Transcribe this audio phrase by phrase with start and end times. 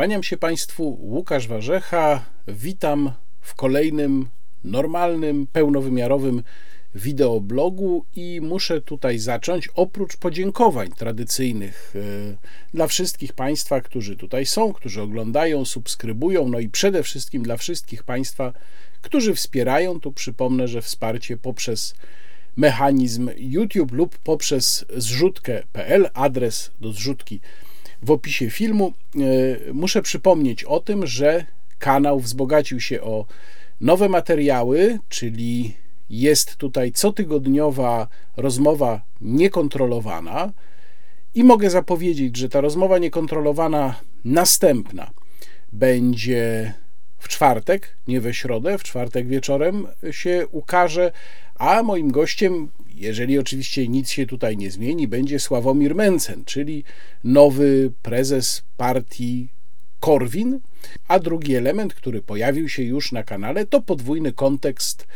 [0.00, 2.24] Kłaniam się Państwu, Łukasz Warzecha.
[2.48, 4.28] Witam w kolejnym
[4.64, 6.42] normalnym, pełnowymiarowym
[6.94, 12.00] wideoblogu i muszę tutaj zacząć oprócz podziękowań tradycyjnych e,
[12.74, 18.02] dla wszystkich Państwa, którzy tutaj są, którzy oglądają, subskrybują, no i przede wszystkim dla wszystkich
[18.02, 18.52] Państwa,
[19.02, 20.00] którzy wspierają.
[20.00, 21.94] Tu przypomnę, że wsparcie poprzez
[22.56, 27.40] mechanizm YouTube lub poprzez zrzutkę.pl, adres do zrzutki
[28.02, 28.92] w opisie filmu.
[29.16, 31.44] E, muszę przypomnieć o tym, że
[31.78, 33.26] kanał wzbogacił się o
[33.80, 35.74] nowe materiały, czyli
[36.10, 40.52] jest tutaj cotygodniowa rozmowa niekontrolowana.
[41.34, 45.10] I mogę zapowiedzieć, że ta rozmowa niekontrolowana następna
[45.72, 46.74] będzie
[47.18, 51.12] w czwartek, nie we środę, w czwartek wieczorem się ukaże,
[51.60, 56.84] a moim gościem jeżeli oczywiście nic się tutaj nie zmieni, będzie Sławomir Mencen, czyli
[57.24, 59.48] nowy prezes partii
[60.00, 60.60] Korwin.
[61.08, 65.06] A drugi element, który pojawił się już na kanale, to podwójny kontekst.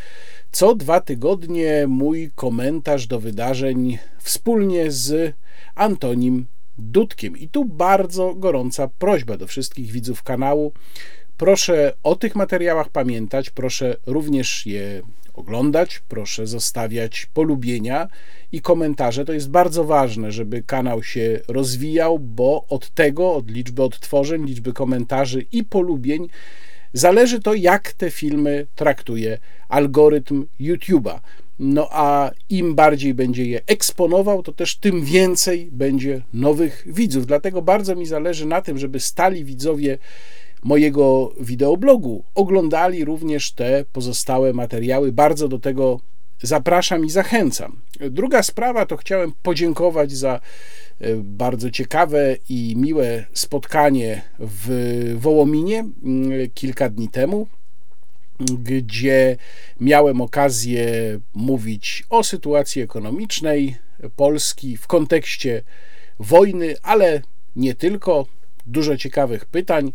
[0.53, 5.35] Co dwa tygodnie mój komentarz do wydarzeń wspólnie z
[5.75, 6.47] Antonim
[6.79, 7.37] Dudkiem.
[7.37, 10.73] I tu bardzo gorąca prośba do wszystkich widzów kanału.
[11.37, 15.03] Proszę o tych materiałach pamiętać, proszę również je
[15.35, 18.09] oglądać, proszę zostawiać polubienia
[18.53, 19.25] i komentarze.
[19.25, 24.73] To jest bardzo ważne, żeby kanał się rozwijał, bo od tego, od liczby odtworzeń, liczby
[24.73, 26.29] komentarzy i polubień
[26.93, 31.21] zależy to, jak te filmy traktuje algorytm YouTube'a.
[31.59, 37.27] No a im bardziej będzie je eksponował, to też tym więcej będzie nowych widzów.
[37.27, 39.99] Dlatego bardzo mi zależy na tym, żeby stali widzowie
[40.65, 45.13] mojego wideoblogu oglądali również te pozostałe materiały.
[45.13, 46.01] Bardzo do tego
[46.43, 47.81] zapraszam i zachęcam.
[48.11, 50.41] Druga sprawa to chciałem podziękować za
[51.01, 57.47] e, bardzo ciekawe i miłe spotkanie w Wołominie mm, kilka dni temu,
[58.59, 59.37] gdzie
[59.81, 60.89] miałem okazję
[61.35, 63.77] mówić o sytuacji ekonomicznej
[64.17, 65.63] Polski w kontekście
[66.19, 67.23] wojny, ale
[67.57, 68.27] nie tylko.
[68.67, 69.93] Dużo ciekawych pytań.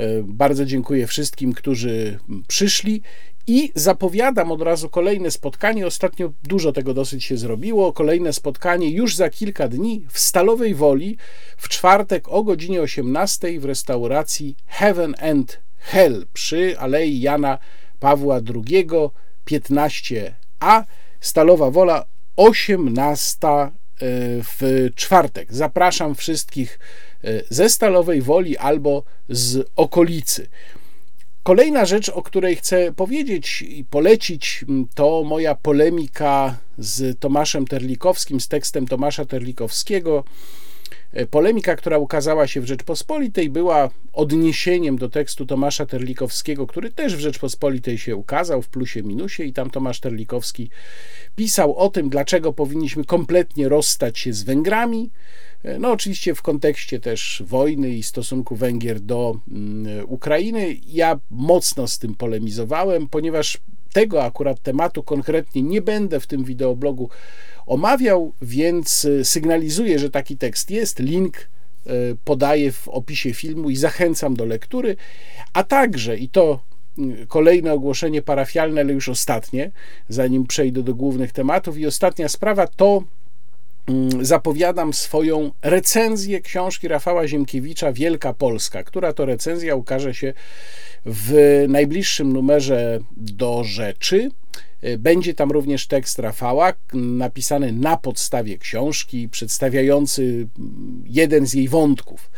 [0.00, 2.18] E, bardzo dziękuję wszystkim, którzy
[2.48, 3.02] przyszli
[3.46, 5.86] i zapowiadam od razu kolejne spotkanie.
[5.86, 7.92] Ostatnio dużo tego dosyć się zrobiło.
[7.92, 11.16] Kolejne spotkanie już za kilka dni w Stalowej Woli
[11.56, 17.58] w czwartek o godzinie 18 w restauracji Heaven and Hell przy Alei Jana
[18.00, 18.86] Pawła II
[19.46, 20.84] 15a.
[21.20, 22.04] Stalowa Wola
[22.36, 23.68] 18 e,
[24.42, 25.54] w czwartek.
[25.54, 26.78] Zapraszam wszystkich
[27.50, 30.48] ze Stalowej Woli albo z okolicy.
[31.42, 34.64] Kolejna rzecz, o której chcę powiedzieć i polecić,
[34.94, 40.24] to moja polemika z Tomaszem Terlikowskim, z tekstem Tomasza Terlikowskiego.
[41.12, 47.16] E, polemika, która ukazała się w Rzeczpospolitej, była odniesieniem do tekstu Tomasza Terlikowskiego, który też
[47.16, 50.70] w Rzeczpospolitej się ukazał w plusie minusie, i tam Tomasz Terlikowski
[51.36, 55.10] pisał o tym, dlaczego powinniśmy kompletnie rozstać się z Węgrami
[55.78, 60.76] no, oczywiście w kontekście też wojny i stosunku Węgier do mm, Ukrainy.
[60.86, 63.58] Ja mocno z tym polemizowałem, ponieważ
[63.92, 67.10] tego akurat tematu konkretnie nie będę w tym wideoblogu
[67.66, 70.98] omawiał, więc y, sygnalizuję, że taki tekst jest.
[70.98, 71.36] Link
[71.86, 71.90] y,
[72.24, 74.96] podaję w opisie filmu i zachęcam do lektury,
[75.52, 76.60] a także, i to
[76.98, 79.70] y, kolejne ogłoszenie parafialne, ale już ostatnie,
[80.08, 83.19] zanim przejdę do głównych tematów, i ostatnia sprawa to Mm,
[84.20, 90.32] zapowiadam swoją recenzję książki Rafała Ziemkiewicza Wielka Polska, która to recenzja ukaże się
[91.06, 94.30] w najbliższym numerze do rzeczy.
[94.98, 100.48] Będzie tam również tekst Rafała, napisany na podstawie książki, przedstawiający
[101.04, 102.30] jeden z jej wątków.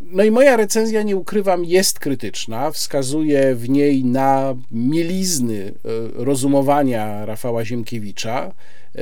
[0.00, 2.70] No i moja recenzja, nie ukrywam, jest krytyczna.
[2.70, 5.88] Wskazuje w niej na mielizny e,
[6.24, 8.52] rozumowania Rafała Ziemkiewicza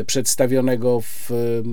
[0.06, 1.30] przedstawionego w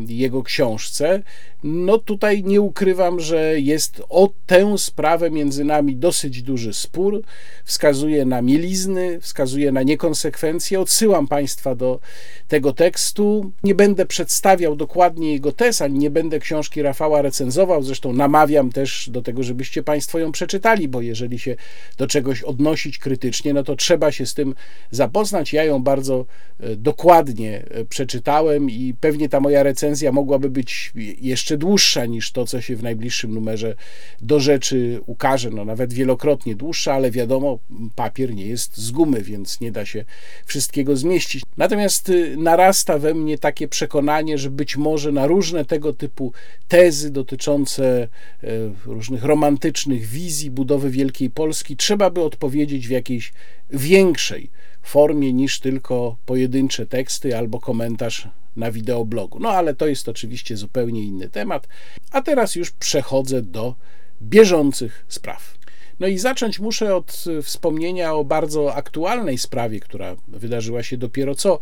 [0.07, 1.21] jego książce,
[1.63, 7.21] no tutaj nie ukrywam, że jest o tę sprawę między nami dosyć duży spór.
[7.65, 10.79] Wskazuje na mielizny, wskazuje na niekonsekwencje.
[10.79, 12.00] Odsyłam Państwa do
[12.47, 13.51] tego tekstu.
[13.63, 17.83] Nie będę przedstawiał dokładnie jego tez, ani nie będę książki Rafała recenzował.
[17.83, 21.56] Zresztą namawiam też do tego, żebyście Państwo ją przeczytali, bo jeżeli się
[21.97, 24.56] do czegoś odnosić krytycznie, no to trzeba się z tym
[24.91, 25.53] zapoznać.
[25.53, 26.25] Ja ją bardzo
[26.59, 30.91] e, dokładnie e, przeczytałem przeczytałem i pewnie ta moja recenzja mogłaby być
[31.21, 33.75] jeszcze dłuższa niż to, co się w najbliższym numerze
[34.21, 35.49] do rzeczy ukaże.
[35.49, 37.59] No nawet wielokrotnie dłuższa, ale wiadomo,
[37.95, 40.05] papier nie jest z gumy, więc nie da się
[40.45, 41.43] wszystkiego zmieścić.
[41.57, 46.33] Natomiast y, narasta we mnie takie przekonanie, że być może na różne tego typu
[46.67, 48.07] tezy dotyczące
[48.43, 48.47] e,
[48.85, 53.33] różnych romantycznych wizji budowy Wielkiej Polski trzeba by odpowiedzieć w jakiejś
[53.69, 54.49] większej
[54.81, 59.39] formie niż tylko pojedyncze teksty albo komentarz na wideoblogu.
[59.39, 61.67] No ale to jest oczywiście zupełnie inny temat.
[62.11, 63.75] A teraz już przechodzę do
[64.21, 65.59] bieżących spraw.
[65.99, 71.59] No i zacząć muszę od wspomnienia o bardzo aktualnej sprawie, która wydarzyła się dopiero co,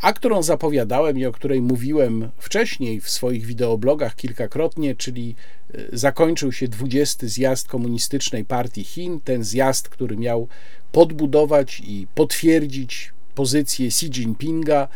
[0.00, 5.34] a którą zapowiadałem i o której mówiłem wcześniej w swoich wideoblogach kilkakrotnie, czyli
[5.74, 10.48] e, zakończył się 20 zjazd Komunistycznej Partii Chin, ten zjazd, który miał
[10.92, 14.88] podbudować i potwierdzić pozycję Xi Jinpinga,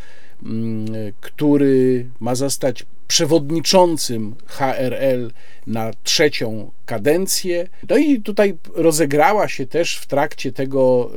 [0.42, 0.86] mm,
[1.20, 5.30] który ma zostać przewodniczącym HRL
[5.66, 7.68] na trzecią kadencję.
[7.88, 11.10] No i tutaj rozegrała się też w trakcie tego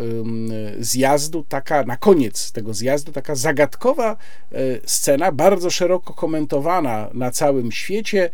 [0.79, 4.17] zjazdu, taka na koniec tego zjazdu, taka zagadkowa
[4.51, 8.29] e, scena, bardzo szeroko komentowana na całym świecie.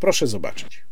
[0.00, 0.84] Proszę zobaczyć.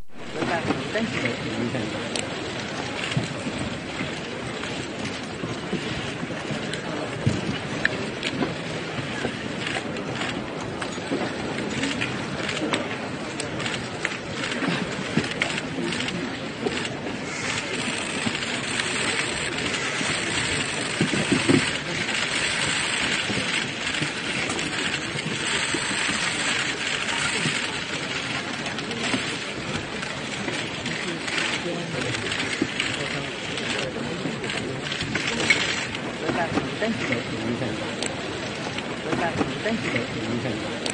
[39.16, 40.87] 谢谢。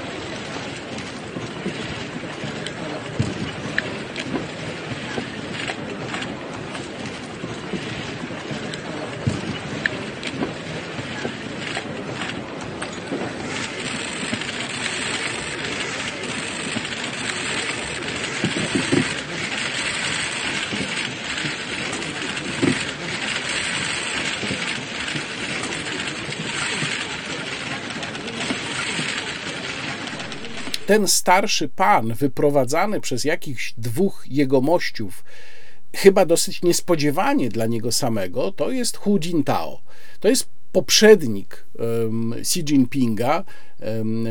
[30.94, 35.24] Ten starszy pan, wyprowadzany przez jakichś dwóch jegomościów,
[35.96, 39.80] chyba dosyć niespodziewanie dla niego samego, to jest Hu Jintao.
[40.20, 43.44] To jest poprzednik um, Xi Jinpinga.
[43.80, 44.26] Um,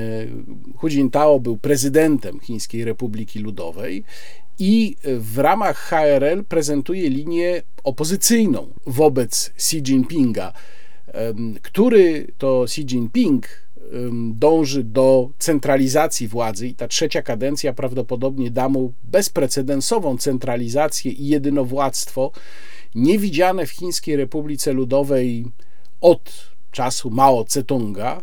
[0.77, 4.03] Hu Jintao był prezydentem Chińskiej Republiki Ludowej
[4.59, 10.53] i w ramach HRL prezentuje linię opozycyjną wobec Xi Jinpinga,
[11.61, 13.62] który to Xi Jinping
[14.33, 22.31] dąży do centralizacji władzy i ta trzecia kadencja prawdopodobnie da mu bezprecedensową centralizację i jedynowładztwo
[22.95, 25.45] niewidziane w Chińskiej Republice Ludowej
[26.01, 28.21] od czasu Mao Tse-tunga.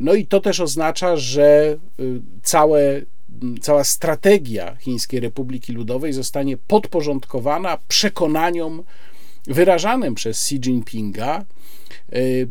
[0.00, 3.02] No i to też oznacza, że y, całe,
[3.60, 8.82] cała strategia Chińskiej Republiki Ludowej zostanie podporządkowana przekonaniom
[9.46, 11.44] wyrażanym przez Xi Jinpinga
[12.12, 12.48] y,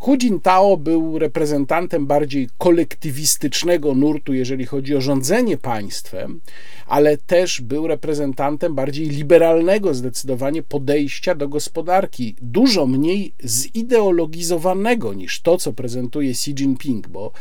[0.00, 6.40] Hu Jintao był reprezentantem bardziej kolektywistycznego nurtu, jeżeli chodzi o rządzenie państwem,
[6.86, 15.58] ale też był reprezentantem bardziej liberalnego zdecydowanie podejścia do gospodarki, dużo mniej zideologizowanego niż to,
[15.58, 17.32] co prezentuje Xi Jinping, bo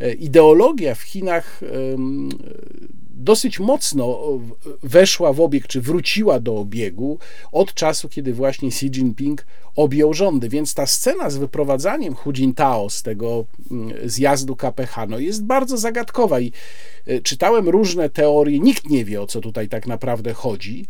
[0.00, 1.60] e, ideologia w Chinach
[3.18, 4.18] dosyć mocno
[4.82, 7.18] weszła w obieg, czy wróciła do obiegu
[7.52, 9.46] od czasu, kiedy właśnie Xi Jinping
[9.78, 10.48] objął rządy.
[10.48, 15.76] Więc ta scena z wyprowadzaniem Hu Jintao z tego mm, zjazdu KPH no jest bardzo
[15.76, 16.52] zagadkowa i
[17.06, 20.86] e, czytałem różne teorie, nikt nie wie o co tutaj tak naprawdę chodzi.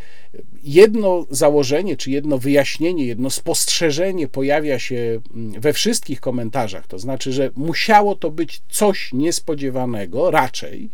[0.65, 7.33] Jedno założenie, czy jedno wyjaśnienie, jedno spostrzeżenie pojawia się mm, we wszystkich komentarzach, to znaczy,
[7.33, 10.91] że musiało to być coś niespodziewanego, raczej,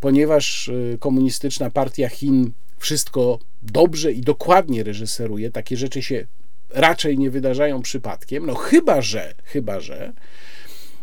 [0.00, 6.26] ponieważ komunistyczna partia Chin wszystko dobrze i dokładnie reżyseruje, takie rzeczy się
[6.70, 10.12] raczej nie wydarzają przypadkiem, no chyba że, chyba że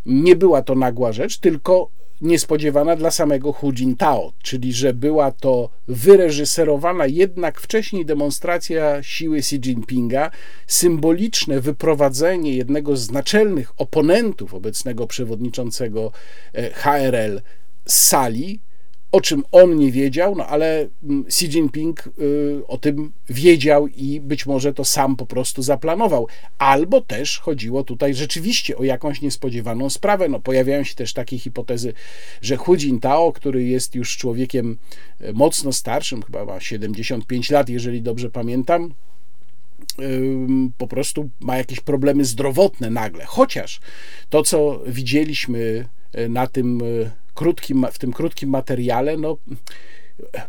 [0.05, 1.89] nie była to nagła rzecz, tylko
[2.21, 9.55] niespodziewana dla samego Hu Jintao, czyli że była to wyreżyserowana jednak wcześniej demonstracja siły Xi
[9.55, 10.31] Jinpinga,
[10.67, 16.11] symboliczne wyprowadzenie jednego z naczelnych oponentów obecnego przewodniczącego
[16.53, 17.41] e, HRL
[17.85, 18.59] z sali,
[19.11, 24.19] o czym on nie wiedział, no ale mm, Xi Jinping y, o tym wiedział i
[24.19, 26.27] być może to sam po prostu zaplanował.
[26.57, 30.29] Albo też chodziło tutaj rzeczywiście o jakąś niespodziewaną sprawę.
[30.29, 31.93] No, pojawiają się też takie hipotezy,
[32.41, 34.77] że Hu Jintao, który jest już człowiekiem
[35.21, 38.93] y, mocno starszym, chyba ma 75 lat, jeżeli dobrze pamiętam,
[40.77, 43.25] po prostu ma jakieś problemy zdrowotne nagle.
[43.25, 43.79] Chociaż
[44.29, 45.85] to, co widzieliśmy
[46.17, 46.81] y, na tym
[47.33, 49.37] krótkim, w tym krótkim materiale, no,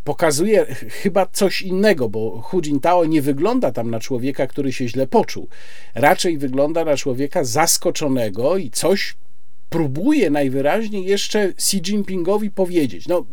[0.04, 5.06] pokazuje chyba coś innego, bo Hu Jintao nie wygląda tam na człowieka, który się źle
[5.06, 5.48] poczuł.
[5.94, 9.14] Raczej wygląda na człowieka zaskoczonego i coś
[9.70, 13.08] próbuje najwyraźniej jeszcze Xi Jinpingowi powiedzieć.
[13.08, 13.26] No,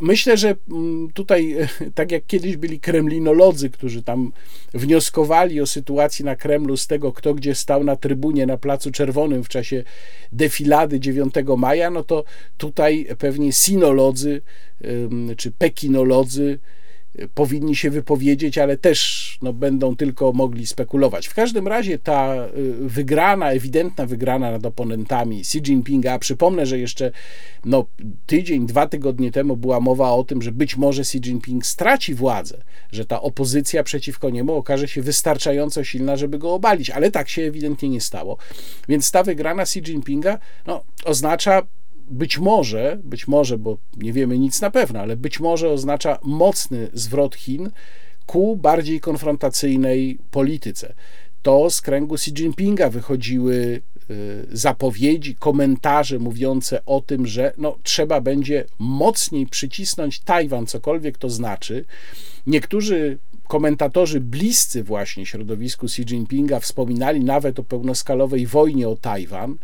[0.00, 1.56] Myślę, że mm, tutaj,
[1.94, 4.32] tak jak kiedyś byli kremlinolodzy, którzy tam
[4.74, 9.44] wnioskowali o sytuacji na Kremlu z tego, kto gdzie stał na trybunie na Placu Czerwonym
[9.44, 9.84] w czasie
[10.32, 12.24] defilady 9 maja, no to
[12.58, 14.42] tutaj pewnie sinolodzy
[15.36, 16.58] czy pekinolodzy
[17.34, 21.26] powinni się wypowiedzieć, ale też no, będą tylko mogli spekulować.
[21.26, 26.78] W każdym razie ta y, wygrana, ewidentna wygrana nad oponentami Xi Jinpinga, a przypomnę, że
[26.78, 27.10] jeszcze
[27.64, 27.86] no,
[28.26, 32.62] tydzień, dwa tygodnie temu była mowa o tym, że być może Xi Jinping straci władzę,
[32.92, 37.42] że ta opozycja przeciwko niemu okaże się wystarczająco silna, żeby go obalić, ale tak się
[37.42, 38.36] ewidentnie nie stało.
[38.88, 41.62] Więc ta wygrana Xi Jinpinga no, oznacza
[42.10, 46.88] być może, być może, bo nie wiemy nic na pewno, ale być może oznacza mocny
[46.92, 47.70] zwrot Chin
[48.26, 50.94] ku bardziej konfrontacyjnej polityce.
[51.42, 58.20] To z kręgu Xi Jinpinga wychodziły y, zapowiedzi, komentarze mówiące o tym, że no, trzeba
[58.20, 61.84] będzie mocniej przycisnąć Tajwan, cokolwiek to znaczy.
[62.46, 63.18] Niektórzy
[63.48, 69.56] komentatorzy bliscy właśnie środowisku Xi Jinpinga wspominali nawet o pełnoskalowej wojnie o Tajwan.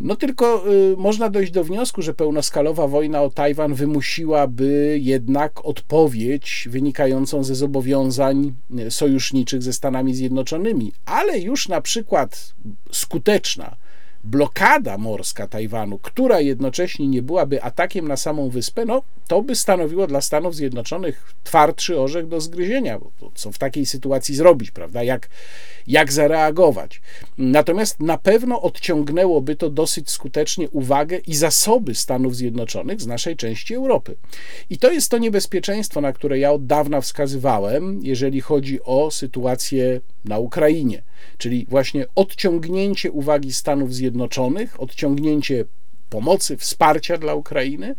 [0.00, 6.68] No tylko y, można dojść do wniosku, że pełnoskalowa wojna o Tajwan wymusiłaby jednak odpowiedź
[6.70, 12.54] wynikającą ze zobowiązań y, sojuszniczych ze Stanami Zjednoczonymi, ale już na przykład
[12.92, 13.76] skuteczna
[14.24, 20.06] blokada morska Tajwanu, która jednocześnie nie byłaby atakiem na samą wyspę, no to by stanowiło
[20.06, 22.98] dla Stanów Zjednoczonych twardszy orzech do zgryzienia.
[23.34, 25.02] Co w takiej sytuacji zrobić, prawda?
[25.02, 25.28] Jak,
[25.86, 27.00] jak zareagować?
[27.38, 33.74] Natomiast na pewno odciągnęłoby to dosyć skutecznie uwagę i zasoby Stanów Zjednoczonych z naszej części
[33.74, 34.16] Europy.
[34.70, 40.00] I to jest to niebezpieczeństwo, na które ja od dawna wskazywałem, jeżeli chodzi o sytuację
[40.24, 41.02] na Ukrainie,
[41.38, 45.64] czyli właśnie odciągnięcie uwagi Stanów Zjednoczonych, odciągnięcie
[46.10, 47.94] pomocy, wsparcia dla Ukrainy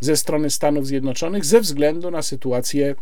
[0.00, 2.94] ze strony Stanów Zjednoczonych ze względu na sytuację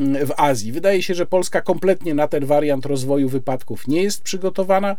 [0.00, 0.72] mm, w Azji.
[0.72, 4.96] Wydaje się, że Polska kompletnie na ten wariant rozwoju wypadków nie jest przygotowana.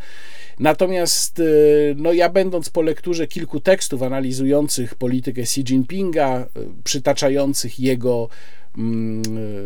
[0.59, 6.47] Natomiast, y, no ja będąc po lekturze kilku tekstów analizujących politykę Xi Jinpinga, y,
[6.83, 8.29] przytaczających jego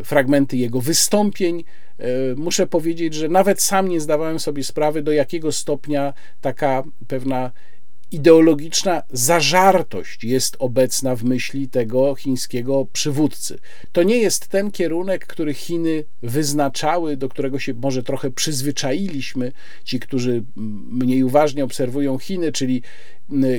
[0.03, 1.63] fragmenty jego wystąpień,
[1.99, 7.51] y, muszę powiedzieć, że nawet sam nie zdawałem sobie sprawy, do jakiego stopnia taka pewna
[8.11, 13.59] ideologiczna zażartość jest obecna w myśli tego chińskiego przywódcy.
[13.91, 19.51] To nie jest ten kierunek, który Chiny wyznaczały, do którego się może trochę przyzwyczailiśmy,
[19.83, 20.43] ci, którzy
[20.89, 22.81] mniej uważnie obserwują Chiny, czyli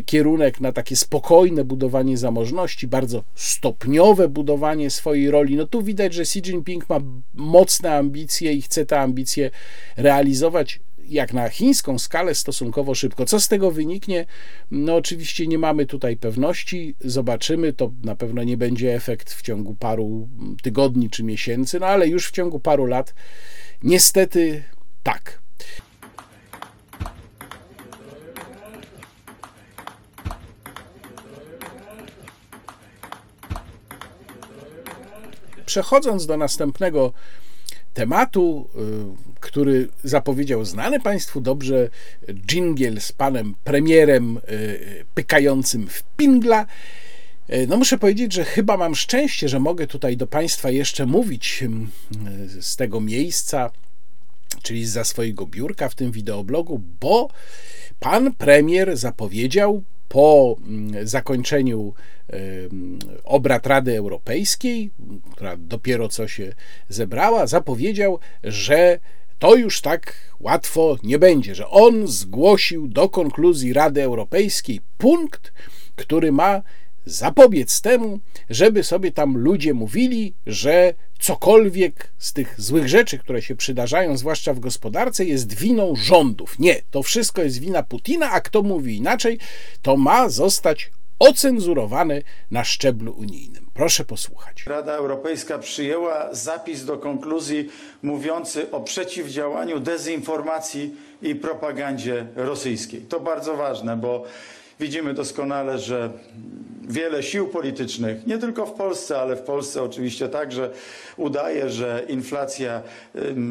[0.07, 5.57] kierunek na takie spokojne budowanie zamożności, bardzo stopniowe budowanie swojej roli.
[5.57, 7.01] No tu widać, że Xi Jinping ma
[7.35, 9.51] mocne ambicje i chce te ambicje
[9.97, 10.81] realizować
[11.11, 13.27] jak na chińską skalę stosunkowo szybko.
[13.27, 14.27] Co z tego wyniknie?
[14.71, 19.75] No oczywiście nie mamy tutaj pewności, zobaczymy, to na pewno nie będzie efekt w ciągu
[19.75, 20.29] paru
[20.63, 23.15] tygodni czy miesięcy, no ale już w ciągu paru lat
[23.83, 24.63] niestety
[25.03, 25.41] tak.
[35.67, 37.13] Przechodząc do następnego
[37.95, 41.91] tematu, y, który zapowiedział znany Państwu dobrze
[42.47, 46.67] jingle z panem premierem y, pykającym w pingla.
[47.51, 51.65] Y, no muszę powiedzieć, że chyba mam szczęście, że mogę tutaj do Państwa jeszcze mówić
[52.61, 53.71] z tego miejsca,
[54.63, 57.29] czyli za swojego biurka w tym wideoblogu, bo
[58.01, 61.93] pan premier zapowiedział po mm, zakończeniu
[63.25, 64.91] obrad Rady Europejskiej,
[65.33, 66.53] która dopiero co się
[66.89, 68.99] zebrała, zapowiedział, że
[69.39, 75.53] to już tak łatwo nie będzie, że on zgłosił do konkluzji Rady Europejskiej punkt,
[75.97, 76.63] który ma
[77.07, 83.57] zapobiec temu, żeby sobie tam ludzie mówili, że cokolwiek z tych złych rzeczy, które się
[83.57, 86.59] przydarzają, zwłaszcza w gospodarce, jest winą rządów.
[86.59, 89.39] Nie, to wszystko jest wina Putina, a kto mówi inaczej,
[89.83, 93.67] to ma zostać ocenzurowane na szczeblu unijnym.
[93.75, 94.65] Proszę posłuchać.
[94.67, 97.69] Rada Europejska przyjęła zapis do konkluzji
[98.03, 103.01] mówiący o przeciwdziałaniu dezinformacji i propagandzie rosyjskiej.
[103.01, 104.25] To bardzo ważne, bo
[104.81, 106.11] widzimy doskonale, że
[106.89, 110.71] wiele sił politycznych, nie tylko w Polsce, ale w Polsce oczywiście także,
[111.17, 112.83] udaje, że inflacja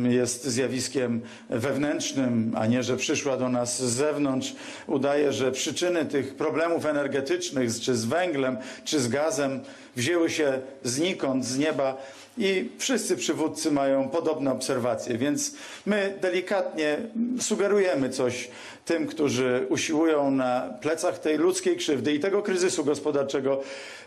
[0.10, 4.56] jest zjawiskiem wewnętrznym, a nie, że przyszła do nas z zewnątrz.
[4.88, 9.60] Udaje, że przyczyny tych problemów energetycznych, czy z węglem, czy z gazem,
[9.96, 11.98] wzięły się znikąd, z nieba
[12.38, 15.54] i wszyscy przywódcy mają podobne obserwacje, więc
[15.86, 16.98] my delikatnie
[17.40, 18.50] sugerujemy coś
[18.90, 23.62] tym, którzy usiłują na plecach tej ludzkiej krzywdy i tego kryzysu gospodarczego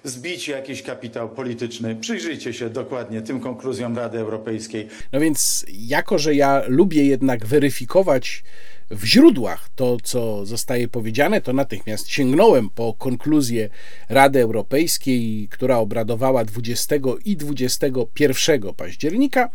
[0.05, 1.97] zbić jakiś kapitał polityczny.
[1.97, 4.89] Przyjrzyjcie się dokładnie tym konkluzjom Rady Europejskiej.
[5.12, 8.45] No więc, jako że ja lubię jednak weryfikować
[8.91, 13.69] w źródłach to, co zostaje powiedziane, to natychmiast sięgnąłem po konkluzję
[14.09, 19.51] Rady Europejskiej, która obradowała 20 i 21 października.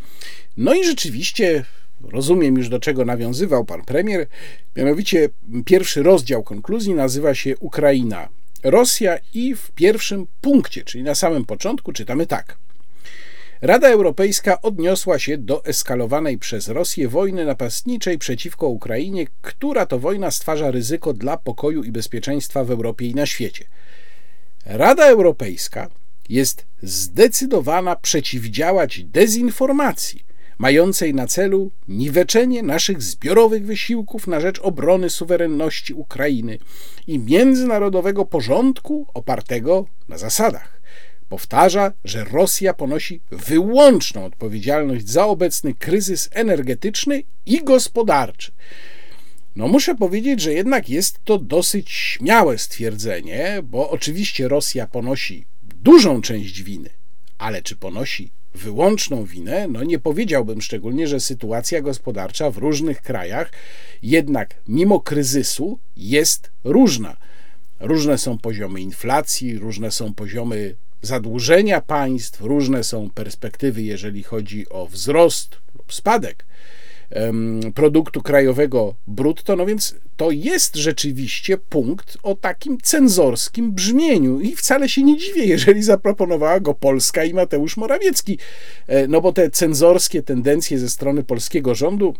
[0.57, 1.63] No i rzeczywiście
[2.01, 4.27] rozumiem już do czego nawiązywał pan premier.
[4.75, 5.29] Mianowicie
[5.65, 8.29] pierwszy rozdział konkluzji nazywa się Ukraina,
[8.63, 12.57] Rosja i w pierwszym punkcie, czyli na samym początku czytamy tak.
[13.61, 20.31] Rada Europejska odniosła się do eskalowanej przez Rosję wojny napastniczej przeciwko Ukrainie, która to wojna
[20.31, 23.65] stwarza ryzyko dla pokoju i bezpieczeństwa w Europie i na świecie.
[24.65, 25.89] Rada Europejska
[26.29, 30.26] jest zdecydowana przeciwdziałać dezinformacji,
[30.57, 36.57] mającej na celu niweczenie naszych zbiorowych wysiłków na rzecz obrony suwerenności Ukrainy
[37.07, 40.81] i międzynarodowego porządku opartego na zasadach.
[41.29, 48.51] Powtarza, że Rosja ponosi wyłączną odpowiedzialność za obecny kryzys energetyczny i gospodarczy.
[49.55, 56.21] No, muszę powiedzieć, że jednak jest to dosyć śmiałe stwierdzenie, bo oczywiście Rosja ponosi dużą
[56.21, 56.89] część winy,
[57.37, 59.67] ale czy ponosi wyłączną winę?
[59.67, 63.51] No, nie powiedziałbym szczególnie, że sytuacja gospodarcza w różnych krajach
[64.03, 67.17] jednak mimo kryzysu jest różna.
[67.79, 74.87] Różne są poziomy inflacji, różne są poziomy zadłużenia państw, różne są perspektywy, jeżeli chodzi o
[74.87, 76.45] wzrost lub spadek
[77.75, 84.89] produktu krajowego brutto, no więc to jest rzeczywiście punkt o takim cenzorskim brzmieniu i wcale
[84.89, 88.39] się nie dziwię, jeżeli zaproponowała go Polska i Mateusz Morawiecki,
[88.87, 92.15] e, no bo te cenzorskie tendencje ze strony polskiego rządu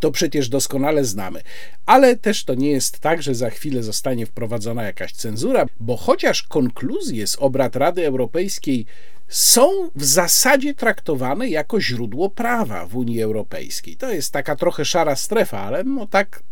[0.00, 1.40] to przecież doskonale znamy.
[1.86, 6.42] Ale też to nie jest tak, że za chwilę zostanie wprowadzona jakaś cenzura, bo chociaż
[6.42, 8.86] konkluzje z obrad Rady Europejskiej
[9.32, 13.96] są w zasadzie traktowane jako źródło prawa w Unii Europejskiej.
[13.96, 16.42] To jest taka trochę szara strefa, ale no tak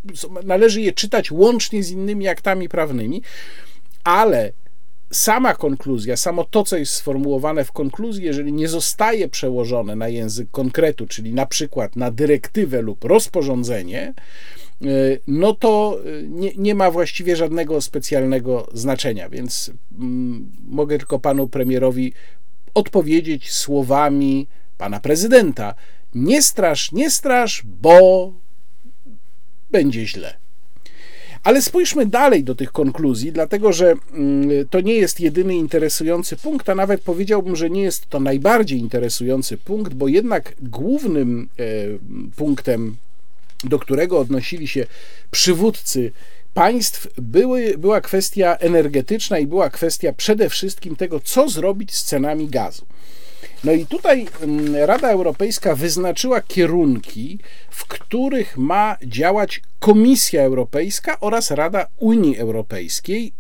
[0.45, 3.23] należy je czytać łącznie z innymi aktami prawnymi,
[4.05, 4.53] ale
[5.12, 10.51] sama konkluzja, samo to, co jest sformułowane w konkluzji, jeżeli nie zostaje przełożone na język
[10.51, 14.14] konkretu, czyli na przykład na dyrektywę lub rozporządzenie,
[14.83, 21.19] y, no to y, nie, nie ma właściwie żadnego specjalnego znaczenia, więc mm, mogę tylko
[21.19, 22.12] panu premierowi
[22.74, 24.46] odpowiedzieć słowami
[24.78, 25.74] pana prezydenta:
[26.14, 28.33] Nie strasz, nie strasz, bo
[29.70, 30.37] będzie źle.
[31.42, 36.68] Ale spójrzmy dalej do tych konkluzji, dlatego że mm, to nie jest jedyny interesujący punkt,
[36.68, 41.64] a nawet powiedziałbym, że nie jest to najbardziej interesujący punkt, bo jednak głównym e,
[42.37, 42.96] punktem,
[43.64, 44.87] do którego odnosili się
[45.30, 46.12] przywódcy
[46.55, 52.49] państw, były, była kwestia energetyczna i była kwestia przede wszystkim tego, co zrobić z cenami
[52.49, 52.87] gazu.
[53.65, 57.39] No i tutaj mm, Rada Europejska wyznaczyła kierunki,
[57.71, 63.33] w których ma działać Komisja Europejska oraz Rada Unii Europejskiej,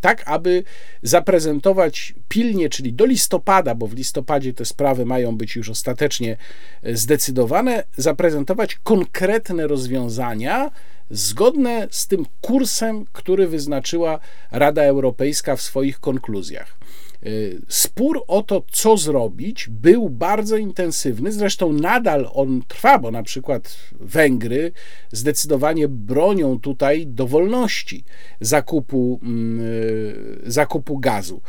[0.00, 0.64] tak aby
[1.02, 6.36] zaprezentować pilnie, czyli do listopada, bo w listopadzie te sprawy mają być już ostatecznie
[6.82, 10.70] e, zdecydowane, zaprezentować konkretne rozwiązania
[11.10, 14.18] zgodne z tym kursem, który wyznaczyła
[14.50, 16.78] Rada Europejska w swoich konkluzjach.
[17.26, 21.32] Y, spór o to, co zrobić, był bardzo intensywny.
[21.32, 24.72] Zresztą nadal on trwa, bo na przykład Węgry
[25.12, 28.04] zdecydowanie bronią tutaj dowolności
[28.40, 31.40] zakupu, mm, y, zakupu gazu.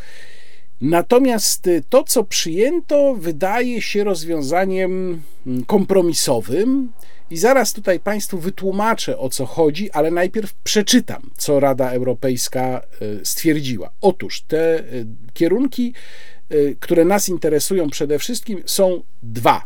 [0.81, 6.91] Natomiast to, co przyjęto, wydaje się rozwiązaniem mm, kompromisowym.
[7.33, 13.25] I zaraz tutaj Państwu wytłumaczę o co chodzi, ale najpierw przeczytam, co Rada Europejska e,
[13.25, 13.91] stwierdziła.
[14.01, 14.83] Otóż te e,
[15.33, 15.93] kierunki,
[16.49, 19.63] e, które nas interesują przede wszystkim, są dwa.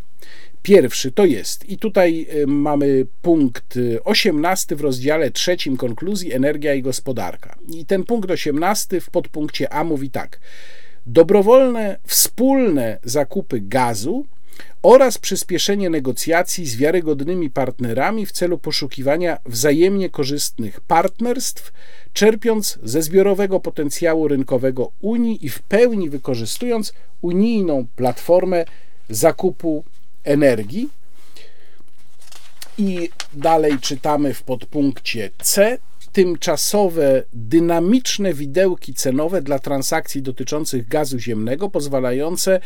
[0.61, 7.57] Pierwszy to jest, i tutaj mamy punkt 18 w rozdziale trzecim konkluzji Energia i gospodarka.
[7.73, 10.39] I ten punkt 18 w podpunkcie A mówi tak:
[11.05, 14.25] dobrowolne, wspólne zakupy gazu
[14.87, 21.73] oraz przyspieszenie negocjacji z wiarygodnymi partnerami w celu poszukiwania wzajemnie korzystnych partnerstw,
[22.13, 28.65] czerpiąc ze zbiorowego potencjału rynkowego Unii i w pełni wykorzystując unijną platformę
[29.09, 29.83] zakupu
[30.23, 30.89] energii.
[32.77, 35.77] I dalej czytamy w podpunkcie C
[36.11, 42.59] tymczasowe, dynamiczne widełki cenowe dla transakcji dotyczących gazu ziemnego, pozwalające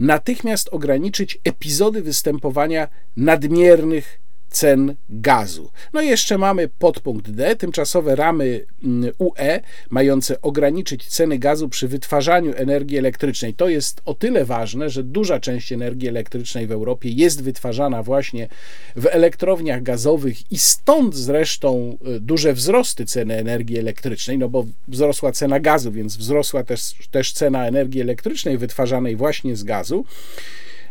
[0.00, 4.23] natychmiast ograniczyć epizody występowania nadmiernych
[4.54, 5.70] cen gazu.
[5.92, 11.88] No i jeszcze mamy podpunkt D, tymczasowe ramy mm, UE mające ograniczyć ceny gazu przy
[11.88, 13.54] wytwarzaniu energii elektrycznej.
[13.54, 18.48] To jest o tyle ważne, że duża część energii elektrycznej w Europie jest wytwarzana właśnie
[18.96, 25.32] w elektrowniach gazowych i stąd zresztą y, duże wzrosty ceny energii elektrycznej, no bo wzrosła
[25.32, 30.04] cena gazu, więc wzrosła też, też cena energii elektrycznej wytwarzanej właśnie z gazu.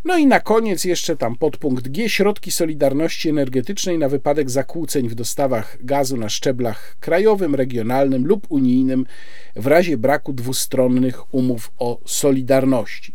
[0.05, 5.15] No i na koniec jeszcze tam podpunkt G środki solidarności energetycznej na wypadek zakłóceń w
[5.15, 9.05] dostawach gazu na szczeblach krajowym, regionalnym lub unijnym
[9.55, 13.13] w razie braku dwustronnych umów o solidarności.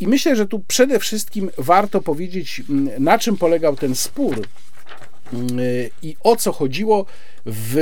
[0.00, 4.46] I myślę, że tu przede wszystkim warto powiedzieć, mm, na czym polegał ten spór
[5.32, 5.48] mm,
[6.02, 7.06] i o co chodziło
[7.46, 7.76] w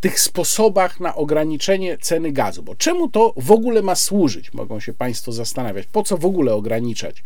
[0.00, 2.62] tych sposobach na ograniczenie ceny gazu.
[2.62, 4.52] Bo czemu to w ogóle ma służyć?
[4.52, 7.22] Mogą się Państwo zastanawiać, po co w ogóle ograniczać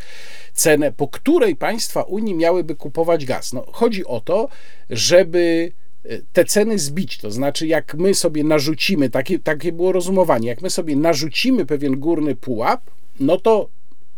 [0.53, 3.53] cenę, po której państwa Unii miałyby kupować gaz?
[3.53, 4.49] No, chodzi o to,
[4.91, 5.73] żeby
[6.05, 7.19] e, te ceny zbić.
[7.19, 12.01] To znaczy, jak my sobie narzucimy, takie, takie było rozumowanie, jak my sobie narzucimy pewien
[12.01, 13.69] górny pułap, no to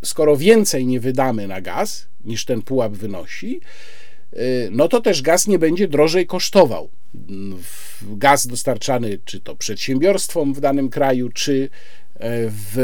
[0.05, 3.61] skoro więcej nie wydamy na gaz niż ten pułap wynosi,
[4.71, 6.91] no to też gaz nie będzie drożej kosztował
[8.03, 11.69] gaz dostarczany czy to przedsiębiorstwom w danym kraju, czy
[12.15, 12.79] e, w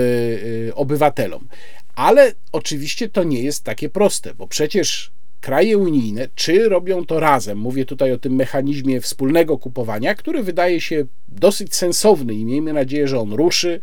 [0.68, 1.48] e, obywatelom.
[1.94, 7.58] Ale oczywiście to nie jest takie proste, bo przecież kraje unijne, czy robią to razem,
[7.58, 13.08] mówię tutaj o tym mechanizmie wspólnego kupowania, który wydaje się dosyć sensowny i miejmy nadzieję,
[13.08, 13.80] że on ruszy.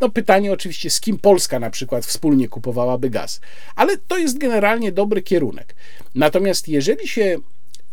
[0.00, 3.40] No pytanie oczywiście, z kim Polska na przykład wspólnie kupowałaby gaz,
[3.76, 5.74] ale to jest generalnie dobry kierunek.
[6.14, 7.38] Natomiast jeżeli się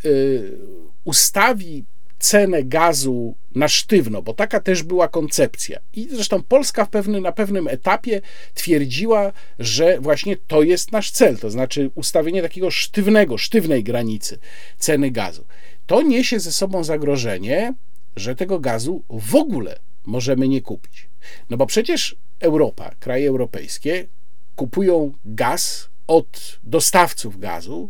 [0.06, 0.58] y,
[1.04, 1.86] ustawi
[2.20, 5.80] cenę gazu na sztywno, bo taka też była koncepcja.
[5.94, 8.22] I zresztą Polska w pewnym, na pewnym etapie
[8.54, 14.40] twierdziła, że właśnie to jest nasz cel, to znaczy ustawienie takiego sztywnego, sztywnej granicy
[14.78, 15.46] ceny gazu.
[15.88, 17.74] To niesie ze sobą zagrożenie,
[18.16, 21.10] że tego gazu w ogóle możemy nie kupić.
[21.50, 24.08] No bo przecież Europa, kraje europejskie
[24.56, 27.90] kupują gaz od dostawców gazu,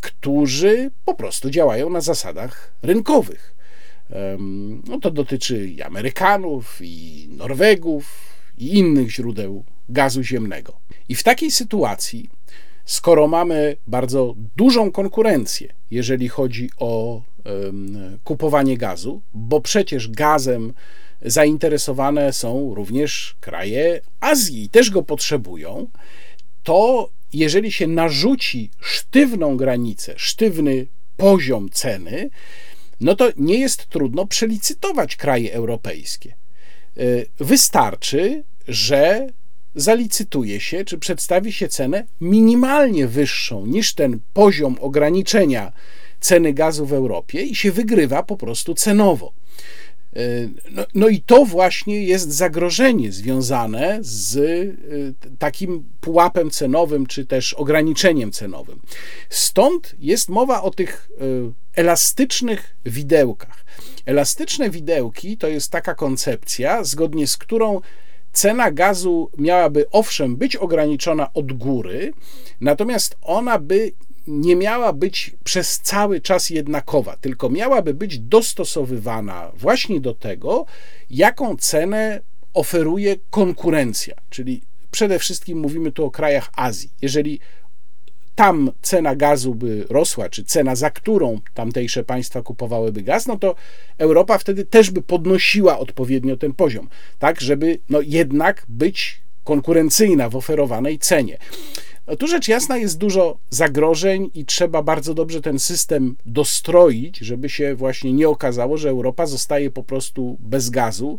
[0.00, 3.54] którzy po prostu działają na zasadach rynkowych.
[4.88, 8.14] No to dotyczy i Amerykanów, i Norwegów,
[8.58, 10.72] i innych źródeł gazu ziemnego.
[11.08, 12.30] I w takiej sytuacji,
[12.84, 17.22] skoro mamy bardzo dużą konkurencję, jeżeli chodzi o
[18.24, 20.74] kupowanie gazu, bo przecież gazem
[21.22, 25.86] zainteresowane są również kraje Azji i też go potrzebują,
[26.62, 32.30] to jeżeli się narzuci sztywną granicę, sztywny poziom ceny,
[33.00, 36.34] no to nie jest trudno przelicytować kraje europejskie.
[36.98, 39.26] Y, wystarczy, że
[39.74, 45.72] zalicytuje się, czy przedstawi się cenę minimalnie wyższą niż ten poziom ograniczenia
[46.20, 49.32] ceny gazu w Europie i się wygrywa po prostu cenowo.
[50.70, 57.54] No, no, i to właśnie jest zagrożenie związane z y, takim pułapem cenowym, czy też
[57.54, 58.80] ograniczeniem cenowym.
[59.30, 63.64] Stąd jest mowa o tych y, elastycznych widełkach.
[64.06, 67.80] Elastyczne widełki to jest taka koncepcja, zgodnie z którą
[68.32, 72.12] cena gazu miałaby owszem być ograniczona od góry,
[72.60, 73.92] natomiast ona by
[74.26, 80.66] nie miała być przez cały czas jednakowa, tylko miałaby być dostosowywana właśnie do tego,
[81.10, 82.20] jaką cenę
[82.54, 84.14] oferuje konkurencja.
[84.30, 86.90] Czyli przede wszystkim mówimy tu o krajach Azji.
[87.02, 87.40] Jeżeli
[88.34, 93.54] tam cena gazu by rosła, czy cena, za którą tamtejsze państwa kupowałyby gaz, no to
[93.98, 100.36] Europa wtedy też by podnosiła odpowiednio ten poziom, tak, żeby no jednak być konkurencyjna w
[100.36, 101.38] oferowanej cenie.
[102.06, 107.48] No tu rzecz jasna jest dużo zagrożeń i trzeba bardzo dobrze ten system dostroić, żeby
[107.48, 111.18] się właśnie nie okazało, że Europa zostaje po prostu bez gazu,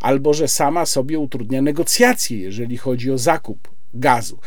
[0.00, 4.38] albo że sama sobie utrudnia negocjacje, jeżeli chodzi o zakup gazu.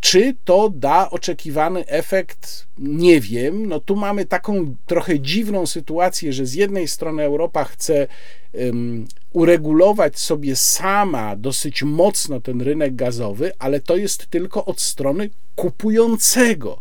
[0.00, 2.66] Czy to da oczekiwany efekt?
[2.78, 3.66] Nie wiem.
[3.66, 8.06] No tu mamy taką trochę dziwną sytuację, że z jednej strony Europa chce
[8.52, 15.30] um, uregulować sobie sama dosyć mocno ten rynek gazowy, ale to jest tylko od strony
[15.54, 16.80] kupującego.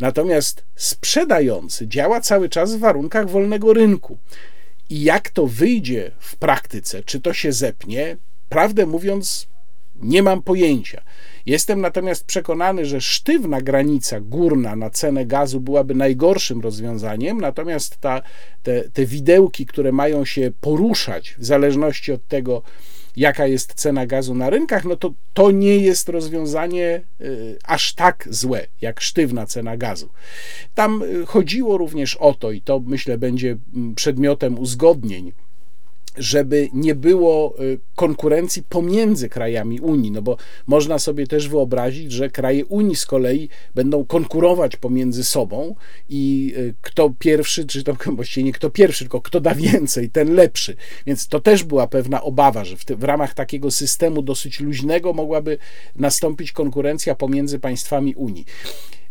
[0.00, 4.18] Natomiast sprzedający działa cały czas w warunkach wolnego rynku.
[4.90, 8.16] I jak to wyjdzie w praktyce, czy to się zepnie,
[8.48, 9.46] prawdę mówiąc,
[10.02, 11.02] nie mam pojęcia.
[11.46, 18.22] Jestem natomiast przekonany, że sztywna granica górna na cenę gazu byłaby najgorszym rozwiązaniem, natomiast ta,
[18.62, 22.62] te, te widełki, które mają się poruszać w zależności od tego,
[23.16, 28.28] jaka jest cena gazu na rynkach, no to to nie jest rozwiązanie y, aż tak
[28.30, 30.08] złe, jak sztywna cena gazu.
[30.74, 35.32] Tam y, chodziło również o to, i to myślę będzie mm, przedmiotem uzgodnień
[36.16, 42.30] żeby nie było y, konkurencji pomiędzy krajami Unii, no bo można sobie też wyobrazić, że
[42.30, 45.74] kraje Unii z kolei będą konkurować pomiędzy sobą
[46.08, 50.34] i y, kto pierwszy, czy to właściwie nie kto pierwszy, tylko kto da więcej, ten
[50.34, 50.76] lepszy.
[51.06, 55.12] Więc to też była pewna obawa, że w, te, w ramach takiego systemu dosyć luźnego
[55.12, 55.58] mogłaby
[55.96, 58.44] nastąpić konkurencja pomiędzy państwami Unii.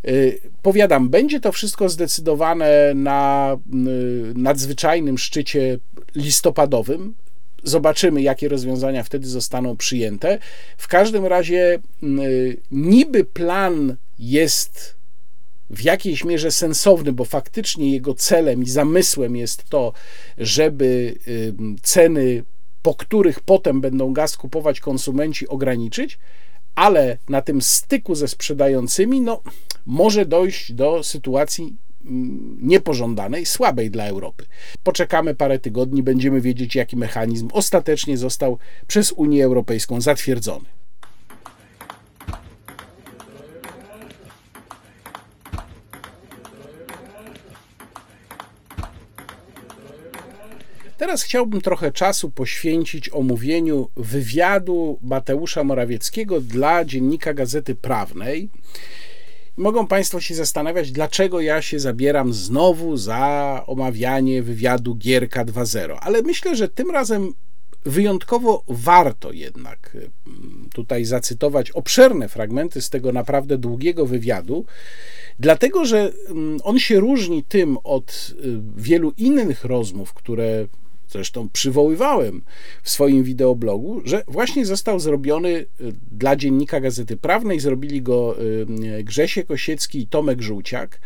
[0.08, 5.78] Y, powiadam, będzie to wszystko zdecydowane na y, nadzwyczajnym szczycie
[6.16, 7.16] listopadowym.
[7.64, 10.40] Zobaczymy, jakie rozwiązania wtedy zostaną przyjęte.
[10.78, 14.96] W każdym razie, y, niby plan jest
[15.70, 19.94] w jakiejś mierze sensowny, bo faktycznie jego celem i zamysłem jest to,
[20.38, 21.16] żeby
[21.82, 22.44] ceny,
[22.82, 26.18] po których potem będą gaz kupować konsumenci, ograniczyć,
[26.76, 29.42] ale na tym styku ze sprzedającymi, no,
[29.86, 34.46] może dojść do sytuacji mm, niepożądanej, słabej dla Europy.
[34.84, 38.58] Poczekamy parę tygodni, będziemy wiedzieć, jaki mechanizm ostatecznie został
[38.88, 40.66] przez Unię Europejską zatwierdzony.
[50.98, 58.50] Teraz chciałbym trochę czasu poświęcić omówieniu wywiadu Mateusza Morawieckiego dla dziennika Gazety Prawnej.
[59.58, 66.22] Mogą Państwo się zastanawiać, dlaczego ja się zabieram znowu za omawianie wywiadu Gierka 2.0, ale
[66.22, 67.34] myślę, że tym razem
[67.86, 74.66] wyjątkowo warto jednak mm, tutaj zacytować obszerne fragmenty z tego naprawdę długiego wywiadu,
[75.40, 80.68] dlatego że mm, on się różni tym od y, wielu innych rozmów, które
[81.10, 82.42] zresztą przywoływałem
[82.84, 85.68] w swoim wideoblogu, że właśnie został zrobiony y,
[86.12, 88.36] dla dziennika Gazety Prawnej, zrobili go
[89.00, 91.00] y, Grzesie Kosiecki i Tomek Żółciak.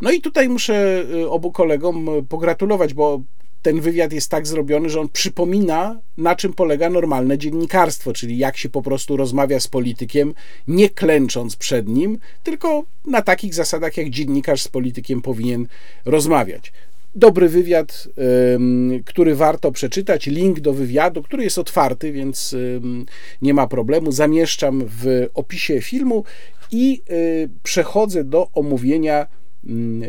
[0.00, 3.22] No i tutaj muszę y, obu kolegom pogratulować, bo
[3.62, 8.56] ten wywiad jest tak zrobiony, że on przypomina, na czym polega normalne dziennikarstwo, czyli jak
[8.56, 10.34] się po prostu rozmawia z politykiem,
[10.68, 15.66] nie klęcząc przed nim, tylko na takich zasadach, jak dziennikarz z politykiem powinien
[16.04, 16.72] rozmawiać
[17.14, 18.08] dobry wywiad,
[19.04, 20.26] który warto przeczytać.
[20.26, 22.56] Link do wywiadu, który jest otwarty, więc
[23.42, 24.12] nie ma problemu.
[24.12, 26.24] Zamieszczam w opisie filmu
[26.72, 29.26] i y, przechodzę do omówienia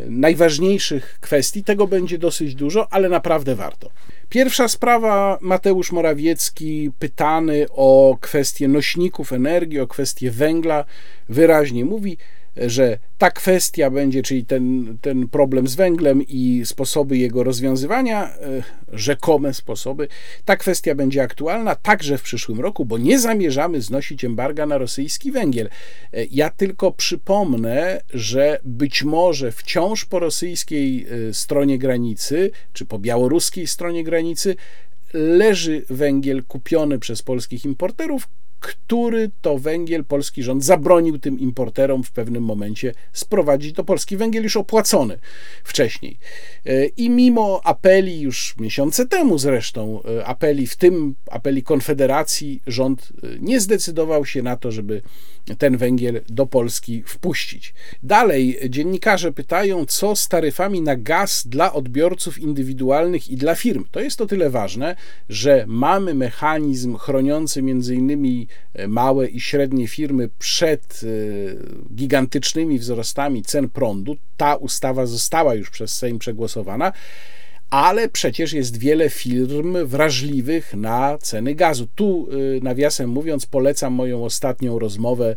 [0.09, 1.63] najważniejszych kwestii.
[1.63, 3.89] Tego będzie dosyć dużo, ale naprawdę warto.
[4.29, 10.85] Pierwsza sprawa, Mateusz Morawiecki, pytany o kwestię nośników energii, o kwestię węgla,
[11.29, 12.17] wyraźnie mówi,
[12.57, 18.63] że ta kwestia będzie, czyli ten, ten problem z węglem i sposoby jego rozwiązywania, e,
[18.93, 20.07] rzekome sposoby,
[20.45, 25.31] ta kwestia będzie aktualna także w przyszłym roku, bo nie zamierzamy znosić embarga na rosyjski
[25.31, 25.69] węgiel.
[26.13, 32.99] E, ja tylko przypomnę, że być może wciąż po rosyjskiej e, stronie granicy, czy po
[32.99, 34.55] białoruskiej stronie granicy,
[35.13, 38.27] leży węgiel kupiony przez polskich importerów,
[38.61, 44.17] który to węgiel polski rząd zabronił tym importerom w pewnym momencie sprowadzić do Polski.
[44.17, 45.19] Węgiel już opłacony
[45.63, 46.17] wcześniej.
[46.65, 53.09] E, I mimo apeli już miesiące temu zresztą, e, apeli, w tym apeli Konfederacji, rząd
[53.23, 55.01] e, nie zdecydował się na to, żeby
[55.57, 57.73] ten węgiel do Polski wpuścić.
[58.03, 63.85] Dalej dziennikarze pytają, co z taryfami na gaz dla odbiorców indywidualnych i dla firm.
[63.91, 64.95] To jest o tyle ważne,
[65.29, 73.43] że mamy mechanizm chroniący między innymi e, małe i średnie firmy przed e, gigantycznymi wzrostami
[73.43, 74.17] cen prądu.
[74.37, 76.91] Ta ustawa została już przez Sejm przegłosowana
[77.71, 81.87] ale przecież jest wiele firm wrażliwych na ceny gazu.
[81.95, 85.35] Tu, y, nawiasem mówiąc, polecam moją ostatnią rozmowę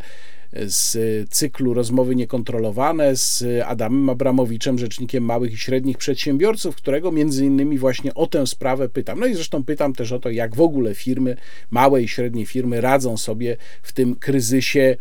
[0.57, 0.97] z
[1.31, 8.15] cyklu Rozmowy Niekontrolowane z Adamem Abramowiczem, rzecznikiem małych i średnich przedsiębiorców, którego między innymi właśnie
[8.15, 9.21] o tę sprawę pytam.
[9.21, 11.37] No i zresztą pytam też o to, jak w ogóle firmy,
[11.71, 14.97] małe i średnie firmy radzą sobie w tym kryzysie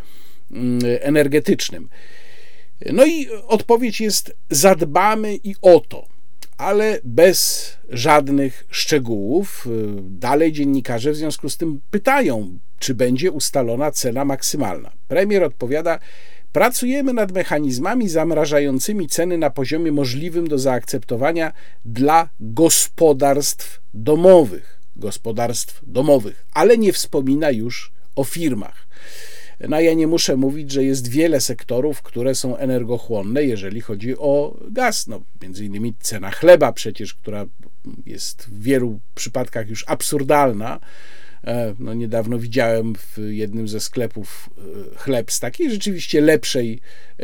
[0.51, 1.89] mm, energetycznym.
[2.91, 6.12] No i odpowiedź jest: zadbamy i o to,
[6.63, 9.67] ale bez żadnych szczegółów.
[10.01, 14.91] Dalej dziennikarze w związku z tym pytają, czy będzie ustalona cena maksymalna.
[15.07, 15.99] Premier odpowiada:
[16.51, 21.53] Pracujemy nad mechanizmami zamrażającymi ceny na poziomie możliwym do zaakceptowania
[21.85, 24.79] dla gospodarstw domowych.
[24.95, 28.87] Gospodarstw domowych, ale nie wspomina już o firmach.
[29.69, 34.57] No ja nie muszę mówić, że jest wiele sektorów, które są energochłonne, jeżeli chodzi o
[34.71, 35.07] gaz.
[35.07, 37.45] No, między innymi cena chleba przecież, która
[38.05, 40.79] jest w wielu przypadkach już absurdalna.
[41.43, 46.79] E, no, niedawno widziałem w jednym ze sklepów e, chleb z takiej rzeczywiście lepszej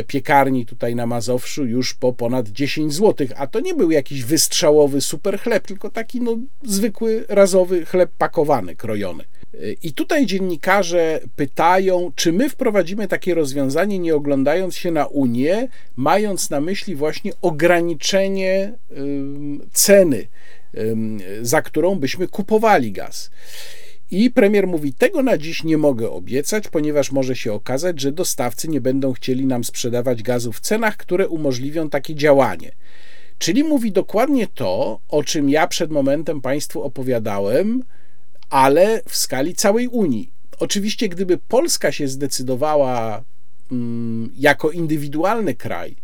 [0.08, 5.02] piekarni tutaj na Mazowszu już po ponad 10 zł, a to nie był jakiś wystrzałowy
[5.02, 9.24] super chleb, tylko taki no, zwykły razowy chleb pakowany, krojony.
[9.84, 16.50] I tutaj dziennikarze pytają, czy my wprowadzimy takie rozwiązanie, nie oglądając się na Unię, mając
[16.50, 18.74] na myśli właśnie ograniczenie
[19.74, 20.28] ceny,
[21.42, 23.30] za którą byśmy kupowali gaz.
[24.12, 28.68] I premier mówi: Tego na dziś nie mogę obiecać, ponieważ może się okazać, że dostawcy
[28.68, 32.72] nie będą chcieli nam sprzedawać gazu w cenach, które umożliwią takie działanie.
[33.38, 37.84] Czyli mówi dokładnie to, o czym ja przed momentem Państwu opowiadałem,
[38.50, 40.32] ale w skali całej Unii.
[40.60, 43.24] Oczywiście, gdyby Polska się zdecydowała
[43.72, 45.96] mm, jako indywidualny kraj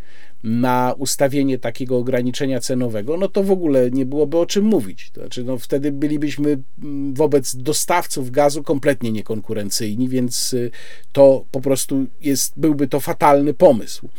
[0.43, 5.11] na ustawienie takiego ograniczenia cenowego, no to w ogóle nie byłoby o czym mówić.
[5.13, 10.71] To znaczy, no wtedy bylibyśmy mm, wobec dostawców gazu kompletnie niekonkurencyjni, więc y,
[11.11, 14.09] to po prostu jest, byłby to fatalny pomysł.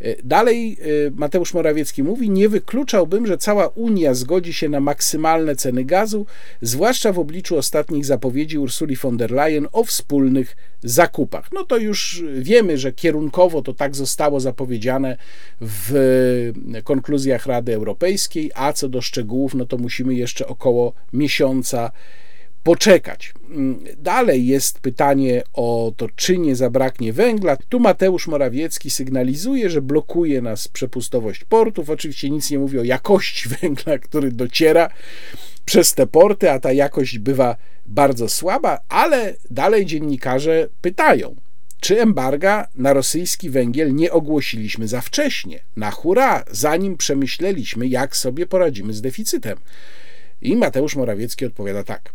[0.00, 5.56] E, dalej e, Mateusz Morawiecki mówi: Nie wykluczałbym, że cała Unia zgodzi się na maksymalne
[5.56, 6.26] ceny gazu,
[6.62, 11.52] zwłaszcza w obliczu ostatnich zapowiedzi Ursuli von der Leyen o wspólnych zakupach.
[11.52, 15.16] No to już wiemy, że kierunkowo to tak zostało zapowiedziane
[15.60, 16.52] w
[16.84, 21.90] konkluzjach Rady Europejskiej, a co do szczegółów, no to musimy jeszcze około miesiąca
[22.62, 23.32] poczekać.
[23.50, 27.56] Mm, dalej jest pytanie o to, czy nie zabraknie węgla.
[27.68, 31.90] Tu Mateusz Morawiecki sygnalizuje, że blokuje nas przepustowość portów.
[31.90, 34.90] Oczywiście nic nie mówi o jakości węgla, który dociera
[35.64, 41.36] przez te porty, a ta jakość bywa bardzo słaba, ale dalej dziennikarze pytają,
[41.80, 48.46] czy embarga na rosyjski węgiel nie ogłosiliśmy za wcześnie, na hura, zanim przemyśleliśmy, jak sobie
[48.46, 49.58] poradzimy z deficytem.
[50.42, 52.12] I Mateusz Morawiecki odpowiada tak.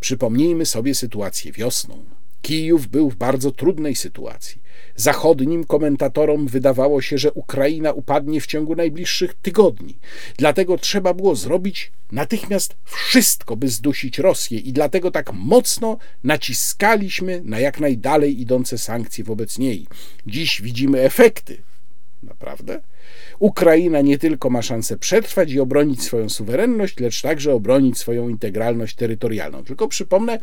[0.00, 2.04] Przypomnijmy sobie sytuację wiosną.
[2.42, 4.66] Kijów był w bardzo trudnej sytuacji.
[4.96, 9.98] Zachodnim komentatorom wydawało się, że Ukraina upadnie w ciągu najbliższych tygodni.
[10.38, 17.60] Dlatego trzeba było zrobić natychmiast wszystko, by zdusić Rosję, i dlatego tak mocno naciskaliśmy na
[17.60, 19.86] jak najdalej idące sankcje wobec niej.
[20.26, 21.62] Dziś widzimy efekty.
[22.22, 22.80] Naprawdę?
[23.38, 28.96] Ukraina nie tylko ma szansę przetrwać i obronić swoją suwerenność, lecz także obronić swoją integralność
[28.96, 29.64] terytorialną.
[29.64, 30.38] Tylko przypomnę,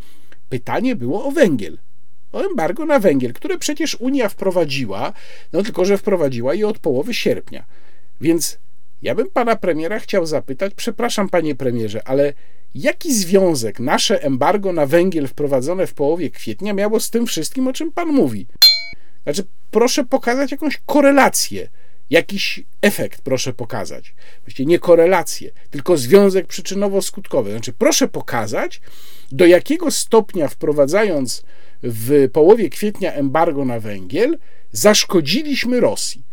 [0.50, 1.78] pytanie było o węgiel.
[2.32, 5.14] O embargo na węgiel, które przecież Unia wprowadziła,
[5.54, 7.66] no tylko że wprowadziła je od połowy sierpnia.
[8.22, 8.58] Więc
[9.02, 12.34] ja bym pana premiera chciał zapytać, przepraszam panie premierze, ale
[12.76, 17.74] jaki związek nasze embargo na węgiel wprowadzone w połowie kwietnia miało z tym wszystkim, o
[17.74, 18.48] czym pan mówi?
[19.24, 21.70] Znaczy, proszę pokazać jakąś korelację
[22.10, 24.14] jakiś efekt proszę pokazać.
[24.46, 27.52] Właściwie nie korelację, tylko związek przyczynowo-skutkowy.
[27.52, 28.82] Znaczy, proszę pokazać,
[29.32, 31.44] do jakiego stopnia wprowadzając
[31.84, 34.38] w połowie kwietnia embargo na węgiel,
[34.72, 36.24] zaszkodziliśmy Rosji.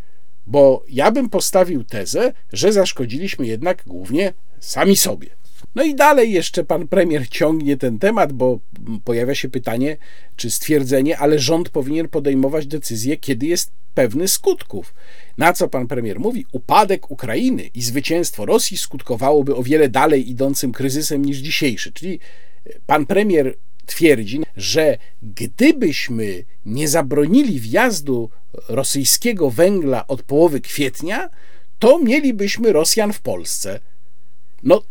[0.47, 5.29] Bo ja bym postawił tezę, że zaszkodziliśmy jednak głównie sami sobie.
[5.75, 8.59] No i dalej jeszcze pan premier ciągnie ten temat, bo
[9.05, 9.97] pojawia się pytanie,
[10.37, 14.95] czy stwierdzenie, ale rząd powinien podejmować decyzje, kiedy jest pewny skutków.
[15.39, 16.47] Na co pan premier mówi?
[16.53, 21.93] Upadek Ukrainy i zwycięstwo Rosji skutkowałoby o wiele dalej idącym kryzysem niż dzisiejszy.
[21.93, 22.21] Czyli
[22.67, 23.55] e, pan premier
[23.87, 28.31] twierdzi, że gdybyśmy nie zabronili wjazdu
[28.69, 31.29] rosyjskiego węgla od połowy kwietnia,
[31.79, 33.81] to mielibyśmy Rosjan w Polsce.
[34.63, 34.83] No,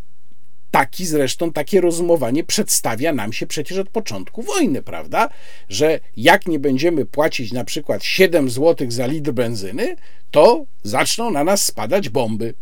[0.72, 5.30] Taki zresztą, takie rozumowanie przedstawia nam się przecież od początku wojny, prawda?
[5.70, 9.96] Że jak nie będziemy płacić na przykład 7 zł za litr benzyny,
[10.32, 12.54] to zaczną na nas spadać bomby.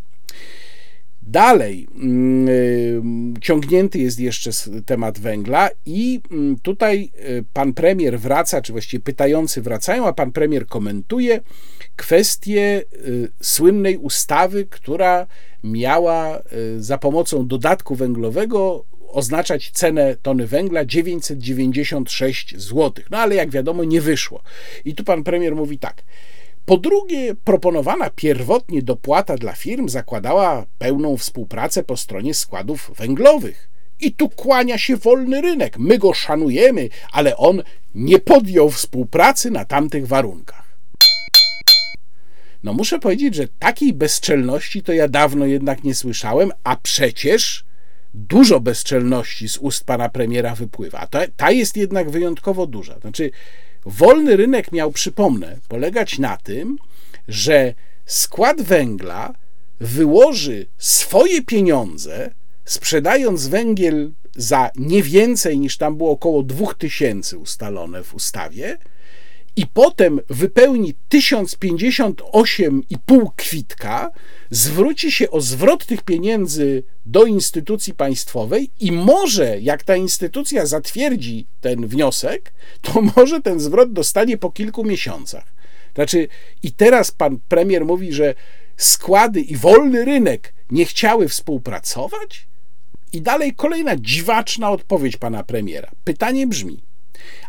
[1.21, 3.01] Dalej yy,
[3.41, 4.51] ciągnięty jest jeszcze
[4.85, 10.31] temat węgla, i yy, tutaj yy, pan premier wraca, czy właściwie pytający wracają, a pan
[10.31, 11.41] premier komentuje
[11.97, 15.27] kwestię y, słynnej ustawy, która
[15.63, 23.05] miała y, za pomocą dodatku węglowego oznaczać cenę tony węgla 996 zł.
[23.11, 24.41] No ale jak wiadomo, nie wyszło.
[24.85, 26.03] I tu pan premier mówi tak.
[26.65, 33.69] Po drugie, proponowana pierwotnie dopłata dla firm zakładała pełną współpracę po stronie składów węglowych.
[33.99, 35.77] I tu kłania się wolny rynek.
[35.79, 37.63] My go szanujemy, ale on
[37.95, 40.66] nie podjął współpracy na tamtych warunkach.
[42.63, 47.65] No muszę powiedzieć, że takiej bezczelności to ja dawno jednak nie słyszałem, a przecież
[48.13, 51.07] dużo bezczelności z ust pana premiera wypływa.
[51.07, 52.99] Ta, ta jest jednak wyjątkowo duża.
[52.99, 53.31] Znaczy,
[53.85, 56.77] wolny rynek miał, przypomnę, polegać na tym,
[57.27, 57.73] że
[58.05, 59.33] skład węgla
[59.79, 62.33] wyłoży swoje pieniądze,
[62.65, 68.77] sprzedając węgiel za nie więcej niż tam było około 2000 ustalone w ustawie,
[69.57, 74.11] i potem wypełni 1058,5 kwitka,
[74.49, 81.47] zwróci się o zwrot tych pieniędzy do instytucji państwowej i może, jak ta instytucja zatwierdzi
[81.61, 85.53] ten wniosek, to może ten zwrot dostanie po kilku miesiącach.
[85.95, 86.27] Znaczy,
[86.63, 88.33] i teraz pan premier mówi, że
[88.77, 92.47] składy i wolny rynek nie chciały współpracować?
[93.13, 95.91] I dalej kolejna dziwaczna odpowiedź pana premiera.
[96.03, 96.86] Pytanie brzmi: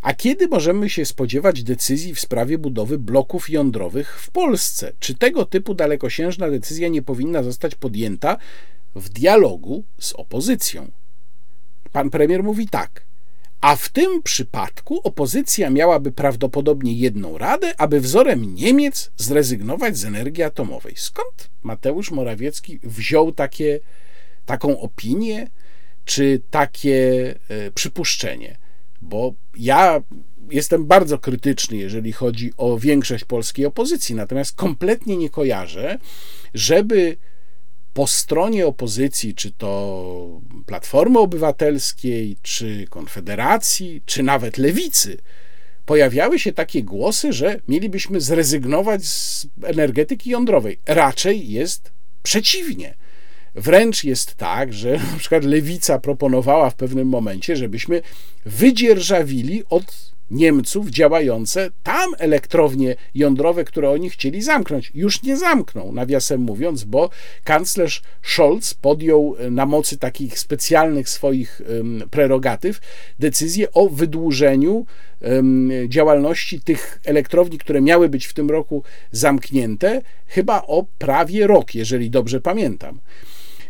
[0.02, 4.92] a kiedy możemy się spodziewać decyzji w sprawie budowy bloków jądrowych w Polsce?
[5.00, 8.36] Czy tego typu dalekosiężna decyzja nie powinna zostać podjęta
[8.94, 10.90] w dialogu z opozycją?
[11.92, 13.08] Pan premier mówi tak.
[13.60, 20.42] A w tym przypadku opozycja miałaby prawdopodobnie jedną radę, aby wzorem Niemiec zrezygnować z energii
[20.42, 20.94] atomowej.
[20.96, 23.80] Skąd Mateusz Morawiecki wziął takie,
[24.46, 25.50] taką opinię
[26.04, 28.57] czy takie e, przypuszczenie?
[29.02, 30.02] Bo ja
[30.50, 35.98] jestem bardzo krytyczny, jeżeli chodzi o większość polskiej opozycji, natomiast kompletnie nie kojarzę,
[36.54, 37.16] żeby
[37.94, 45.18] po stronie opozycji, czy to Platformy Obywatelskiej, czy Konfederacji, czy nawet Lewicy,
[45.86, 50.78] pojawiały się takie głosy, że mielibyśmy zrezygnować z energetyki jądrowej.
[50.86, 51.92] Raczej jest
[52.22, 52.94] przeciwnie.
[53.54, 58.02] Wręcz jest tak, że na przykład lewica proponowała w pewnym momencie, żebyśmy
[58.44, 64.90] wydzierżawili od Niemców działające tam elektrownie jądrowe, które oni chcieli zamknąć.
[64.94, 67.10] Już nie zamkną, nawiasem mówiąc, bo
[67.44, 71.62] kanclerz Scholz podjął e, na mocy takich specjalnych swoich
[72.10, 72.80] prerogatyw
[73.18, 74.86] decyzję o wydłużeniu
[75.88, 78.82] działalności tych elektrowni, które miały być w tym roku
[79.12, 83.00] zamknięte, chyba o prawie rok, jeżeli dobrze pamiętam.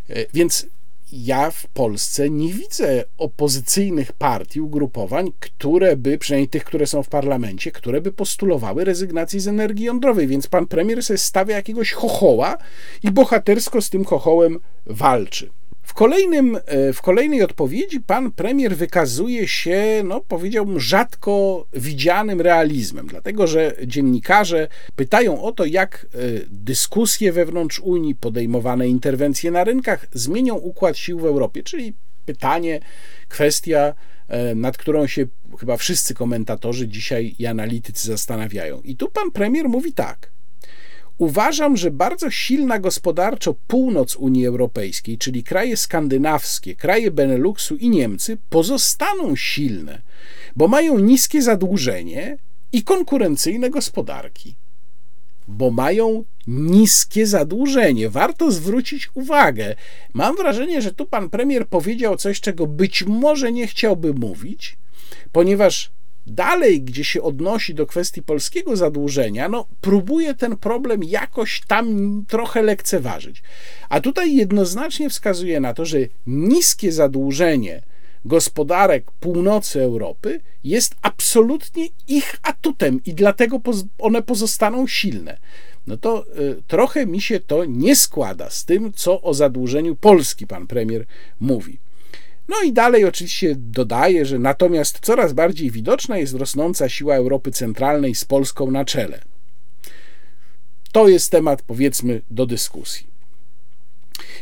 [0.09, 0.67] E, więc
[1.11, 7.09] ja w Polsce nie widzę opozycyjnych partii, ugrupowań, które by, przynajmniej tych, które są w
[7.09, 10.27] parlamencie, które by postulowały rezygnację z energii jądrowej.
[10.27, 12.57] Więc pan premier sobie stawia jakiegoś chochoła
[13.03, 15.49] i bohatersko z tym chochołem walczy.
[15.89, 23.07] W, kolejnym, e, w kolejnej odpowiedzi pan premier wykazuje się, no powiedziałbym, rzadko widzianym realizmem,
[23.07, 26.17] dlatego że dziennikarze pytają o to, jak e,
[26.47, 31.93] dyskusje wewnątrz Unii, podejmowane interwencje na rynkach zmienią układ sił w Europie, czyli
[32.25, 32.79] pytanie,
[33.27, 33.93] kwestia,
[34.27, 35.25] e, nad którą się
[35.59, 38.81] chyba wszyscy komentatorzy dzisiaj i analitycy zastanawiają.
[38.81, 40.31] I tu pan premier mówi tak.
[41.19, 48.37] Uważam, że bardzo silna gospodarczo północ Unii Europejskiej, czyli kraje skandynawskie, kraje Beneluxu i Niemcy,
[48.49, 50.01] pozostaną silne,
[50.55, 52.37] bo mają niskie zadłużenie
[52.73, 54.55] i konkurencyjne gospodarki.
[55.47, 58.09] Bo mają niskie zadłużenie.
[58.09, 59.75] Warto zwrócić uwagę.
[60.13, 64.77] Mam wrażenie, że tu pan premier powiedział coś, czego być może nie chciałby mówić,
[65.31, 65.91] ponieważ
[66.29, 71.87] dalej, gdzie się odnosi do kwestii polskiego zadłużenia, no próbuje ten problem jakoś tam
[72.27, 73.43] trochę lekceważyć.
[73.89, 77.81] A tutaj jednoznacznie wskazuje na to, że niskie zadłużenie
[78.25, 83.61] gospodarek północy Europy jest absolutnie ich atutem i dlatego
[83.99, 85.37] one pozostaną silne.
[85.87, 90.47] No to y, trochę mi się to nie składa z tym, co o zadłużeniu Polski
[90.47, 91.05] pan premier
[91.39, 91.79] mówi.
[92.49, 98.15] No i dalej oczywiście dodaje, że natomiast coraz bardziej widoczna jest rosnąca siła Europy Centralnej
[98.15, 99.21] z Polską na czele.
[100.91, 103.07] To jest temat, powiedzmy, do dyskusji.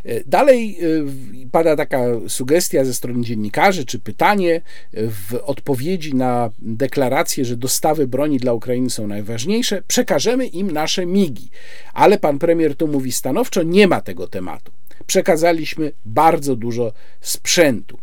[0.06, 4.62] E, dalej e, pada taka sugestia ze strony dziennikarzy, czy pytanie
[4.94, 11.50] w odpowiedzi na deklarację, że dostawy broni dla Ukrainy są najważniejsze, przekażemy im nasze migi.
[11.94, 14.72] Ale pan premier tu mówi stanowczo, nie ma tego tematu
[15.06, 16.92] przekazaliśmy bardzo dużo
[17.22, 17.98] sprzętu.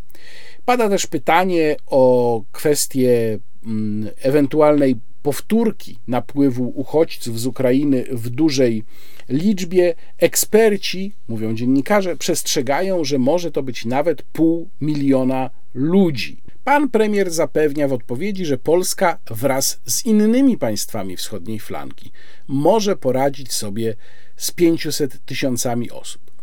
[0.65, 8.85] Pada też pytanie o kwestię mm, ewentualnej powtórki napływu uchodźców z Ukrainy w dużej
[9.29, 9.95] liczbie.
[10.19, 16.43] Eksperci, mówią dziennikarze, przestrzegają, że może to być nawet pół miliona ludzi.
[16.65, 22.11] Pan premier zapewnia w odpowiedzi, że Polska wraz z innymi państwami wschodniej flanki
[22.49, 23.95] może poradzić sobie
[24.37, 26.34] z 500 tysiącami osób.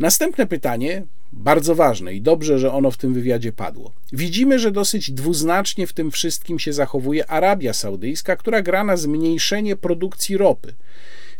[0.00, 3.92] Następne pytanie, bardzo ważne i dobrze, że ono w tym wywiadzie padło.
[4.12, 9.76] Widzimy, że dosyć dwuznacznie w tym wszystkim się zachowuje Arabia Saudyjska, która gra na zmniejszenie
[9.76, 10.74] produkcji ropy.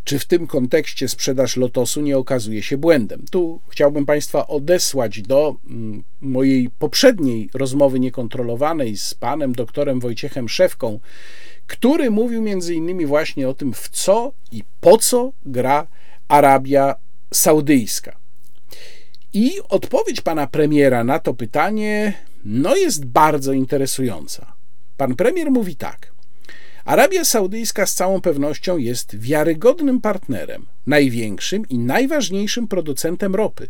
[0.04, 3.24] Czy w tym kontekście sprzedaż lotosu nie okazuje się błędem?
[3.30, 11.00] Tu chciałbym Państwa odesłać do mm, mojej poprzedniej rozmowy niekontrolowanej z panem doktorem Wojciechem Szewką,
[11.66, 15.86] który mówił między innymi właśnie o tym, w co i po co gra
[16.28, 16.94] Arabia
[17.34, 18.20] Saudyjska.
[19.32, 22.12] I odpowiedź pana premiera na to pytanie
[22.44, 24.52] no jest bardzo interesująca.
[24.96, 26.12] Pan premier mówi tak:
[26.84, 33.68] Arabia Saudyjska z całą pewnością jest wiarygodnym partnerem, największym i najważniejszym producentem ropy.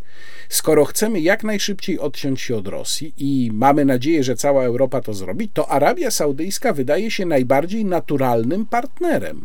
[0.49, 5.15] Skoro chcemy jak najszybciej odciąć się od Rosji i mamy nadzieję, że cała Europa to
[5.15, 9.45] zrobi, to Arabia Saudyjska wydaje się najbardziej naturalnym partnerem.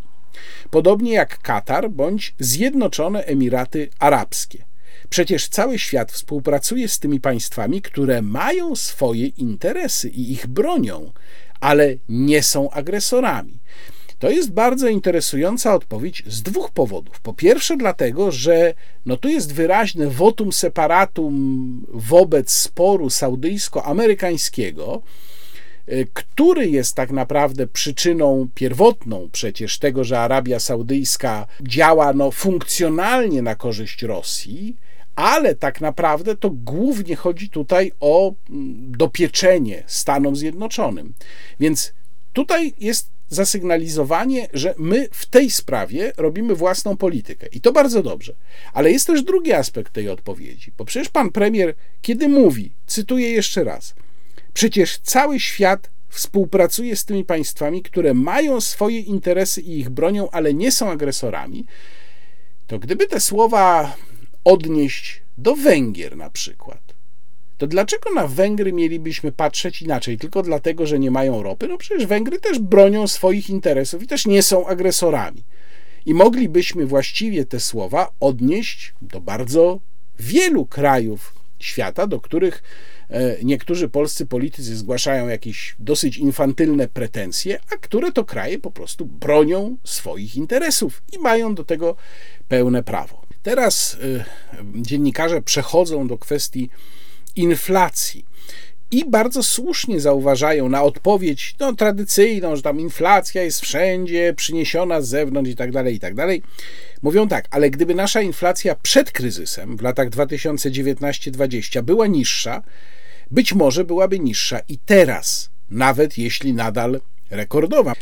[0.69, 4.65] Podobnie jak Katar bądź Zjednoczone Emiraty Arabskie.
[5.09, 11.11] Przecież cały świat współpracuje z tymi państwami, które mają swoje interesy i ich bronią,
[11.59, 13.59] ale nie są agresorami.
[14.19, 17.19] To jest bardzo interesująca odpowiedź z dwóch powodów.
[17.19, 18.73] Po pierwsze, dlatego, że
[19.05, 25.01] no tu jest wyraźne votum separatum wobec sporu saudyjsko-amerykańskiego,
[25.89, 33.41] y, który jest tak naprawdę przyczyną pierwotną przecież tego, że Arabia Saudyjska działa no, funkcjonalnie
[33.41, 34.75] na korzyść Rosji,
[35.15, 41.13] ale tak naprawdę to głównie chodzi tutaj o mm, dopieczenie Stanom Zjednoczonym.
[41.59, 41.93] Więc
[42.33, 47.47] tutaj jest zasygnalizowanie, że my w tej sprawie robimy własną politykę.
[47.47, 48.35] I to bardzo dobrze.
[48.73, 53.63] Ale jest też drugi aspekt tej odpowiedzi, bo przecież pan premier, kiedy mówi, cytuję jeszcze
[53.63, 53.93] raz,
[54.53, 60.53] przecież cały świat współpracuje z tymi państwami, które mają swoje interesy i ich bronią, ale
[60.53, 61.65] nie są agresorami,
[62.67, 63.95] to gdyby te słowa
[64.45, 66.95] odnieść do Węgier na przykład,
[67.57, 70.17] to dlaczego na Węgry mielibyśmy patrzeć inaczej?
[70.17, 71.67] Tylko dlatego, że nie mają ropy?
[71.67, 75.43] No przecież Węgry też bronią swoich interesów i też nie są agresorami.
[76.05, 79.79] I moglibyśmy właściwie te słowa odnieść do bardzo
[80.19, 82.63] wielu krajów świata, do których
[83.09, 89.05] e, niektórzy polscy politycy zgłaszają jakieś dosyć infantylne pretensje, a które to kraje po prostu
[89.05, 91.95] bronią swoich interesów i mają do tego
[92.47, 93.24] pełne prawo.
[93.45, 94.25] Teraz e,
[94.75, 96.69] dziennikarze przechodzą do kwestii
[97.35, 98.25] inflacji.
[98.91, 105.07] I bardzo słusznie zauważają na odpowiedź no, tradycyjną, że tam inflacja jest wszędzie, przyniesiona z
[105.07, 106.41] zewnątrz i tak dalej, i tak dalej.
[107.01, 112.63] Mówią tak, ale gdyby nasza inflacja przed kryzysem w latach 2019-2020 była niższa,
[113.31, 117.91] być może byłaby niższa i teraz, nawet jeśli nadal rekordowa.
[117.91, 117.95] E,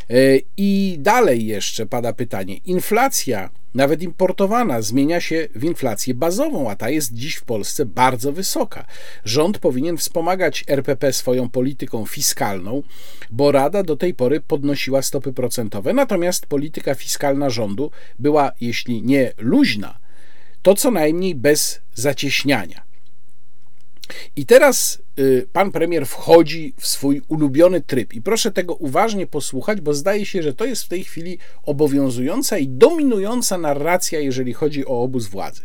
[0.57, 6.89] I dalej jeszcze pada pytanie: inflacja nawet importowana, zmienia się w inflację bazową, a ta
[6.89, 8.86] jest dziś w Polsce bardzo wysoka.
[9.26, 12.84] Rząd powinien wspomagać RPP swoją polityką fiskalną,
[13.32, 19.32] bo Rada do tej pory podnosiła stopy procentowe, natomiast polityka fiskalna rządu była, jeśli nie
[19.38, 19.97] luźna,
[20.61, 22.83] to co najmniej bez zacieśniania.
[24.36, 28.14] I teraz y, pan premier wchodzi w swój ulubiony tryb.
[28.14, 32.58] I proszę tego uważnie posłuchać, bo zdaje się, że to jest w tej chwili obowiązująca
[32.58, 35.62] i dominująca narracja, jeżeli chodzi o obóz władzy.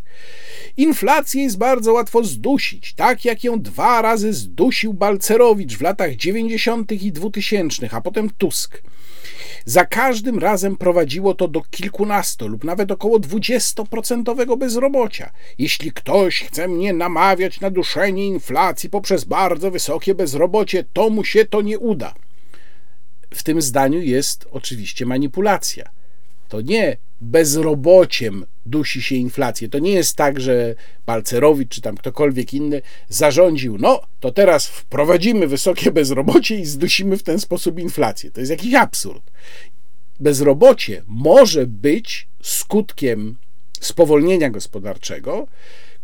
[0.76, 6.92] Inflację jest bardzo łatwo zdusić, tak jak ją dwa razy zdusił Balcerowicz w latach 90.
[6.92, 8.82] i 2000, a potem Tusk.
[9.68, 15.30] Za każdym razem prowadziło to do kilkunastu lub nawet około dwudziestoprocentowego bezrobocia.
[15.58, 21.44] Jeśli ktoś chce mnie namawiać na duszenie inflacji poprzez bardzo wysokie bezrobocie, to mu się
[21.44, 22.14] to nie uda.
[23.34, 25.88] W tym zdaniu jest oczywiście manipulacja.
[26.48, 29.68] To nie bezrobociem dusi się inflację.
[29.68, 30.74] To nie jest tak, że
[31.06, 37.22] Balcerowicz czy tam ktokolwiek inny zarządził, no to teraz wprowadzimy wysokie bezrobocie i zdusimy w
[37.22, 38.30] ten sposób inflację.
[38.30, 39.30] To jest jakiś absurd.
[40.20, 43.36] Bezrobocie może być skutkiem
[43.80, 45.46] spowolnienia gospodarczego,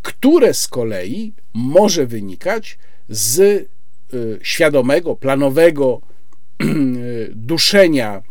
[0.02, 3.68] które z kolei może wynikać z y,
[4.42, 6.00] świadomego, planowego
[6.62, 8.22] y, duszenia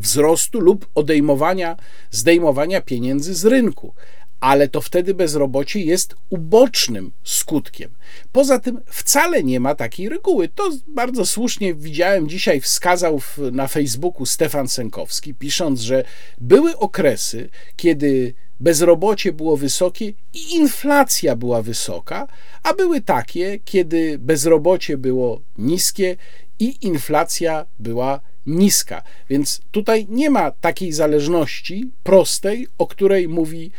[0.00, 1.76] wzrostu lub odejmowania,
[2.10, 3.94] zdejmowania pieniędzy z rynku.
[4.40, 7.90] ale to wtedy bezrobocie jest ubocznym skutkiem.
[8.32, 10.48] Poza tym wcale nie ma takiej reguły.
[10.48, 13.20] To bardzo słusznie widziałem dzisiaj, wskazał
[13.52, 16.04] na Facebooku Stefan Sękowski, pisząc, że
[16.40, 22.28] były okresy, kiedy bezrobocie było wysokie i inflacja była wysoka,
[22.62, 26.16] a były takie, kiedy bezrobocie było niskie
[26.58, 29.02] i inflacja była niska.
[29.30, 33.70] Więc tutaj nie ma takiej zależności prostej, o której mówi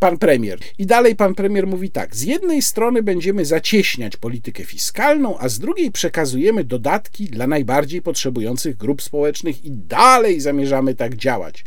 [0.00, 0.58] pan premier.
[0.78, 5.58] I dalej pan premier mówi tak: z jednej strony będziemy zacieśniać politykę fiskalną, a z
[5.58, 11.64] drugiej przekazujemy dodatki dla najbardziej potrzebujących grup społecznych i dalej zamierzamy tak działać.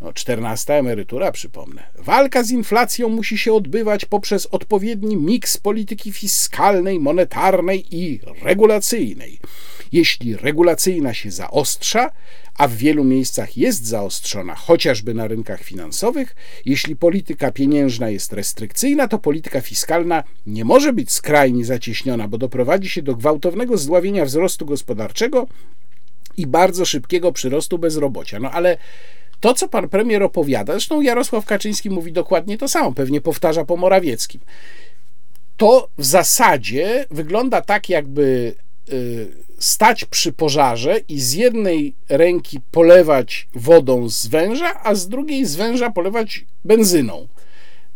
[0.00, 1.82] No, 14 emerytura, przypomnę.
[1.98, 9.38] Walka z inflacją musi się odbywać poprzez odpowiedni miks polityki fiskalnej, monetarnej i regulacyjnej.
[9.92, 12.10] Jeśli regulacyjna się zaostrza,
[12.58, 19.08] a w wielu miejscach jest zaostrzona, chociażby na rynkach finansowych, jeśli polityka pieniężna jest restrykcyjna,
[19.08, 24.66] to polityka fiskalna nie może być skrajnie zacieśniona, bo doprowadzi się do gwałtownego zdławienia wzrostu
[24.66, 25.46] gospodarczego
[26.36, 28.40] i bardzo szybkiego przyrostu bezrobocia.
[28.40, 28.76] No ale
[29.40, 33.76] to, co pan premier opowiada, zresztą Jarosław Kaczyński mówi dokładnie to samo, pewnie powtarza po
[33.76, 34.40] Morawieckim.
[35.56, 38.54] To w zasadzie wygląda tak, jakby
[39.58, 45.56] stać przy pożarze i z jednej ręki polewać wodą z węża, a z drugiej z
[45.56, 47.28] węża polewać benzyną.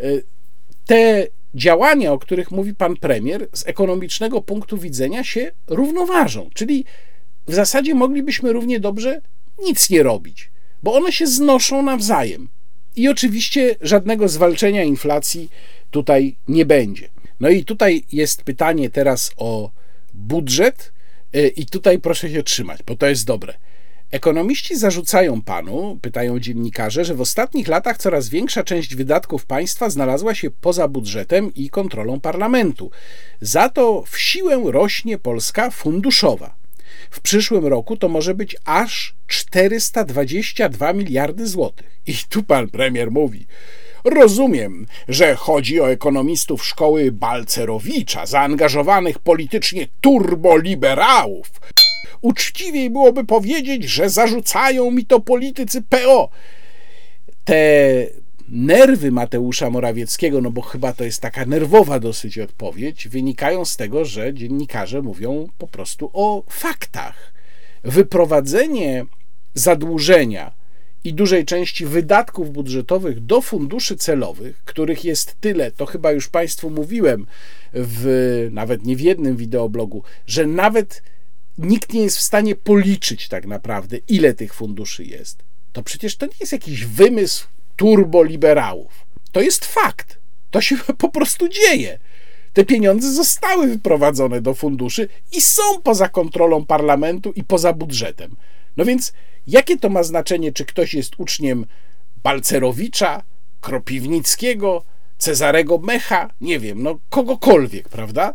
[0.00, 0.24] Y,
[0.86, 6.84] te działania, o których mówi pan premier, z ekonomicznego punktu widzenia się równoważą, czyli
[7.46, 9.20] w zasadzie moglibyśmy równie dobrze
[9.58, 10.50] nic nie robić
[10.82, 12.48] bo one się znoszą nawzajem.
[12.96, 15.50] I oczywiście żadnego zwalczenia inflacji
[15.90, 17.08] tutaj nie będzie.
[17.40, 19.70] No i tutaj jest pytanie teraz o
[20.20, 20.92] budżet,
[21.36, 23.54] y, i tutaj proszę się trzymać, bo to jest dobre.
[24.10, 30.34] Ekonomiści zarzucają panu, pytają dziennikarze, że w ostatnich latach coraz większa część wydatków państwa znalazła
[30.34, 32.90] się poza budżetem i kontrolą parlamentu.
[33.40, 36.54] Za to w siłę rośnie Polska funduszowa.
[37.10, 42.00] W przyszłym roku to może być aż 422 miliardy złotych.
[42.06, 43.46] I tu pan premier mówi:
[44.04, 51.50] Rozumiem, że chodzi o ekonomistów szkoły Balcerowicza, zaangażowanych politycznie turboliberałów.
[52.20, 56.28] Uczciwiej byłoby powiedzieć, że zarzucają mi to politycy PO.
[57.44, 57.60] Te
[58.48, 64.04] nerwy Mateusza Morawieckiego, no bo chyba to jest taka nerwowa dosyć odpowiedź, wynikają z tego,
[64.04, 67.32] że dziennikarze mówią po prostu o faktach.
[67.84, 69.04] Wyprowadzenie
[69.54, 70.59] zadłużenia
[71.04, 76.70] i dużej części wydatków budżetowych do funduszy celowych, których jest tyle, to chyba już Państwu
[76.70, 77.26] mówiłem,
[77.72, 81.02] w, nawet nie w jednym wideoblogu, że nawet
[81.58, 85.38] nikt nie jest w stanie policzyć tak naprawdę, ile tych funduszy jest.
[85.72, 87.46] To przecież to nie jest jakiś wymysł
[87.76, 89.06] turboliberałów.
[89.32, 90.18] To jest fakt.
[90.50, 91.98] To się po prostu dzieje.
[92.52, 98.36] Te pieniądze zostały wyprowadzone do funduszy i są poza kontrolą parlamentu i poza budżetem.
[98.76, 99.12] No więc
[99.50, 101.66] jakie to ma znaczenie, czy ktoś jest uczniem
[102.22, 103.22] Balcerowicza,
[103.60, 104.84] Kropiwnickiego,
[105.18, 108.32] Cezarego Mecha, nie wiem, no kogokolwiek, prawda?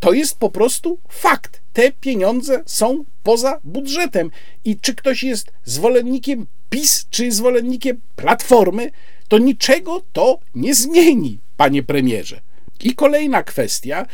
[0.00, 1.62] To jest po prostu fakt.
[1.72, 4.30] Te pieniądze są poza budżetem.
[4.64, 8.90] I czy ktoś jest zwolennikiem PiS, czy zwolennikiem Platformy,
[9.28, 12.40] to niczego to nie zmieni, panie premierze.
[12.80, 14.06] I kolejna kwestia,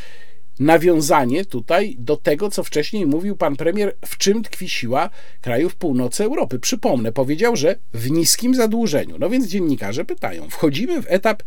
[0.61, 6.25] nawiązanie tutaj do tego, co wcześniej mówił pan premier, w czym tkwi siła krajów północy
[6.25, 6.59] Europy.
[6.59, 9.17] Przypomnę, powiedział, że w niskim zadłużeniu.
[9.19, 11.43] No więc dziennikarze pytają, wchodzimy w etap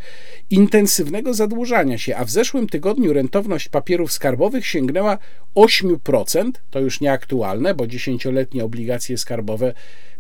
[0.50, 5.18] intensywnego zadłużania się, a w zeszłym tygodniu rentowność papierów skarbowych sięgnęła
[5.56, 9.74] 8%, to już nieaktualne, bo dziesięcioletnie obligacje skarbowe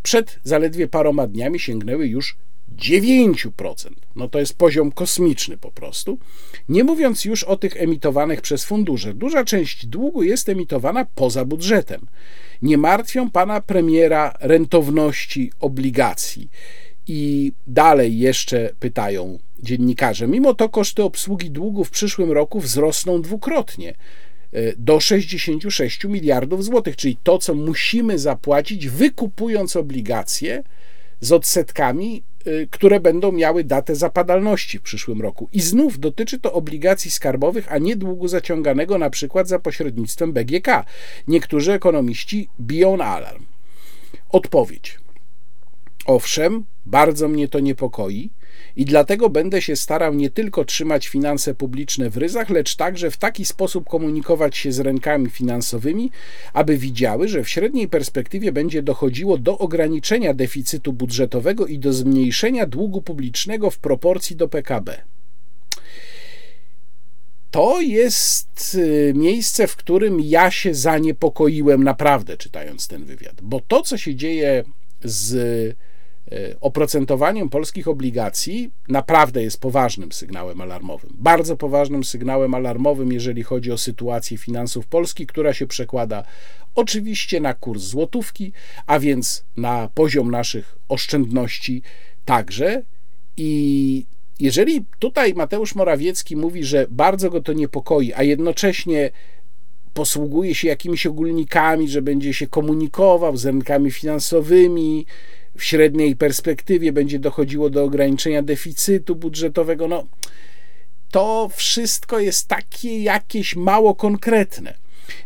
[0.03, 2.37] przed zaledwie paroma dniami sięgnęły już
[2.77, 3.89] 9%.
[4.15, 6.19] No to jest poziom kosmiczny po prostu.
[6.69, 9.13] Nie mówiąc już o tych emitowanych przez fundusze.
[9.13, 12.07] Duża część długu jest emitowana poza budżetem.
[12.61, 16.49] Nie martwią pana premiera rentowności obligacji.
[17.07, 20.27] I dalej jeszcze pytają dziennikarze.
[20.27, 23.89] Mimo to koszty obsługi długu w przyszłym roku wzrosną dwukrotnie
[24.53, 30.63] e, do 66 miliardów złotych, czyli to, co musimy zapłacić, wykupując obligacje
[31.19, 32.23] z odsetkami
[32.71, 35.49] które będą miały datę zapadalności w przyszłym roku.
[35.53, 40.67] I znów dotyczy to obligacji skarbowych, a nie długu zaciąganego na przykład za pośrednictwem BGK.
[41.27, 43.45] Niektórzy ekonomiści biją na alarm.
[44.29, 44.99] Odpowiedź.
[46.05, 48.29] Owszem, bardzo mnie to niepokoi.
[48.77, 53.17] I dlatego będę się starał nie tylko trzymać finanse publiczne w ryzach, lecz także w
[53.17, 56.11] taki sposób komunikować się z rękami finansowymi,
[56.53, 62.65] aby widziały, że w średniej perspektywie będzie dochodziło do ograniczenia deficytu budżetowego i do zmniejszenia
[62.65, 64.97] długu publicznego w proporcji do PKB
[67.51, 73.81] to jest y, miejsce, w którym ja się zaniepokoiłem naprawdę, czytając ten wywiad, bo to,
[73.81, 74.63] co się dzieje
[75.03, 75.75] z
[76.61, 81.09] oprocentowaniem polskich obligacji, naprawdę jest poważnym sygnałem alarmowym.
[81.13, 86.23] Bardzo poważnym sygnałem alarmowym, jeżeli chodzi o sytuację finansów Polski, która się przekłada
[86.75, 88.51] oczywiście na kurs złotówki,
[88.85, 91.81] a więc na poziom naszych oszczędności
[92.25, 92.83] także.
[93.37, 94.05] I
[94.39, 99.11] jeżeli tutaj Mateusz Morawiecki mówi, że bardzo go to niepokoi, a jednocześnie
[99.93, 105.05] posługuje się jakimiś ogólnikami, że będzie się komunikował z rynkami finansowymi,
[105.57, 110.03] w średniej perspektywie będzie dochodziło do ograniczenia deficytu budżetowego, no
[111.11, 114.73] to wszystko jest takie jakieś mało konkretne.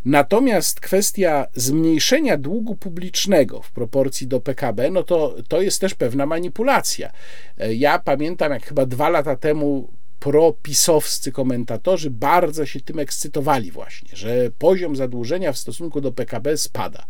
[0.04, 6.26] Natomiast kwestia zmniejszenia długu publicznego w proporcji do PKB, no to, to jest też pewna
[6.26, 7.12] manipulacja.
[7.58, 9.88] E, ja pamiętam, jak chyba dwa lata temu
[10.20, 17.06] propisowscy komentatorzy bardzo się tym ekscytowali właśnie, że poziom zadłużenia w stosunku do PKB spada.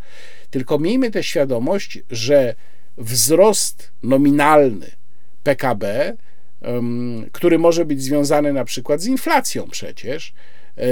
[0.50, 2.54] Tylko miejmy tę świadomość, że
[2.98, 4.90] wzrost nominalny
[5.42, 6.16] PKB,
[7.32, 10.32] który może być związany na przykład z inflacją przecież,
[10.78, 10.82] e,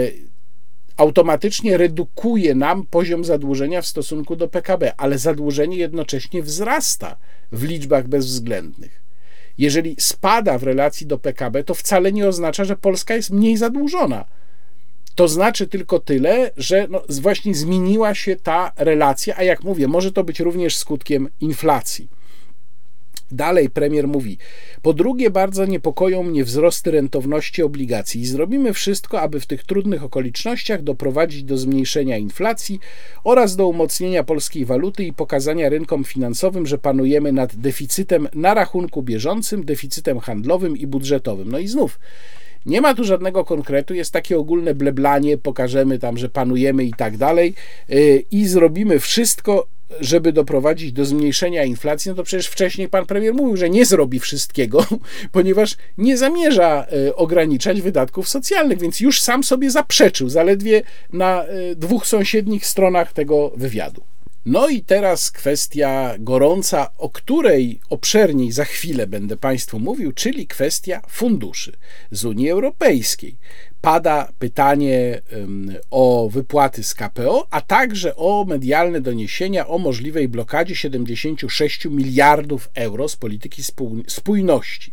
[0.96, 7.16] automatycznie redukuje nam poziom zadłużenia w stosunku do PKB, ale zadłużenie jednocześnie wzrasta
[7.52, 9.00] w liczbach bezwzględnych.
[9.58, 14.24] Jeżeli spada w relacji do PKB, to wcale nie oznacza, że Polska jest mniej zadłużona.
[15.14, 20.12] To znaczy tylko tyle, że no właśnie zmieniła się ta relacja, a jak mówię, może
[20.12, 22.08] to być również skutkiem inflacji.
[23.32, 24.38] Dalej premier mówi:
[24.82, 30.04] Po drugie, bardzo niepokoją mnie wzrosty rentowności obligacji i zrobimy wszystko, aby w tych trudnych
[30.04, 32.80] okolicznościach doprowadzić do zmniejszenia inflacji
[33.24, 39.02] oraz do umocnienia polskiej waluty i pokazania rynkom finansowym, że panujemy nad deficytem na rachunku
[39.02, 41.50] bieżącym, deficytem handlowym i budżetowym.
[41.50, 41.98] No i znów.
[42.66, 47.16] Nie ma tu żadnego konkretu, jest takie ogólne bleblanie, pokażemy tam, że panujemy i tak
[47.16, 47.54] dalej,
[47.88, 49.66] yy, i zrobimy wszystko,
[50.00, 54.20] żeby doprowadzić do zmniejszenia inflacji, no to przecież wcześniej pan premier mówił, że nie zrobi
[54.20, 54.86] wszystkiego,
[55.32, 60.82] ponieważ nie zamierza e, ograniczać wydatków socjalnych, więc już sam sobie zaprzeczył zaledwie
[61.12, 64.02] na e, dwóch sąsiednich stronach tego wywiadu.
[64.50, 71.02] No i teraz kwestia gorąca, o której obszerniej za chwilę będę Państwu mówił, czyli kwestia
[71.08, 71.72] funduszy
[72.10, 73.36] z Unii Europejskiej
[73.80, 75.20] pada pytanie
[75.90, 83.08] o wypłaty z KPO, a także o medialne doniesienia o możliwej blokadzie 76 miliardów euro
[83.08, 83.62] z polityki
[84.08, 84.92] spójności.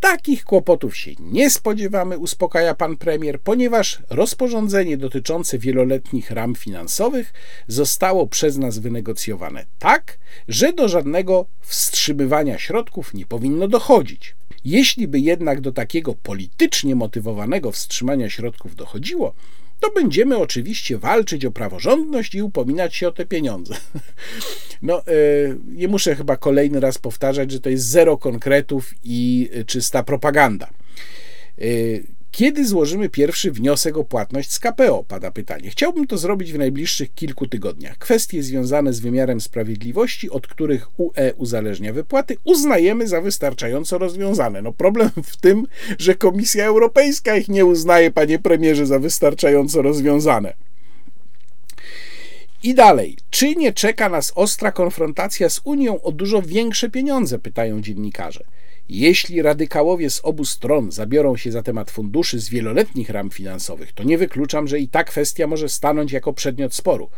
[0.00, 7.32] Takich kłopotów się nie spodziewamy, uspokaja pan premier, ponieważ rozporządzenie dotyczące wieloletnich ram finansowych
[7.68, 14.34] zostało przez nas wynegocjowane tak, że do żadnego wstrzymywania środków nie powinno dochodzić.
[14.64, 19.34] Jeśli by jednak do takiego politycznie motywowanego wstrzymania środków dochodziło,
[19.80, 23.74] to będziemy oczywiście walczyć o praworządność i upominać się o te pieniądze.
[24.82, 25.12] No, e,
[25.66, 30.70] nie muszę chyba kolejny raz powtarzać, że to jest zero konkretów i czysta propaganda.
[32.30, 35.04] Kiedy złożymy pierwszy wniosek o płatność z KPO?
[35.08, 35.70] Pada pytanie.
[35.70, 37.98] Chciałbym to zrobić w najbliższych kilku tygodniach.
[37.98, 44.62] Kwestie związane z wymiarem sprawiedliwości, od których UE uzależnia wypłaty, uznajemy za wystarczająco rozwiązane.
[44.62, 45.66] No problem w tym,
[45.98, 50.52] że Komisja Europejska ich nie uznaje, panie premierze, za wystarczająco rozwiązane.
[52.62, 57.38] I dalej, czy nie czeka nas ostra konfrontacja z Unią o dużo większe pieniądze?
[57.38, 58.44] Pytają dziennikarze.
[58.90, 64.04] Jeśli radykałowie z obu stron zabiorą się za temat funduszy z wieloletnich ram finansowych, to
[64.04, 67.10] nie wykluczam, że i ta kwestia może stanąć jako przedmiot sporu.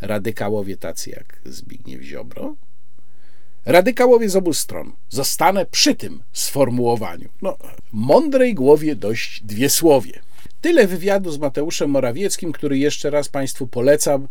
[0.00, 2.56] Radykałowie tacy jak Zbigniew Ziobro?
[3.64, 4.92] Radykałowie z obu stron.
[5.08, 7.28] Zostanę przy tym sformułowaniu.
[7.42, 7.56] No,
[7.92, 10.20] mądrej głowie dość dwie słowie.
[10.60, 14.28] Tyle wywiadu z Mateuszem Morawieckim, który jeszcze raz Państwu polecam.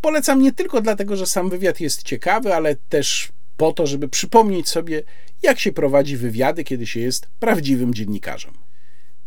[0.00, 3.32] Polecam nie tylko dlatego, że sam wywiad jest ciekawy, ale też
[3.62, 5.02] po to, żeby przypomnieć sobie,
[5.42, 8.54] jak się prowadzi wywiady, kiedy się jest prawdziwym dziennikarzem.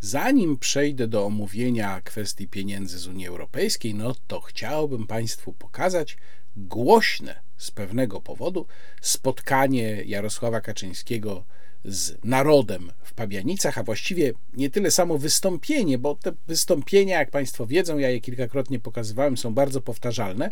[0.00, 6.16] Zanim przejdę do omówienia kwestii pieniędzy z Unii Europejskiej, no to chciałbym Państwu pokazać
[6.56, 8.66] głośne z pewnego powodu
[9.00, 11.44] spotkanie Jarosława Kaczyńskiego
[11.84, 17.66] z narodem w Pabianicach, a właściwie nie tyle samo wystąpienie, bo te wystąpienia, jak Państwo
[17.66, 20.50] wiedzą, ja je kilkakrotnie pokazywałem, są bardzo powtarzalne,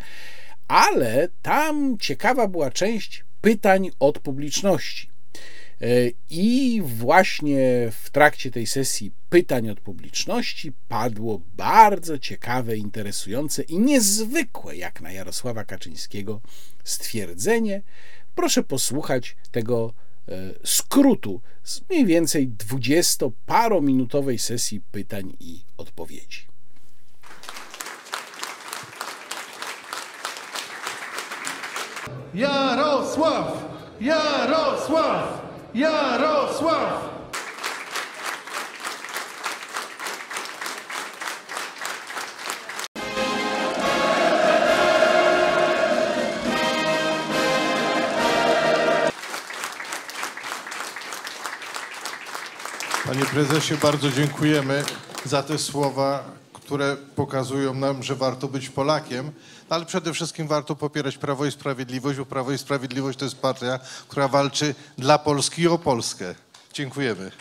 [0.67, 5.09] ale tam ciekawa była część pytań od publiczności.
[5.81, 5.87] E,
[6.29, 14.77] I właśnie w trakcie tej sesji pytań od publiczności padło bardzo ciekawe, interesujące i niezwykłe,
[14.77, 16.41] jak na Jarosława Kaczyńskiego,
[16.83, 17.81] stwierdzenie.
[18.35, 19.93] Proszę posłuchać tego
[20.27, 26.54] e, skrótu z mniej więcej dwudziestoparominutowej sesji pytań i odpowiedzi.
[32.33, 33.51] Jarosław!
[34.01, 35.41] Jarosław!
[35.73, 37.15] Jarosław!
[53.05, 54.83] Panie prezesie, bardzo dziękujemy
[55.25, 56.23] za te słowa,
[56.65, 59.31] które pokazują nam, że warto być Polakiem,
[59.69, 63.37] no ale przede wszystkim warto popierać Prawo i Sprawiedliwość, bo Prawo i Sprawiedliwość to jest
[63.37, 66.35] partia, która walczy dla Polski i o Polskę.
[66.73, 67.31] Dziękujemy.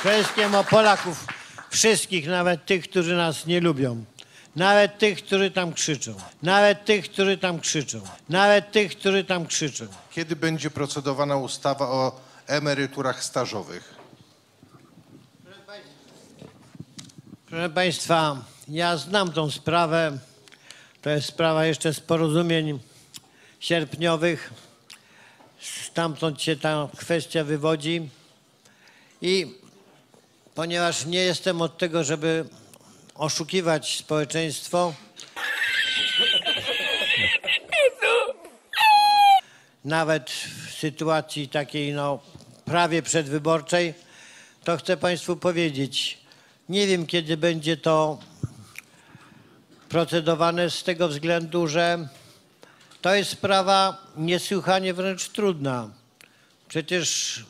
[0.00, 1.26] Wszystkim o Polaków
[1.70, 4.04] wszystkich, nawet tych, którzy nas nie lubią.
[4.56, 6.14] Nawet tych, którzy tam krzyczą.
[6.42, 8.00] Nawet tych, którzy tam krzyczą.
[8.28, 9.86] Nawet tych, którzy tam krzyczą.
[10.10, 13.97] Kiedy będzie procedowana ustawa o emeryturach stażowych?
[17.50, 20.18] Proszę Państwa, ja znam tą sprawę.
[21.02, 22.78] To jest sprawa jeszcze z porozumień
[23.60, 24.52] sierpniowych.
[25.84, 28.08] Stamtąd się ta kwestia wywodzi.
[29.22, 29.56] I
[30.54, 32.44] ponieważ nie jestem od tego, żeby
[33.14, 34.94] oszukiwać społeczeństwo,
[39.84, 42.18] nawet w sytuacji takiej no,
[42.64, 43.94] prawie przedwyborczej,
[44.64, 46.27] to chcę Państwu powiedzieć,
[46.68, 48.18] nie wiem kiedy będzie to
[49.88, 52.08] procedowane z tego względu, że
[53.00, 55.90] to jest sprawa niesłychanie wręcz trudna.
[56.68, 57.44] Przecież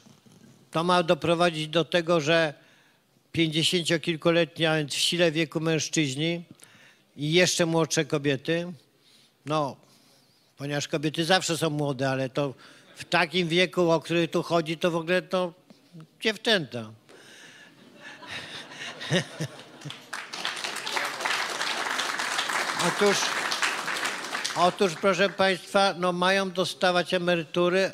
[0.71, 2.55] to ma doprowadzić do tego, że
[3.33, 6.45] pięćdziesięciokilkuletni, a więc w sile wieku mężczyźni
[7.17, 8.73] i jeszcze młodsze kobiety,
[9.47, 9.77] no,
[10.57, 12.55] ponieważ kobiety zawsze są młode, ale to
[12.97, 15.53] w takim wieku, o który tu chodzi, to w ogóle to
[16.21, 16.91] dziewczęta.
[22.89, 23.17] Otóż,
[24.57, 27.91] otóż, proszę Państwa, no mają dostawać emerytury,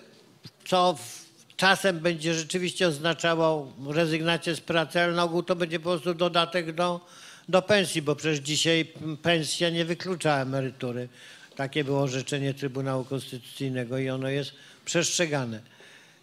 [0.65, 1.25] co w,
[1.57, 6.73] czasem będzie rzeczywiście oznaczało rezygnację z pracy, ale na ogół to będzie po prostu dodatek
[6.73, 7.01] do,
[7.49, 8.93] do pensji, bo przecież dzisiaj
[9.23, 11.09] pensja nie wyklucza emerytury.
[11.57, 14.53] Takie było orzeczenie Trybunału Konstytucyjnego i ono jest
[14.85, 15.61] przestrzegane.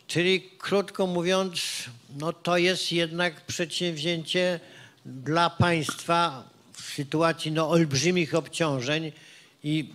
[0.08, 1.84] Czyli krótko mówiąc,
[2.18, 4.60] no to jest jednak przedsięwzięcie
[5.06, 6.44] dla państwa
[6.74, 9.12] w sytuacji no, olbrzymich obciążeń
[9.64, 9.94] i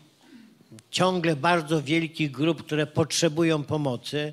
[0.91, 4.33] ciągle bardzo wielkich grup, które potrzebują pomocy,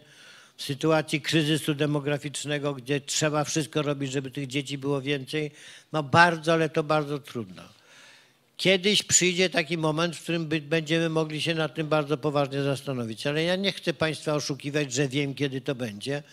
[0.58, 5.52] w sytuacji kryzysu demograficznego, gdzie trzeba wszystko robić, żeby tych dzieci było więcej,
[5.94, 7.64] no bardzo, ale to bardzo trudno.
[8.58, 13.44] Kiedyś przyjdzie taki moment, w którym będziemy mogli się nad tym bardzo poważnie zastanowić, ale
[13.44, 16.24] ja nie chcę Państwa oszukiwać, że wiem, kiedy to będzie,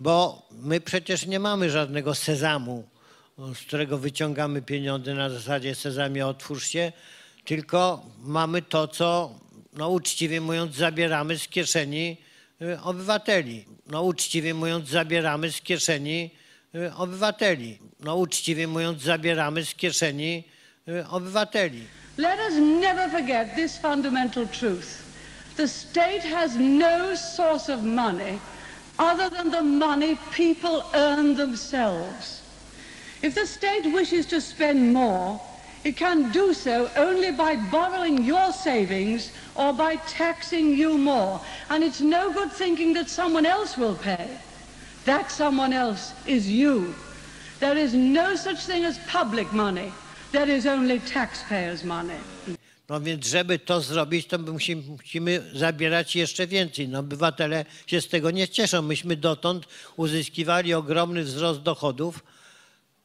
[0.00, 2.84] bo my przecież nie mamy żadnego sezamu,
[3.38, 6.92] z którego wyciągamy pieniądze na zasadzie sezamie otwórz się,
[7.44, 9.34] tylko mamy to, co
[9.72, 12.16] no uczciwie mówiąc zabieramy z kieszeni
[12.62, 13.64] y, obywateli.
[13.86, 16.30] No uczciwie mówiąc zabieramy z kieszeni
[16.74, 17.78] y, obywateli.
[18.00, 20.44] No uczciwie mówiąc zabieramy z kieszeni
[20.88, 21.82] y, obywateli.
[22.18, 25.02] Let us never forget this fundamental truth.
[25.56, 28.38] The state has no source of money
[28.98, 32.43] other than the money people earn themselves.
[33.24, 35.40] If the state wishes to spend more,
[35.82, 41.40] it can do so only by borrowing your savings or by taxing you more.
[41.70, 44.28] And it's no good thinking that someone else will pay.
[45.06, 46.94] That someone else is you.
[47.60, 49.90] There is no such thing as public money.
[50.32, 52.20] There is only taxpayers' money.
[52.88, 56.88] No więc, żeby to zrobić, to musimy, musimy zabierać jeszcze więcej.
[56.88, 58.82] No, obywatele się z tego nie cieszą.
[58.82, 59.66] Myśmy dotąd
[59.96, 62.22] uzyskiwali ogromny wzrost dochodów,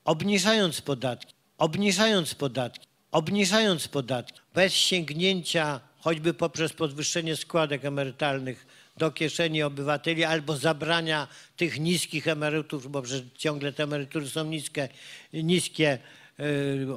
[0.06, 8.66] obniżając podatki, obniżając podatki, obniżając podatki, bez sięgnięcia choćby poprzez podwyższenie składek emerytalnych
[8.98, 11.28] do kieszeni obywateli albo zabrania
[11.58, 14.90] tych niskich emerytur, bo przecież ciągle te emerytury są niskie,
[15.34, 15.98] niskie
[16.40, 16.46] yy,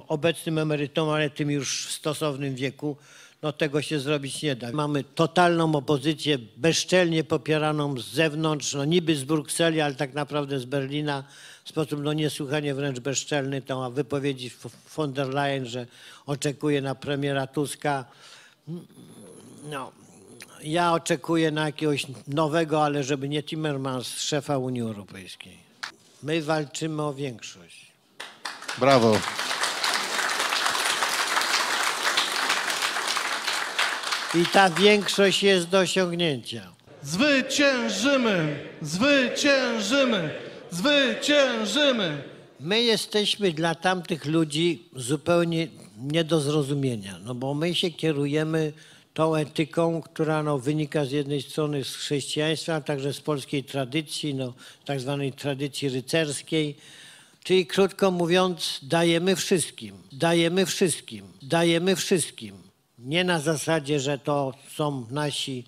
[0.09, 2.97] obecnym emerytom, ale tym już w stosownym wieku,
[3.43, 4.73] no tego się zrobić nie da.
[4.73, 10.65] Mamy totalną opozycję, bezczelnie popieraną z zewnątrz, no niby z Brukseli, ale tak naprawdę z
[10.65, 11.25] Berlina,
[11.65, 13.63] w sposób no niesłychanie wręcz bezczelny.
[13.63, 14.51] To wypowiedzi
[14.97, 15.87] von der Leyen, że
[16.27, 18.05] oczekuje na premiera Tuska.
[19.71, 19.93] No,
[20.63, 25.57] Ja oczekuję na jakiegoś nowego, ale żeby nie Timmermans, szefa Unii Europejskiej.
[26.23, 27.93] My walczymy o większość.
[28.79, 29.19] Brawo.
[34.35, 36.73] I ta większość jest do osiągnięcia.
[37.03, 38.59] Zwyciężymy!
[38.83, 40.31] Zwyciężymy!
[40.71, 42.23] Zwyciężymy!
[42.61, 45.69] My jesteśmy dla tamtych ludzi zupełnie
[45.99, 48.73] nie do zrozumienia, no bo my się kierujemy
[49.15, 54.35] tą etyką, która no, wynika z jednej strony z chrześcijaństwa, a także z polskiej tradycji,
[54.35, 54.55] no,
[54.85, 56.77] tak zwanej tradycji rycerskiej.
[57.45, 62.72] Czyli krótko mówiąc, dajemy wszystkim, dajemy wszystkim, dajemy wszystkim.
[63.03, 65.65] Nie na zasadzie, że to są nasi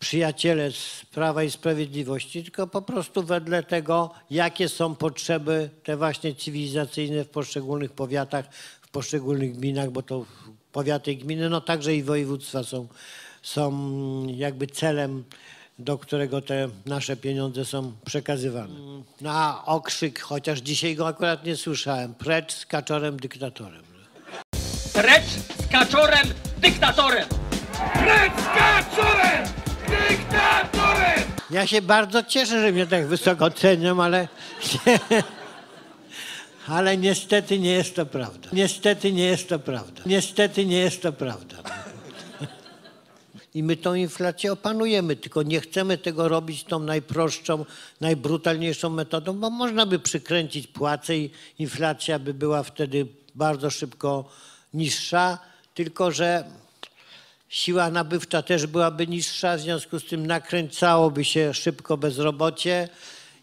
[0.00, 6.34] przyjaciele z Prawa i Sprawiedliwości, tylko po prostu wedle tego, jakie są potrzeby te właśnie
[6.34, 10.24] cywilizacyjne w poszczególnych powiatach, w poszczególnych gminach, bo to
[10.72, 12.86] powiaty i gminy, no także i województwa są,
[13.42, 15.24] są jakby celem,
[15.78, 18.74] do którego te nasze pieniądze są przekazywane.
[19.20, 23.93] Na okrzyk, chociaż dzisiaj go akurat nie słyszałem, precz z kaczorem dyktatorem.
[24.94, 25.24] Precz
[25.64, 26.28] z kaczorem
[26.58, 27.28] dyktatorem!
[27.92, 29.44] Precz z kaczorem
[29.88, 31.22] dyktatorem!
[31.50, 34.28] Ja się bardzo cieszę, że mnie tak wysoko cenią, ale,
[36.76, 38.48] ale niestety nie jest to prawda.
[38.52, 40.02] Niestety nie jest to prawda.
[40.06, 41.56] Niestety nie jest to prawda.
[43.54, 47.64] I my tą inflację opanujemy, tylko nie chcemy tego robić tą najprostszą,
[48.00, 54.24] najbrutalniejszą metodą, bo można by przykręcić płace i inflacja by była wtedy bardzo szybko
[54.74, 55.38] niższa,
[55.74, 56.44] tylko że
[57.48, 62.88] siła nabywcza też byłaby niższa, w związku z tym nakręcałoby się szybko bezrobocie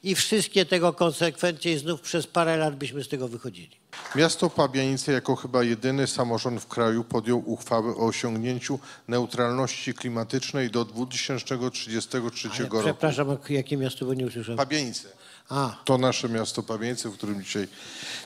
[0.03, 3.81] i wszystkie tego konsekwencje i znów przez parę lat byśmy z tego wychodzili.
[4.15, 10.85] Miasto Pabianice jako chyba jedyny samorząd w kraju podjął uchwałę o osiągnięciu neutralności klimatycznej do
[10.85, 12.79] 2033 Ale roku.
[12.83, 14.57] przepraszam, jakie miasto, bo nie usłyszałem.
[14.57, 15.09] Pabianice.
[15.51, 17.67] A, To nasze miasto Pabianice, w którym dzisiaj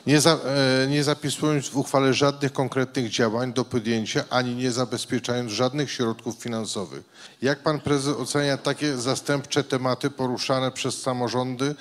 [0.07, 0.39] nie, za,
[0.83, 6.35] e, nie zapisując w uchwale żadnych konkretnych działań do podjęcia, ani nie zabezpieczając żadnych środków
[6.35, 7.03] finansowych.
[7.41, 11.75] Jak pan prezes ocenia takie zastępcze tematy poruszane przez samorządy?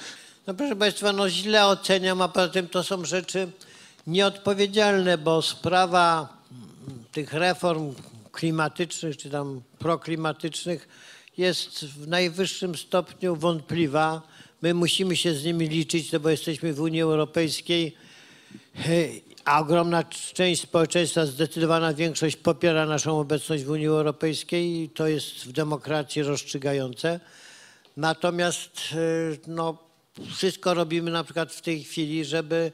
[0.46, 3.48] No proszę Państwa, no źle oceniam, a poza tym to są rzeczy
[4.06, 7.94] nieodpowiedzialne, bo sprawa mm, tych reform
[8.32, 10.88] klimatycznych czy tam proklimatycznych
[11.36, 14.22] jest w najwyższym stopniu wątpliwa.
[14.64, 17.96] My musimy się z nimi liczyć, no bo jesteśmy w Unii Europejskiej,
[19.44, 20.04] a ogromna
[20.34, 26.22] część społeczeństwa, zdecydowana większość popiera naszą obecność w Unii Europejskiej i to jest w demokracji
[26.22, 27.20] rozstrzygające.
[27.96, 29.78] Natomiast y, no,
[30.34, 32.72] wszystko robimy na przykład w tej chwili, żeby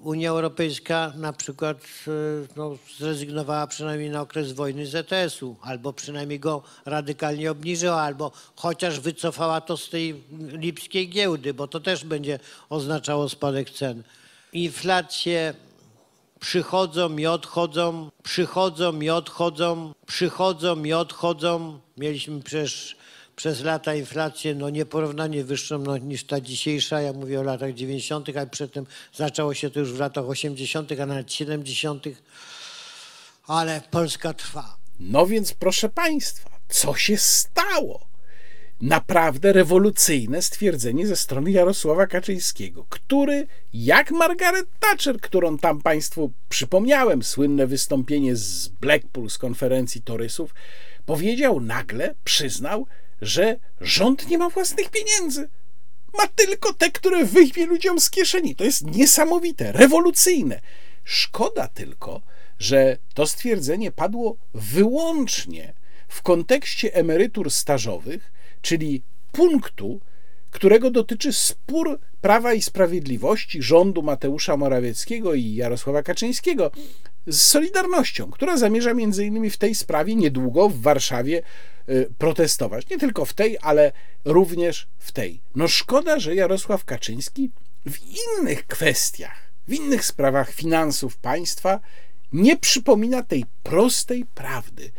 [0.00, 1.76] Unia Europejska na przykład
[2.08, 2.10] y,
[2.56, 9.00] no, zrezygnowała przynajmniej na okres wojny z ETS-u, albo przynajmniej go radykalnie obniżyła, albo chociaż
[9.00, 10.22] wycofała to z tej
[10.52, 14.02] lipskiej giełdy, bo to też będzie oznaczało spadek cen.
[14.52, 15.54] Inflacje
[16.40, 21.78] przychodzą i odchodzą, przychodzą i odchodzą, przychodzą i odchodzą.
[21.96, 22.96] Mieliśmy przecież
[23.38, 27.00] przez lata inflację no nieporównanie wyższą no, niż ta dzisiejsza.
[27.00, 31.06] Ja mówię o latach 90., ale przedtem zaczęło się to już w latach 80., a
[31.06, 32.04] nawet 70.,
[33.46, 34.76] ale Polska trwa.
[35.00, 38.06] No więc proszę Państwa, co się stało?
[38.80, 47.22] Naprawdę rewolucyjne stwierdzenie ze strony Jarosława Kaczyńskiego, który, jak Margaret Thatcher, którą tam Państwu przypomniałem,
[47.22, 50.54] słynne wystąpienie z Blackpool z konferencji torysów,
[51.06, 52.86] powiedział nagle, przyznał,
[53.20, 55.48] że rząd nie ma własnych pieniędzy.
[56.18, 58.56] Ma tylko te, które wyjmie ludziom z kieszeni.
[58.56, 60.60] To jest niesamowite, rewolucyjne.
[61.04, 62.20] Szkoda tylko,
[62.58, 65.74] że to stwierdzenie padło wyłącznie
[66.08, 69.02] w kontekście emerytur stażowych, czyli
[69.32, 70.00] punktu,
[70.50, 76.70] którego dotyczy spór Prawa i Sprawiedliwości rządu Mateusza Morawieckiego i Jarosława Kaczyńskiego
[77.28, 81.42] z Solidarnością, która zamierza między innymi w tej sprawie niedługo w Warszawie
[81.88, 82.88] y, protestować.
[82.90, 83.92] Nie tylko w tej, ale
[84.24, 85.40] również w tej.
[85.54, 87.50] No szkoda, że Jarosław Kaczyński
[87.86, 91.80] w innych kwestiach, w innych sprawach finansów państwa
[92.32, 94.90] nie przypomina tej prostej prawdy.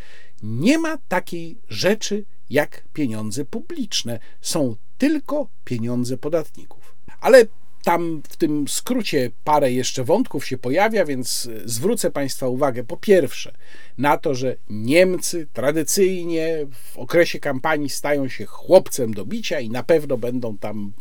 [0.44, 4.20] Nie ma takiej rzeczy jak pieniądze publiczne.
[4.42, 6.96] Są tylko pieniądze podatników.
[7.22, 7.46] Ale
[7.84, 13.54] tam w tym skrócie parę jeszcze wątków się pojawia, więc zwrócę Państwa uwagę po pierwsze
[13.98, 19.84] na to, że Niemcy tradycyjnie w okresie kampanii stają się chłopcem do bicia i na
[19.84, 20.94] pewno będą tam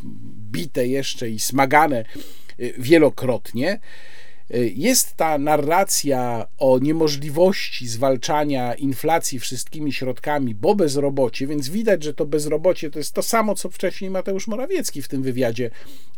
[0.53, 2.05] bite jeszcze i smagane
[2.79, 3.81] wielokrotnie.
[4.75, 12.27] Jest ta narracja o niemożliwości zwalczania inflacji wszystkimi środkami, bo bezrobocie, więc widać, że to
[12.27, 15.71] bezrobocie to jest to samo, co wcześniej Mateusz Morawiecki w tym wywiadzie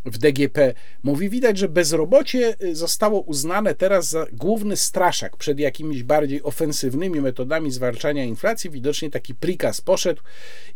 [0.05, 0.73] w DGP
[1.03, 1.29] mówi.
[1.29, 8.23] Widać, że bezrobocie zostało uznane teraz za główny straszak przed jakimiś bardziej ofensywnymi metodami zwalczania
[8.23, 8.69] inflacji.
[8.69, 10.21] Widocznie taki prikaz poszedł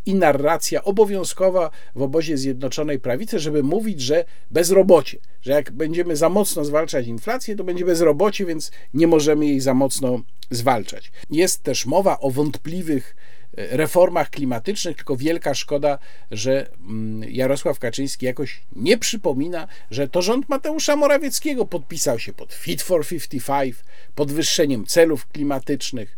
[0.06, 6.28] i narracja obowiązkowa w obozie Zjednoczonej Prawicy, żeby mówić, że bezrobocie, że jak będziemy za
[6.28, 10.20] mocno zwalczać inflację, to będzie bezrobocie, więc nie możemy jej za mocno
[10.50, 11.12] zwalczać.
[11.30, 13.16] Jest też mowa o wątpliwych
[13.56, 15.98] e, reformach klimatycznych, tylko wielka szkoda,
[16.30, 22.54] że mm, Jarosław Kaczyński jakoś nie przypomina, że to rząd Mateusza Morawieckiego podpisał się pod
[22.54, 23.76] Fit for 55,
[24.14, 26.16] podwyższeniem celów klimatycznych,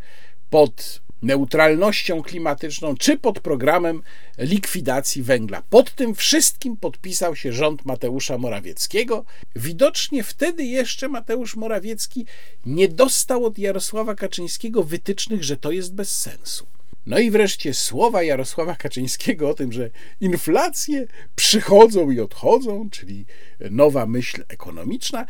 [0.51, 4.03] pod neutralnością klimatyczną, czy pod programem
[4.39, 5.63] likwidacji węgla.
[5.71, 9.25] Pod tym wszystkim podpisał się rząd Mateusza Morawieckiego.
[9.57, 12.27] Widocznie wtedy jeszcze Mateusz Morawiecki
[12.67, 16.67] nie dostał od Jarosława Kaczyńskiego wytycznych, że to jest bez sensu.
[17.07, 19.91] No i wreszcie słowa Jarosława Kaczyńskiego o tym, że
[20.21, 21.07] inflacje
[21.37, 23.27] przychodzą i odchodzą, czyli
[23.71, 25.27] nowa myśl ekonomiczna,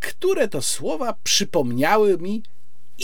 [0.00, 2.42] które to słowa przypomniały mi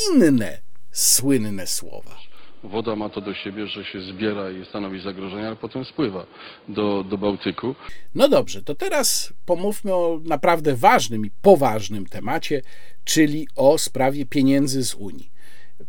[0.09, 0.63] inne
[0.93, 2.17] słynne słowa.
[2.65, 6.27] Woda ma to do siebie, że się zbiera i stanowi zagrożenie, ale potem spływa
[6.69, 7.75] do, do Bałtyku.
[8.15, 12.63] No dobrze, to teraz pomówmy o naprawdę ważnym i poważnym temacie,
[13.05, 15.31] czyli o sprawie pieniędzy z Unii.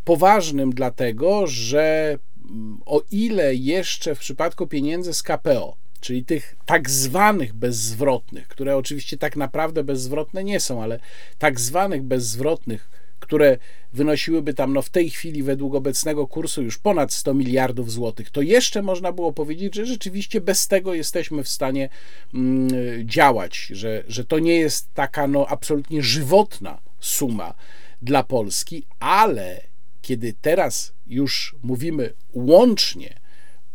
[0.03, 2.17] Poważnym dlatego, że
[2.49, 8.77] mm, o ile jeszcze w przypadku pieniędzy z KPO, czyli tych tak zwanych bezzwrotnych, które
[8.77, 10.99] oczywiście tak naprawdę bezzwrotne nie są, ale
[11.39, 12.89] tak zwanych bezzwrotnych,
[13.23, 13.57] które
[13.93, 18.41] wynosiłyby tam no w tej chwili według obecnego kursu już ponad 100 miliardów złotych, to
[18.41, 21.89] jeszcze można było powiedzieć, że rzeczywiście bez tego jesteśmy w stanie
[22.33, 22.69] mm,
[23.07, 27.53] działać, że, że to nie jest taka no absolutnie żywotna suma
[28.01, 29.61] dla Polski, ale
[30.01, 33.19] kiedy teraz już mówimy łącznie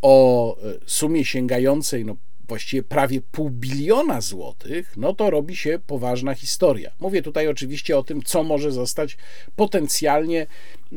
[0.03, 2.17] o e, sumie sięgającej no
[2.49, 6.93] właściwie prawie pół biliona złotych, no to robi się poważna historia.
[7.01, 9.17] Mówię tutaj oczywiście o tym, co może zostać
[9.57, 10.47] potencjalnie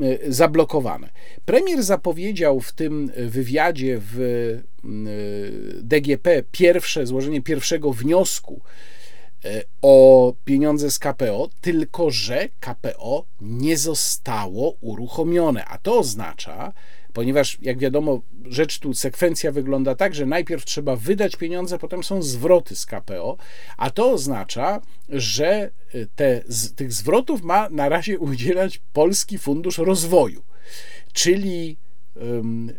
[0.01, 1.09] e, zablokowane.
[1.45, 4.81] Premier zapowiedział w tym wywiadzie w e,
[5.83, 8.61] DGP pierwsze złożenie pierwszego wniosku
[9.45, 16.73] e, o pieniądze z KPO, tylko że KPO nie zostało uruchomione, a to oznacza,
[17.13, 22.21] ponieważ jak wiadomo, rzecz tu, sekwencja wygląda tak, że najpierw trzeba wydać pieniądze, potem są
[22.21, 23.37] zwroty z KPO,
[23.77, 29.77] a to oznacza, że y, te, z, tych zwrotów ma na razie udzielać Polski Fundusz
[29.77, 30.43] Rozwoju.
[31.13, 31.77] Czyli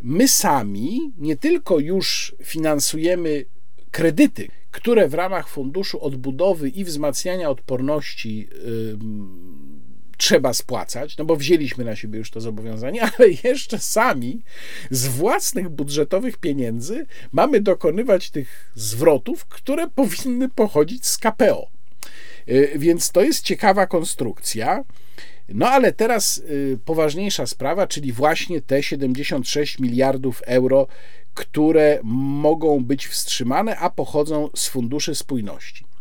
[0.03, 3.45] my sami nie tylko już finansujemy
[3.91, 8.49] kredyty, które w ramach Funduszu Odbudowy i Wzmacniania Odporności
[10.23, 14.43] trzeba spłacać, no bo wzięliśmy na siebie już to zobowiązanie, ale jeszcze sami
[14.91, 21.69] z własnych budżetowych pieniędzy mamy dokonywać tych zwrotów, które powinny pochodzić z KPO.
[22.49, 24.85] Y, więc to jest ciekawa konstrukcja.
[25.49, 30.87] No ale teraz y, poważniejsza sprawa, czyli właśnie te 76 miliardów euro,
[31.35, 35.92] które mogą być wstrzymane, a pochodzą z funduszy spójności.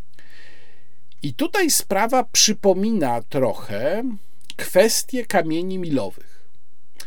[1.24, 4.04] I tutaj sprawa przypomina trochę
[4.56, 6.42] kwestię kamieni milowych.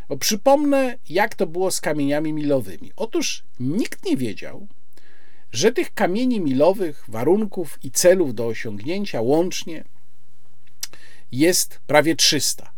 [0.08, 2.92] Bo przypomnę, jak to było z kamieniami milowymi.
[2.96, 4.66] Otóż nikt nie wiedział,
[5.52, 9.84] że tych kamieni milowych, warunków i celów do osiągnięcia łącznie
[11.32, 12.72] jest prawie 300.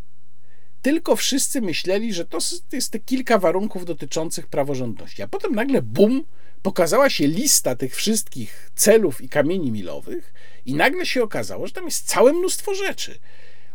[0.83, 2.39] Tylko wszyscy myśleli, że to
[2.73, 5.23] jest te kilka warunków dotyczących praworządności.
[5.23, 6.25] A potem nagle, bum,
[6.67, 11.85] pokazała się lista tych wszystkich celów i kamieni milowych, i nagle się okazało, że tam
[11.85, 13.19] jest całe mnóstwo rzeczy.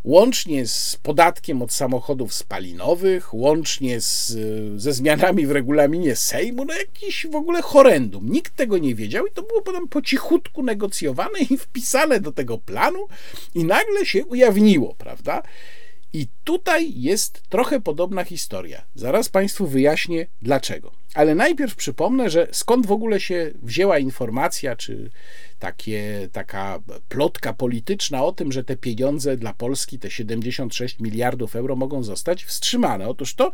[0.04, 4.38] Łącznie z podatkiem od samochodów spalinowych, łącznie z,
[4.82, 8.32] ze zmianami w regulaminie Sejmu, no jakiś w ogóle horrendum.
[8.32, 12.58] Nikt tego nie wiedział i to było potem po cichutku negocjowane i wpisane do tego
[12.58, 13.08] planu
[13.56, 15.44] i nagle się ujawniło, prawda?
[16.14, 18.86] I tutaj jest trochę podobna historia.
[18.95, 20.91] Zaraz Państwu wyjaśnię dlaczego.
[21.14, 25.12] Ale najpierw przypomnę, że skąd w ogóle się wzięła informacja, czy
[25.62, 31.76] takie, taka plotka polityczna o tym, że te pieniądze dla Polski, te 76 miliardów euro,
[31.76, 33.07] mogą zostać wstrzymane.
[33.07, 33.51] Otóż to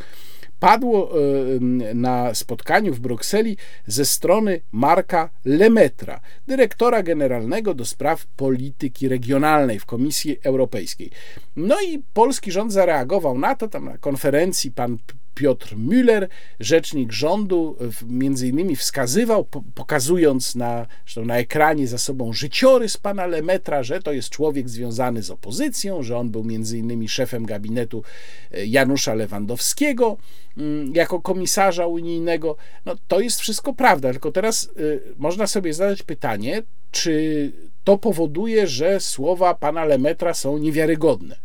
[0.59, 1.59] padło e,
[1.95, 9.85] na spotkaniu w Brukseli ze strony Marka Lemetra, dyrektora generalnego do spraw polityki regionalnej w
[9.85, 11.11] Komisji Europejskiej.
[11.55, 14.97] No i polski rząd zareagował na to, tam na konferencji pan
[15.37, 16.27] Piotr Müller,
[16.59, 17.77] rzecznik rządu,
[18.07, 20.87] między innymi wskazywał, pokazując na,
[21.25, 26.17] na ekranie za sobą życiorys pana Lemetra, że to jest człowiek związany z opozycją, że
[26.17, 28.03] on był między innymi szefem gabinetu
[28.51, 30.17] e, Janusza Lewandowskiego
[30.57, 32.55] mm, jako komisarza unijnego.
[32.85, 37.51] No, to jest wszystko prawda, tylko teraz y, można sobie zadać pytanie, czy
[37.83, 41.35] to powoduje, że słowa pana Lemetra są niewiarygodne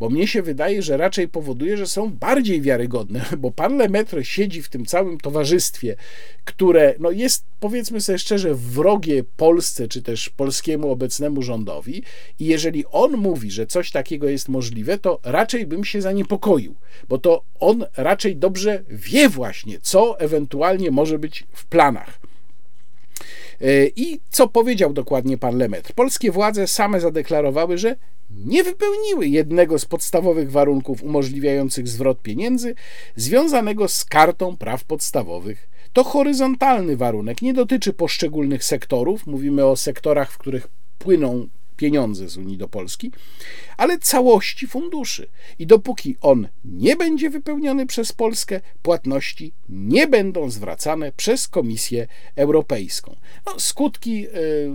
[0.00, 4.62] bo mnie się wydaje, że raczej powoduje, że są bardziej wiarygodne, bo pan Lemaitre siedzi
[4.62, 5.96] w tym całym towarzystwie,
[6.44, 12.02] które no jest, powiedzmy sobie szczerze, wrogie Polsce, czy też polskiemu obecnemu rządowi
[12.38, 16.74] i jeżeli on mówi, że coś takiego jest możliwe, to raczej bym się zaniepokoił,
[17.08, 22.20] bo to on raczej dobrze wie właśnie, co ewentualnie może być w planach.
[23.60, 25.92] E, I co powiedział dokładnie pan Lemetr?
[25.94, 27.96] Polskie władze same zadeklarowały, że
[28.30, 32.74] nie wypełniły jednego z podstawowych warunków umożliwiających zwrot pieniędzy
[33.16, 35.68] związanego z kartą praw podstawowych.
[35.92, 40.68] To horyzontalny warunek, nie dotyczy poszczególnych sektorów, mówimy o sektorach, w których
[40.98, 43.12] płyną pieniądze z Unii do Polski,
[43.76, 45.28] ale całości funduszy.
[45.58, 52.06] I dopóki on nie będzie wypełniony przez Polskę, płatności nie będą zwracane przez Komisję
[52.36, 53.16] Europejską.
[53.46, 54.70] No, skutki y,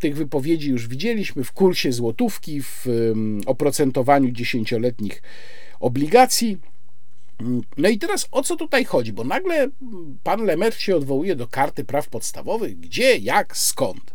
[0.00, 2.86] tych wypowiedzi już widzieliśmy w kursie złotówki, w
[3.46, 5.22] oprocentowaniu dziesięcioletnich
[5.80, 6.58] obligacji.
[7.76, 9.12] No i teraz o co tutaj chodzi?
[9.12, 9.68] Bo nagle
[10.22, 12.80] pan Lemer się odwołuje do karty praw podstawowych.
[12.80, 14.14] Gdzie, jak, skąd?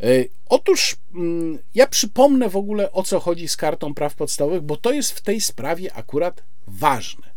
[0.00, 0.06] E,
[0.48, 4.92] otóż mm, ja przypomnę w ogóle o co chodzi z kartą praw podstawowych, bo to
[4.92, 7.30] jest w tej sprawie akurat ważne.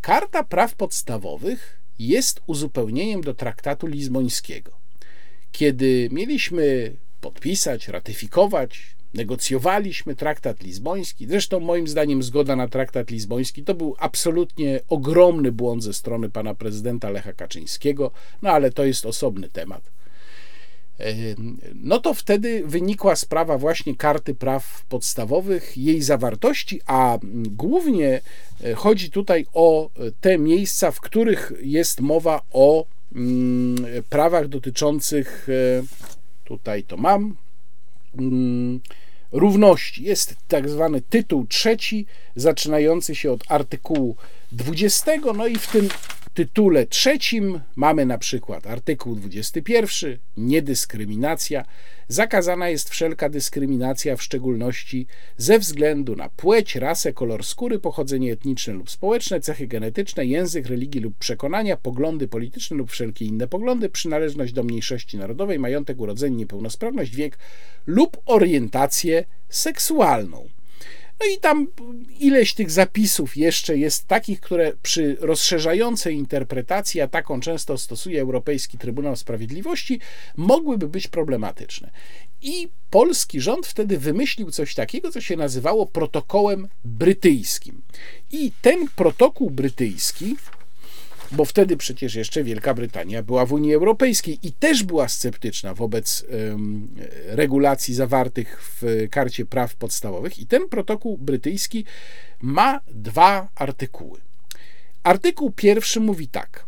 [0.00, 4.72] Karta praw podstawowych jest uzupełnieniem do traktatu lizbońskiego.
[5.52, 13.74] Kiedy mieliśmy podpisać, ratyfikować, negocjowaliśmy traktat lizboński, zresztą moim zdaniem zgoda na traktat lizboński to
[13.74, 18.10] był absolutnie ogromny błąd ze strony pana prezydenta Lecha Kaczyńskiego,
[18.42, 19.90] no ale to jest osobny temat.
[21.74, 28.20] No to wtedy wynikła sprawa właśnie karty praw podstawowych, jej zawartości, a głównie
[28.64, 32.86] e, chodzi tutaj o te miejsca, w których jest mowa o
[34.08, 35.82] prawach dotyczących, e,
[36.44, 37.36] tutaj to mam,
[38.18, 38.80] mm,
[39.32, 40.04] równości.
[40.04, 42.06] Jest tak zwany tytuł trzeci,
[42.36, 44.16] zaczynający się od artykułu
[44.52, 45.88] 20, no i w tym
[46.38, 51.64] tytule trzecim mamy na przykład artykuł 21, niedyskryminacja.
[52.08, 55.06] Zakazana jest wszelka dyskryminacja, w szczególności
[55.36, 61.00] ze względu na płeć, rasę, kolor skóry, pochodzenie etniczne lub społeczne, cechy genetyczne, język, religię
[61.00, 67.16] lub przekonania, poglądy polityczne lub wszelkie inne poglądy, przynależność do mniejszości narodowej, majątek, urodzenie, niepełnosprawność,
[67.16, 67.38] wiek
[67.86, 70.57] lub orientację seksualną.
[71.20, 71.66] No i tam
[72.20, 78.78] ileś tych zapisów jeszcze jest takich, które przy rozszerzającej interpretacji, a taką często stosuje Europejski
[78.78, 80.00] Trybunał Sprawiedliwości,
[80.36, 81.90] mogłyby być problematyczne.
[82.42, 87.82] I polski rząd wtedy wymyślił coś takiego, co się nazywało protokołem brytyjskim.
[88.32, 90.36] I ten protokół brytyjski
[91.32, 96.24] bo wtedy przecież jeszcze Wielka Brytania była w Unii Europejskiej i też była sceptyczna wobec
[97.26, 100.38] regulacji zawartych w Karcie Praw Podstawowych.
[100.38, 101.84] I ten protokół brytyjski
[102.40, 104.20] ma dwa artykuły.
[105.02, 106.67] Artykuł pierwszy mówi tak.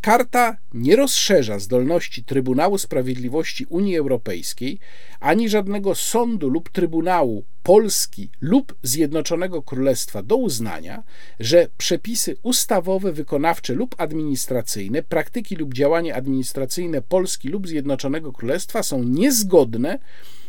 [0.00, 4.78] Karta nie rozszerza zdolności Trybunału Sprawiedliwości Unii Europejskiej
[5.20, 11.02] ani żadnego sądu lub trybunału Polski lub Zjednoczonego Królestwa do uznania,
[11.40, 19.02] że przepisy ustawowe, wykonawcze lub administracyjne, praktyki lub działania administracyjne Polski lub Zjednoczonego Królestwa są
[19.02, 19.98] niezgodne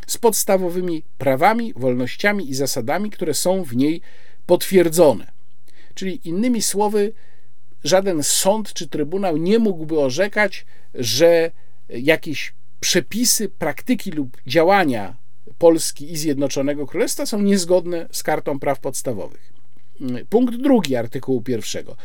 [0.08, 4.02] z podstawowymi prawami, wolnościami i zasadami, które są w niej
[4.46, 5.32] potwierdzone.
[5.94, 7.14] Czyli innymi słowy,
[7.84, 11.52] żaden sąd czy trybunał nie mógłby orzekać, że
[11.90, 15.16] jakieś przepisy, praktyki lub działania
[15.58, 19.54] Polski i Zjednoczonego Królestwa są niezgodne z Kartą Praw Podstawowych.
[20.30, 21.96] Punkt drugi artykułu pierwszego.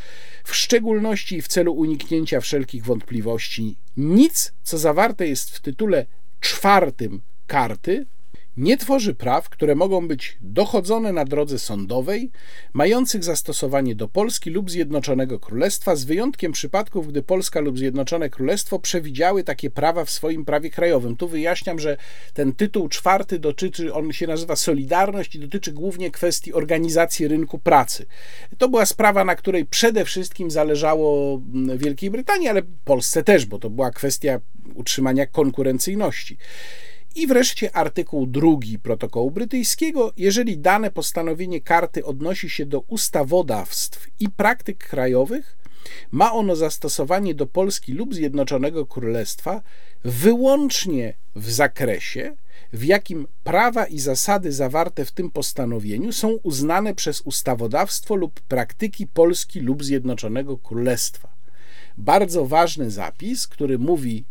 [0.44, 6.06] W szczególności w celu uniknięcia wszelkich wątpliwości, nic, co zawarte jest w tytule
[6.40, 8.06] czwartym karty,
[8.56, 12.30] nie tworzy praw, które mogą być dochodzone na drodze sądowej,
[12.72, 18.78] mających zastosowanie do Polski lub Zjednoczonego Królestwa, z wyjątkiem przypadków, gdy Polska lub Zjednoczone Królestwo
[18.78, 21.16] przewidziały takie prawa w swoim prawie krajowym.
[21.16, 21.96] Tu wyjaśniam, że
[22.34, 28.06] ten tytuł czwarty dotyczy, on się nazywa Solidarność i dotyczy głównie kwestii organizacji rynku pracy.
[28.58, 33.58] To była sprawa, na której przede wszystkim zależało mm, Wielkiej Brytanii, ale Polsce też, bo
[33.58, 34.40] to była kwestia
[34.74, 36.36] utrzymania konkurencyjności.
[37.16, 40.12] I wreszcie artykuł drugi protokołu brytyjskiego.
[40.16, 45.58] Jeżeli dane postanowienie karty odnosi się do ustawodawstw i praktyk krajowych,
[46.10, 49.62] ma ono zastosowanie do Polski lub Zjednoczonego Królestwa
[50.04, 52.36] wyłącznie w zakresie,
[52.72, 59.06] w jakim prawa i zasady zawarte w tym postanowieniu są uznane przez ustawodawstwo lub praktyki
[59.06, 61.36] Polski lub Zjednoczonego Królestwa.
[61.98, 64.24] Bardzo ważny zapis, który mówi,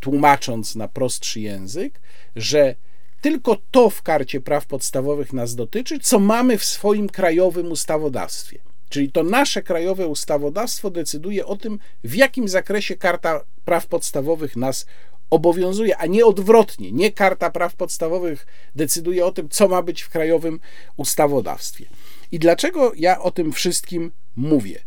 [0.00, 2.00] tłumacząc na prostszy język,
[2.36, 2.74] że
[3.20, 8.58] tylko to w karcie praw podstawowych nas dotyczy, co mamy w swoim krajowym ustawodawstwie.
[8.88, 14.86] Czyli to nasze krajowe ustawodawstwo decyduje o tym, w jakim zakresie Karta Praw Podstawowych nas
[15.30, 16.92] obowiązuje, a nie odwrotnie.
[16.92, 20.60] Nie Karta Praw Podstawowych decyduje o tym, co ma być w krajowym
[20.96, 21.86] ustawodawstwie.
[22.32, 24.80] I dlaczego ja o tym wszystkim mówię?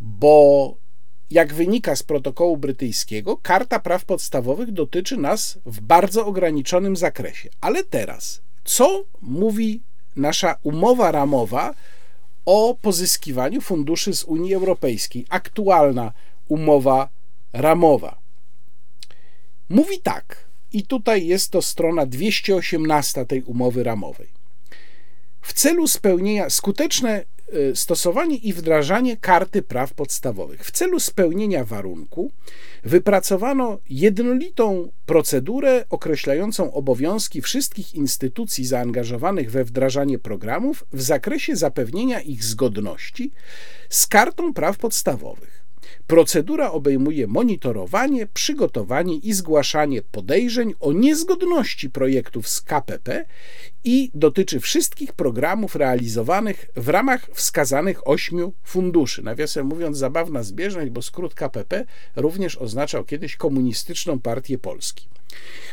[0.00, 0.76] Bo
[1.34, 7.48] jak wynika z protokołu brytyjskiego, Karta Praw Podstawowych dotyczy nas w bardzo ograniczonym zakresie.
[7.60, 9.82] Ale teraz, co mówi
[10.16, 11.74] nasza umowa ramowa
[12.46, 16.12] o pozyskiwaniu funduszy z Unii Europejskiej, aktualna
[16.48, 17.08] umowa
[17.52, 18.18] ramowa.
[19.68, 24.28] Mówi tak, i tutaj jest to strona 218 tej umowy ramowej.
[25.40, 27.24] W celu spełnienia skuteczne
[27.74, 30.64] stosowanie i wdrażanie karty praw podstawowych.
[30.64, 32.30] W celu spełnienia warunku
[32.84, 42.44] wypracowano jednolitą procedurę określającą obowiązki wszystkich instytucji zaangażowanych we wdrażanie programów w zakresie zapewnienia ich
[42.44, 43.32] zgodności
[43.88, 45.63] z kartą praw podstawowych.
[46.06, 53.24] Procedura obejmuje monitorowanie, przygotowanie i zgłaszanie podejrzeń o niezgodności projektów z KPP
[53.84, 59.22] i dotyczy wszystkich programów realizowanych w ramach wskazanych ośmiu funduszy.
[59.22, 61.84] Nawiasem mówiąc, zabawna zbieżność, bo skrót KPP
[62.16, 65.08] również oznaczał kiedyś Komunistyczną Partię Polski.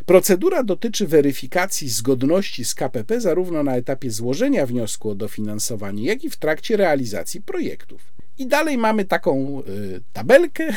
[0.06, 6.30] Procedura dotyczy weryfikacji zgodności z KPP zarówno na etapie złożenia wniosku o dofinansowanie, jak i
[6.30, 8.21] w trakcie realizacji projektów.
[8.42, 10.74] I dalej mamy taką y, tabelkę,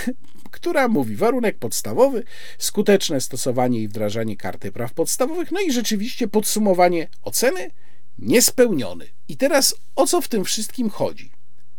[0.50, 2.24] która mówi warunek podstawowy,
[2.58, 7.70] skuteczne stosowanie i wdrażanie karty praw podstawowych, no i rzeczywiście podsumowanie oceny
[8.18, 9.06] niespełniony.
[9.28, 11.30] I teraz o co w tym wszystkim chodzi?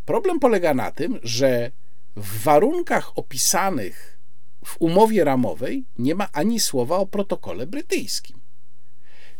[0.05, 1.71] Problem polega na tym, że
[2.15, 4.19] w warunkach opisanych
[4.65, 8.39] w umowie ramowej nie ma ani słowa o protokole brytyjskim.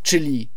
[0.03, 0.49] Czyli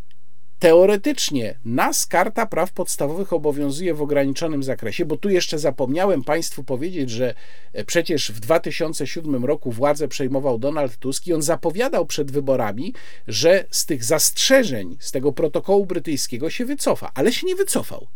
[0.58, 7.10] Teoretycznie nas Karta Praw Podstawowych obowiązuje w ograniczonym zakresie, bo tu jeszcze zapomniałem Państwu powiedzieć,
[7.10, 7.34] że
[7.72, 12.94] e, przecież w 2007 roku władzę przejmował Donald Tusk i on zapowiadał przed wyborami,
[13.28, 18.06] że z tych zastrzeżeń, z tego protokołu brytyjskiego się wycofa, ale się nie wycofał.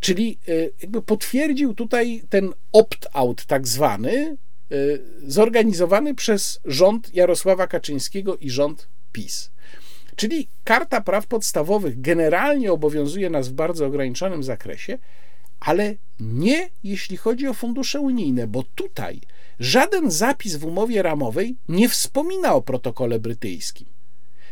[0.00, 4.36] Czyli e, jakby potwierdził tutaj ten opt-out tak zwany,
[4.70, 4.76] e,
[5.26, 9.50] zorganizowany przez rząd Jarosława Kaczyńskiego i rząd PiS.
[10.16, 14.98] Czyli Karta Praw Podstawowych generalnie obowiązuje nas w bardzo ograniczonym zakresie,
[15.60, 19.20] ale nie jeśli chodzi o fundusze unijne, bo tutaj
[19.60, 23.86] żaden zapis w umowie ramowej nie wspomina o protokole brytyjskim.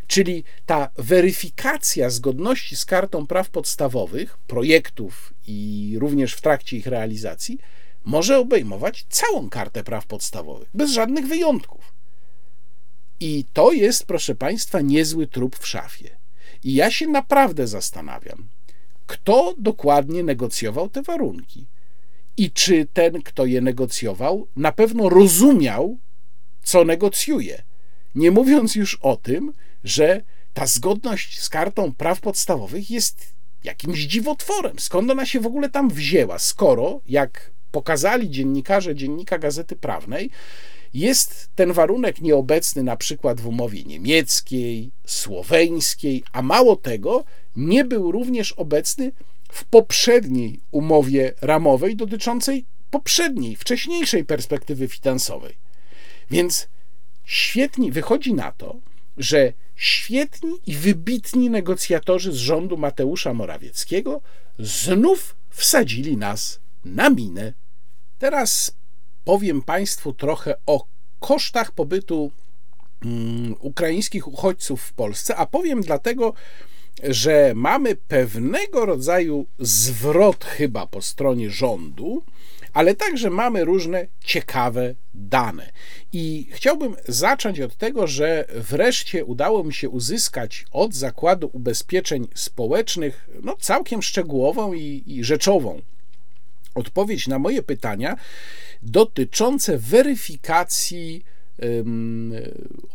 [0.07, 7.59] Czyli ta weryfikacja zgodności z Kartą Praw Podstawowych, projektów i również w trakcie ich realizacji,
[8.05, 11.94] może obejmować całą Kartę Praw Podstawowych, bez żadnych wyjątków.
[13.25, 16.11] I to jest, proszę Państwa, niezły trup w szafie.
[16.65, 18.49] I ja się naprawdę zastanawiam,
[19.07, 21.67] kto dokładnie negocjował te warunki
[22.37, 25.99] i czy ten, kto je negocjował, na pewno rozumiał,
[26.63, 27.63] co negocjuje.
[28.15, 29.53] Nie mówiąc już o tym,
[29.85, 30.23] że
[30.55, 33.33] ta zgodność z kartą praw podstawowych jest
[33.65, 34.79] jakimś dziwotworem.
[34.79, 36.39] Skąd ona się w ogóle tam wzięła?
[36.39, 40.31] Skoro, jak pokazali dziennikarze Dziennika Gazety Prawnej,
[40.95, 47.25] jest ten warunek nieobecny na przykład w umowie niemieckiej, słoweńskiej, a mało tego,
[47.57, 49.13] nie był również obecny
[49.49, 55.55] w poprzedniej umowie ramowej dotyczącej poprzedniej, wcześniejszej perspektywy finansowej.
[56.31, 56.69] Więc
[57.25, 58.77] świetni, wychodzi na to,
[59.17, 64.21] że świetni i wybitni negocjatorzy z rządu Mateusza Morawieckiego
[64.59, 67.53] znów wsadzili nas na minę.
[68.19, 68.75] Teraz
[69.25, 70.87] powiem Państwu trochę o
[71.21, 72.31] kosztach pobytu
[73.05, 76.35] mm, ukraińskich uchodźców w Polsce, a powiem dlatego,
[77.03, 82.23] że mamy pewnego rodzaju zwrot chyba po stronie rządu,
[82.73, 85.73] ale także mamy różne ciekawe dane.
[86.13, 93.29] I chciałbym zacząć od tego, że wreszcie udało mi się uzyskać od Zakładu Ubezpieczeń Społecznych
[93.43, 95.83] no, całkiem szczegółową i, i rzeczową
[96.75, 98.17] odpowiedź na moje pytania
[98.83, 101.25] dotyczące weryfikacji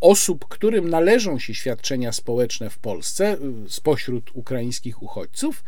[0.02, 3.38] osób, którym należą się świadczenia społeczne w Polsce
[3.68, 5.64] spośród ukraińskich uchodźców,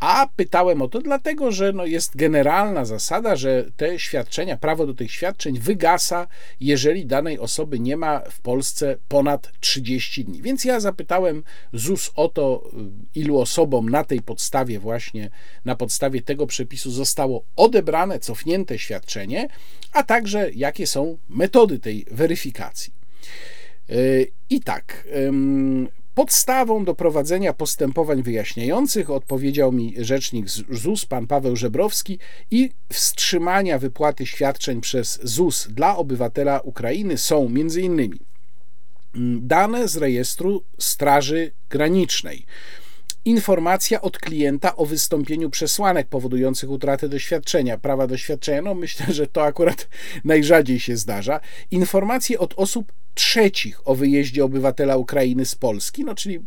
[0.00, 4.94] a pytałem o to dlatego, że no jest generalna zasada, że te świadczenia, prawo do
[4.94, 6.26] tych świadczeń wygasa,
[6.60, 10.42] jeżeli danej osoby nie ma w Polsce ponad 30 dni.
[10.42, 11.42] Więc ja zapytałem
[11.72, 12.70] ZUS o to,
[13.14, 15.30] ilu osobom na tej podstawie, właśnie
[15.64, 19.48] na podstawie tego przepisu zostało odebrane, cofnięte świadczenie,
[19.92, 22.92] a także jakie są metody tej weryfikacji.
[24.50, 25.06] I tak,
[26.18, 32.18] Podstawą do prowadzenia postępowań wyjaśniających, odpowiedział mi rzecznik ZUS, pan Paweł Żebrowski,
[32.50, 38.18] i wstrzymania wypłaty świadczeń przez ZUS dla obywatela Ukrainy są m.in.
[39.14, 42.46] Mm, dane z rejestru Straży Granicznej
[43.28, 48.62] informacja od klienta o wystąpieniu przesłanek powodujących utratę doświadczenia, prawa doświadczenia.
[48.62, 49.88] No myślę, że to akurat
[50.24, 51.40] najrzadziej się zdarza.
[51.70, 56.40] Informacje od osób trzecich o wyjeździe obywatela Ukrainy z Polski, no czyli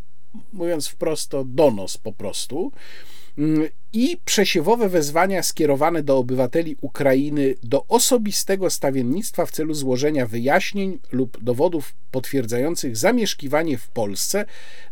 [0.52, 2.72] mówiąc wprost, to donos po prostu.
[3.38, 10.98] Mm, I przesiewowe wezwania skierowane do obywateli Ukrainy do osobistego stawiennictwa w celu złożenia wyjaśnień
[11.12, 14.44] lub dowodów potwierdzających zamieszkiwanie w Polsce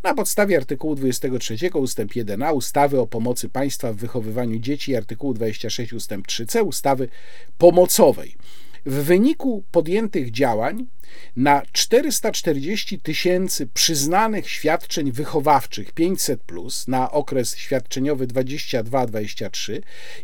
[0.02, 1.98] na podstawie artykułu 23 ust.
[1.98, 6.10] 1a ustawy o pomocy państwa w wychowywaniu dzieci i artykułu 26 ust.
[6.10, 7.08] 3c ustawy
[7.58, 8.36] pomocowej.
[8.86, 10.86] W wyniku podjętych działań
[11.36, 19.80] na 440 tysięcy przyznanych świadczeń wychowawczych 500 plus na okres świadczeniowy 22-23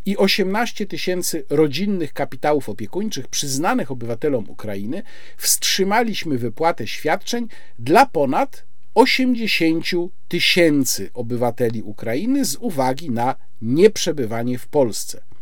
[0.06, 5.02] i 18 tysięcy rodzinnych kapitałów opiekuńczych przyznanych obywatelom Ukrainy
[5.36, 9.86] wstrzymaliśmy wypłatę świadczeń dla ponad 80
[10.28, 15.35] tysięcy obywateli Ukrainy z uwagi na nieprzebywanie w Polsce.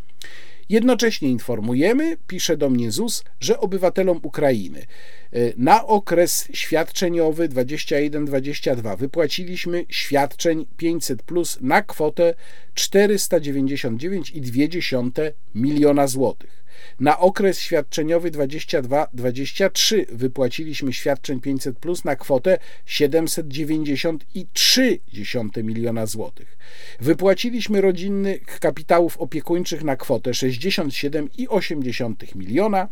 [0.69, 4.87] Jednocześnie informujemy, pisze do mnie ZUS, że obywatelom Ukrainy e,
[5.57, 12.35] na okres świadczeniowy 21-22 wypłaciliśmy świadczeń 500 plus na kwotę
[12.75, 16.64] 499,2 miliona złotych.
[17.01, 25.01] Na okres świadczeniowy 22-23 wypłaciliśmy świadczeń 500 plus na kwotę 793
[25.63, 26.59] miliona złotych.
[27.01, 32.89] Wypłaciliśmy rodzinnych kapitałów opiekuńczych na kwotę 67,8 miliona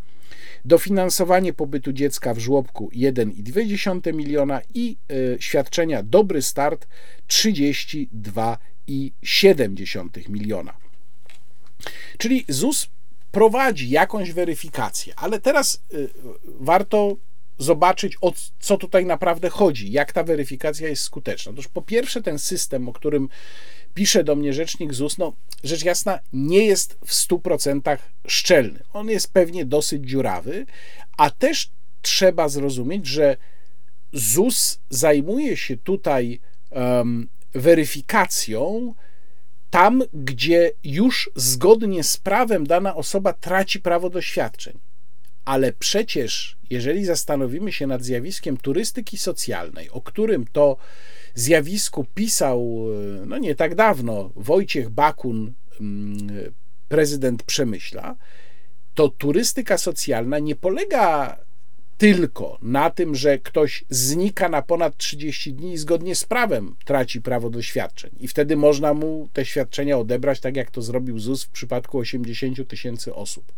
[0.64, 6.88] dofinansowanie pobytu dziecka w żłobku 1,2 miliona i y, świadczenia Dobry Start
[7.28, 10.76] 32,7 miliona.
[12.18, 12.88] Czyli ZUS
[13.32, 16.08] prowadzi jakąś weryfikację, ale teraz y,
[16.44, 17.16] warto
[17.58, 21.52] zobaczyć, o co tutaj naprawdę chodzi, jak ta weryfikacja jest skuteczna.
[21.52, 23.28] Otóż po pierwsze, ten system, o którym
[23.94, 25.32] pisze do mnie rzecznik ZUS, no
[25.64, 28.80] rzecz jasna, nie jest w 100% szczelny.
[28.92, 30.66] On jest pewnie dosyć dziurawy,
[31.16, 31.70] a też
[32.02, 33.36] trzeba zrozumieć, że
[34.12, 36.40] ZUS zajmuje się tutaj
[36.70, 38.94] um, weryfikacją
[39.72, 44.78] tam, gdzie już zgodnie z prawem dana osoba traci prawo do świadczeń.
[45.44, 50.76] Ale przecież, jeżeli zastanowimy się nad zjawiskiem turystyki socjalnej, o którym to
[51.34, 52.86] zjawisku pisał
[53.26, 56.52] no nie tak dawno Wojciech Bakun, mm,
[56.88, 58.16] prezydent Przemyśla,
[58.94, 61.36] to turystyka socjalna nie polega
[61.98, 67.20] tylko na tym, że ktoś znika na ponad 30 dni i zgodnie z prawem traci
[67.20, 68.10] prawo do świadczeń.
[68.20, 72.68] I wtedy można mu te świadczenia odebrać, tak jak to zrobił ZUS w przypadku 80
[72.68, 73.52] tysięcy osób.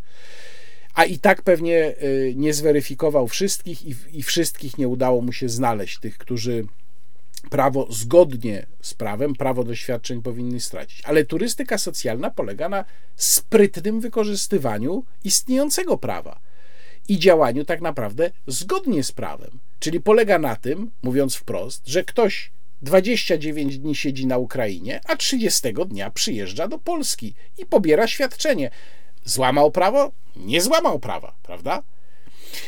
[0.94, 5.48] A i tak pewnie y, nie zweryfikował wszystkich i, i wszystkich nie udało mu się
[5.48, 6.66] znaleźć, tych, którzy
[7.50, 11.02] prawo zgodnie z prawem, prawo do świadczeń powinni stracić.
[11.04, 12.84] Ale turystyka socjalna polega na
[13.16, 16.40] sprytnym wykorzystywaniu istniejącego prawa
[17.08, 19.58] i działaniu tak naprawdę zgodnie z prawem.
[19.78, 22.50] Czyli polega na tym, mówiąc wprost, że ktoś
[22.82, 28.70] 29 dni siedzi na Ukrainie, a 30 dnia przyjeżdża do Polski i pobiera świadczenie.
[29.24, 30.12] Złamał prawo?
[30.36, 31.82] Nie złamał prawa, prawda?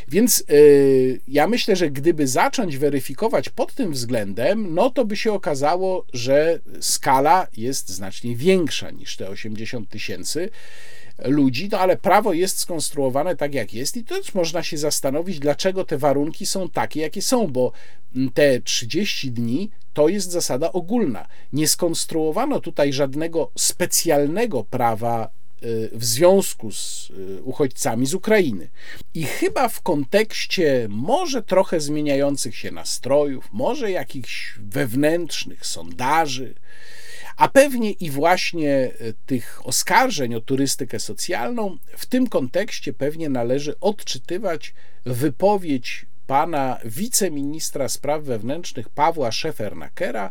[0.08, 5.32] Więc yy, ja myślę, że gdyby zacząć weryfikować pod tym względem, no to by się
[5.32, 10.50] okazało, że skala jest znacznie większa niż te 80 tysięcy
[11.24, 15.84] ludzi, no ale prawo jest skonstruowane tak, jak jest, i też można się zastanowić, dlaczego
[15.84, 17.72] te warunki są takie, jakie są, bo
[18.34, 21.26] te 30 dni to jest zasada ogólna.
[21.52, 25.30] Nie skonstruowano tutaj żadnego specjalnego prawa
[25.62, 28.68] y, w związku z y, uchodźcami z Ukrainy.
[29.14, 36.54] I chyba w kontekście może trochę zmieniających się nastrojów, może jakichś wewnętrznych sondaży,
[37.36, 43.80] a pewnie i właśnie e, tych oskarżeń o turystykę socjalną w tym kontekście pewnie należy
[43.80, 50.30] odczytywać wypowiedź pana wiceministra spraw wewnętrznych Pawła Szefernakera,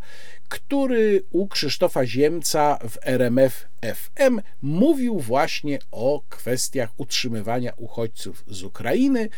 [0.49, 9.30] który u Krzysztofa Ziemca w RMF FM mówił właśnie o kwestiach utrzymywania uchodźców z Ukrainy.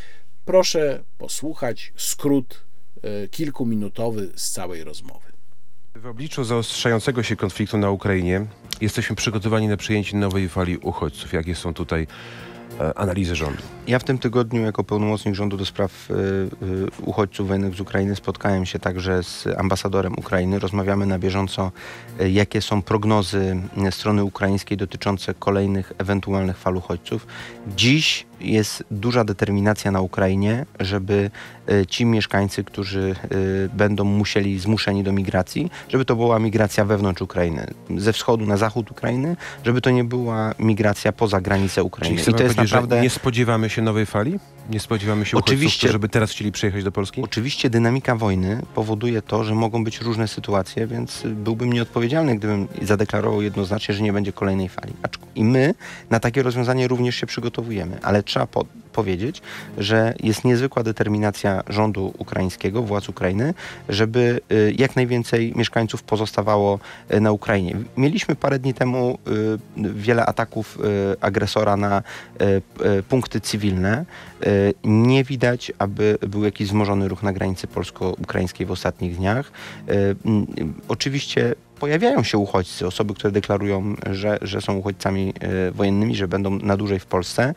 [0.46, 2.64] Proszę posłuchać skrót
[3.04, 5.37] e, kilkuminutowy z całej rozmowy.
[6.02, 8.46] W obliczu zaostrzającego się konfliktu na Ukrainie
[8.82, 11.34] jesteśmy przygotowani na przyjęcie nowej fali uchodźców.
[11.34, 12.08] Jakie są tutaj
[12.80, 13.62] e, analizy rządu?
[13.88, 18.16] Ja w tym tygodniu jako pełnomocnik rządu do spraw y, y, uchodźców wojennych z Ukrainy
[18.16, 20.60] spotkałem się także z ambasadorem Ukrainy.
[20.60, 21.72] Rozmawiamy na bieżąco,
[22.30, 23.56] jakie są prognozy
[23.92, 27.28] strony ukraińskiej dotyczące kolejnych ewentualnych fal uchodźców.
[27.68, 31.32] Dziś jest duża determinacja na Ukrainie, żeby
[31.72, 37.22] y, ci mieszkańcy, którzy y, będą musieli zmuszeni do migracji, żeby to była migracja wewnątrz
[37.22, 39.36] Ukrainy, ze wschodu na zachód Ukrainy,
[39.66, 42.18] żeby to nie była migracja poza granicę Ukrainy.
[42.18, 44.40] Czyli I to jest naprawdę nie spodziewamy się nowej fali?
[44.70, 45.88] Nie spodziewamy się uchodźców, Oczywiście.
[45.88, 47.22] którzy by teraz chcieli przyjechać do Polski?
[47.22, 53.42] Oczywiście dynamika wojny powoduje to, że mogą być różne sytuacje, więc byłbym nieodpowiedzialny, gdybym zadeklarował
[53.42, 54.94] jednoznacznie, że nie będzie kolejnej fali.
[55.36, 55.74] I my
[56.10, 58.66] na takie rozwiązanie również się przygotowujemy, ale trzeba po
[58.98, 59.42] powiedzieć,
[59.78, 63.54] że jest niezwykła determinacja rządu ukraińskiego, władz Ukrainy,
[63.90, 66.80] żeby y, jak najwięcej mieszkańców pozostawało
[67.14, 67.76] y, na Ukrainie.
[67.98, 69.18] Mieliśmy parę dni temu
[69.78, 70.78] y, wiele ataków
[71.22, 72.04] agresora na
[73.10, 74.06] punkty cywilne.
[74.84, 79.52] Nie widać, aby był jakiś wzmożony ruch na granicy polsko-ukraińskiej w ostatnich dniach.
[80.88, 85.34] Oczywiście pojawiają się uchodźcy, osoby, które deklarują, że, że są uchodźcami
[85.72, 87.54] wojennymi, że będą na dłużej w Polsce,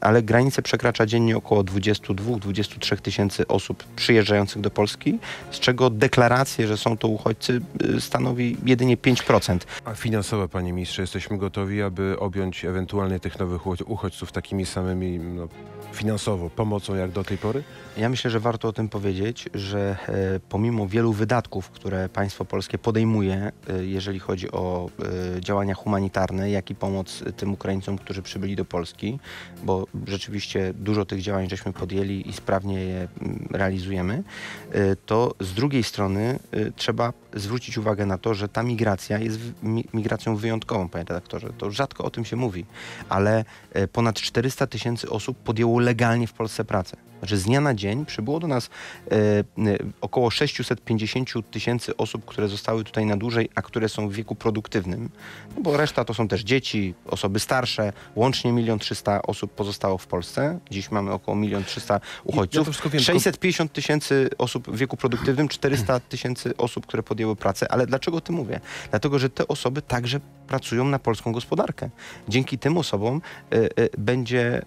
[0.00, 5.18] ale granicę przekracza dziennie około 22-23 tysięcy osób przyjeżdżających do Polski,
[5.50, 7.60] z czego deklaracje, że są to uchodźcy
[7.96, 9.58] e, stanowi jedynie 5%.
[9.84, 15.18] A finansowo, panie ministrze, jesteśmy gotowi, aby objąć ewentualnie tych nowych ucho- uchodźców takimi samymi
[15.18, 15.48] no,
[15.92, 17.62] finansowo pomocą jak do tej pory?
[17.96, 22.78] Ja myślę, że warto o tym powiedzieć, że e, pomimo wielu wydatków, które państwo polskie
[22.78, 24.90] podejmuje, e, jeżeli chodzi o
[25.36, 29.18] e, działania humanitarne, jak i pomoc tym Ukraińcom, którzy przybyli do Polski,
[29.62, 30.43] bo rzeczywiście
[30.74, 34.22] dużo tych działań żeśmy podjęli i sprawnie je mm, realizujemy,
[34.72, 39.40] e, to z drugiej strony e, trzeba zwrócić uwagę na to, że ta migracja jest
[39.94, 41.50] migracją wyjątkową, panie redaktorze.
[41.58, 42.64] To rzadko o tym się mówi,
[43.08, 46.96] ale e, ponad 400 tysięcy osób podjęło legalnie w Polsce pracę.
[47.24, 48.70] Znaczy z dnia na dzień przybyło do nas
[49.10, 49.44] e, e,
[50.00, 55.10] około 650 tysięcy osób, które zostały tutaj na dłużej, a które są w wieku produktywnym,
[55.56, 60.06] no bo reszta to są też dzieci, osoby starsze, łącznie 1 300 osób pozostało w
[60.06, 60.58] Polsce.
[60.70, 62.66] Dziś mamy około 1 300 Ja uchodźców.
[62.68, 67.72] wszystko wiem, tylko- 650 tysięcy osób w wieku produktywnym, 400 tysięcy osób, które podjęły pracę.
[67.72, 68.60] Ale dlaczego o tym mówię?
[68.90, 71.90] Dlatego, że te osoby także pracują na polską gospodarkę.
[72.28, 73.20] Dzięki tym osobom
[73.52, 73.68] e, e,
[73.98, 74.62] będzie,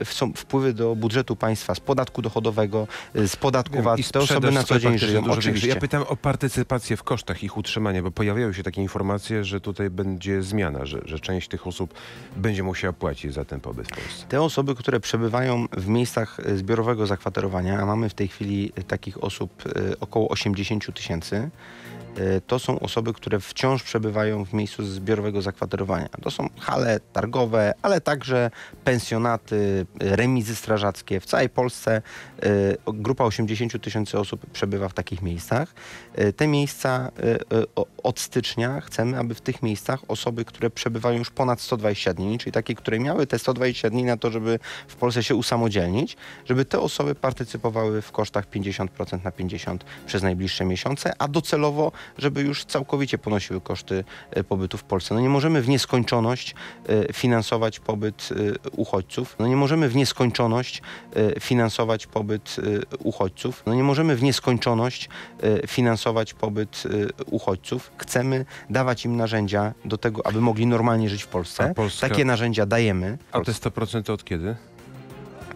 [0.00, 3.98] e, są wpływy do budżetu państwa z podatku dochodowego, e, z podatku VAT.
[3.98, 5.24] i Te osoby na co dzień żyją.
[5.30, 5.68] Oczywiście.
[5.68, 9.90] Ja pytam o partycypację w kosztach ich utrzymania, bo pojawiają się takie informacje, że tutaj
[9.90, 11.94] będzie zmiana, że, że część tych osób
[12.36, 14.26] będzie musiała płacić za ten pobyt w Polsce.
[14.28, 19.24] Te osoby, które przebywają w miejscach e, zbiorowego zakwaterowania, a mamy w tej chwili takich
[19.24, 21.50] osób e, około 80 tysięcy,
[22.46, 26.08] to są osoby, które wciąż przebywają w miejscu zbiorowego zakwaterowania.
[26.22, 28.50] To są hale targowe, ale także
[28.84, 31.20] pensjonaty, e, remizy strażackie.
[31.20, 32.02] W całej Polsce
[32.42, 35.74] e, grupa 80 tysięcy osób przebywa w takich miejscach.
[36.36, 37.10] Te miejsca
[38.02, 42.52] od stycznia chcemy, aby w tych miejscach osoby, które przebywają już ponad 120 dni, czyli
[42.52, 44.58] takie, które miały te 120 dni na to, żeby
[44.88, 50.64] w Polsce się usamodzielnić, żeby te osoby partycypowały w kosztach 50% na 50% przez najbliższe
[50.64, 55.14] miesiące, a docelowo, żeby już całkowicie ponosiły koszty e, pobytu w Polsce.
[55.14, 56.54] No nie możemy w nieskończoność
[56.88, 58.28] e, finansować pobyt
[58.66, 59.36] e, uchodźców.
[59.38, 60.82] No nie możemy w nieskończoność
[61.40, 62.56] finansować pobyt
[62.98, 63.62] uchodźców.
[63.66, 65.08] No nie możemy w nieskończoność
[65.66, 66.82] finansować pobyt
[67.26, 67.90] uchodźców.
[67.96, 71.72] Chcemy dawać im narzędzia do tego, aby mogli normalnie żyć w Polsce.
[71.76, 73.18] Polska- Takie narzędzia dajemy.
[73.32, 74.56] A te 100% od kiedy?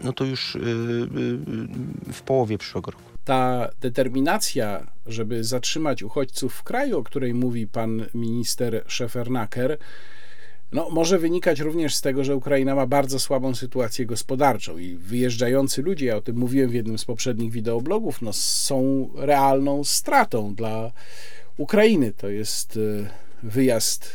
[0.03, 0.57] No to już
[2.13, 3.03] w połowie przyszłego roku.
[3.27, 9.77] Ta determinacja, żeby zatrzymać uchodźców w kraju, o której mówi pan minister Szefernaker,
[10.71, 15.81] no, może wynikać również z tego, że Ukraina ma bardzo słabą sytuację gospodarczą i wyjeżdżający
[15.81, 20.91] ludzie, ja o tym mówiłem w jednym z poprzednich wideoblogów, no, są realną stratą dla
[21.57, 22.13] Ukrainy.
[22.17, 23.09] To jest e,
[23.43, 24.13] wyjazd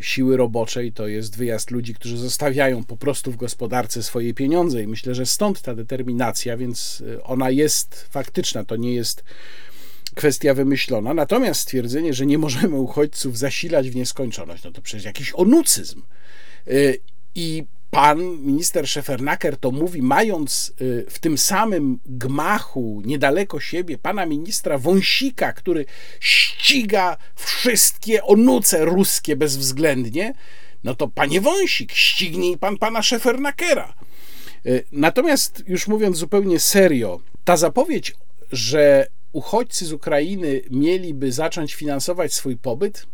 [0.00, 4.86] siły roboczej, to jest wyjazd ludzi, którzy zostawiają po prostu w gospodarce swoje pieniądze i
[4.86, 9.24] myślę, że stąd ta determinacja, więc y, ona jest faktyczna, to nie jest
[10.14, 11.14] kwestia wymyślona.
[11.14, 16.02] Natomiast stwierdzenie, że nie możemy uchodźców zasilać w nieskończoność, no to przecież jakiś onucyzm.
[16.68, 16.98] Y,
[17.34, 24.26] I pan minister Szefernaker to mówi, mając y, w tym samym gmachu niedaleko siebie pana
[24.26, 25.84] ministra Wąsika, który
[26.20, 30.34] ściga wszystkie onuce ruskie bezwzględnie,
[30.84, 33.94] no to panie Wąsik, ścignij pan pana Szefernakera.
[34.66, 38.14] Y, natomiast już mówiąc zupełnie serio, ta zapowiedź,
[38.52, 43.06] że uchodźcy z Ukrainy mieliby zacząć finansować swój pobyt,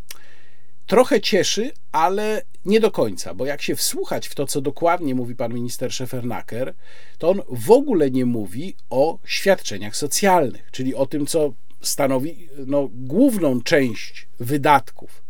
[0.86, 5.34] trochę cieszy, ale nie do końca, bo jak się wsłuchać w to, co dokładnie mówi
[5.34, 6.74] pan minister Szefernaker,
[7.18, 12.88] to on w ogóle nie mówi o świadczeniach socjalnych, czyli o tym, co stanowi no,
[12.92, 15.24] główną część wydatków.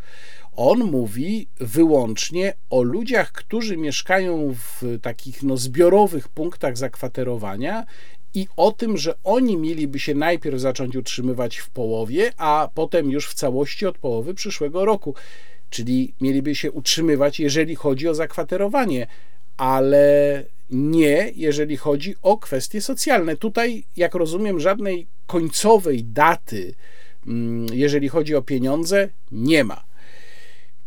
[0.57, 7.87] On mówi wyłącznie o ludziach, którzy mieszkają w takich no, zbiorowych punktach zakwaterowania
[8.35, 13.29] i o tym, że oni mieliby się najpierw zacząć utrzymywać w połowie, a potem już
[13.29, 15.15] w całości od połowy przyszłego roku.
[15.71, 19.07] Czyli mieliby się utrzymywać, jeżeli chodzi o zakwaterowanie,
[19.57, 23.37] ale nie, jeżeli chodzi o kwestie socjalne.
[23.37, 26.75] Tutaj, jak rozumiem, żadnej końcowej daty,
[27.27, 29.85] mm, jeżeli chodzi o pieniądze, nie ma.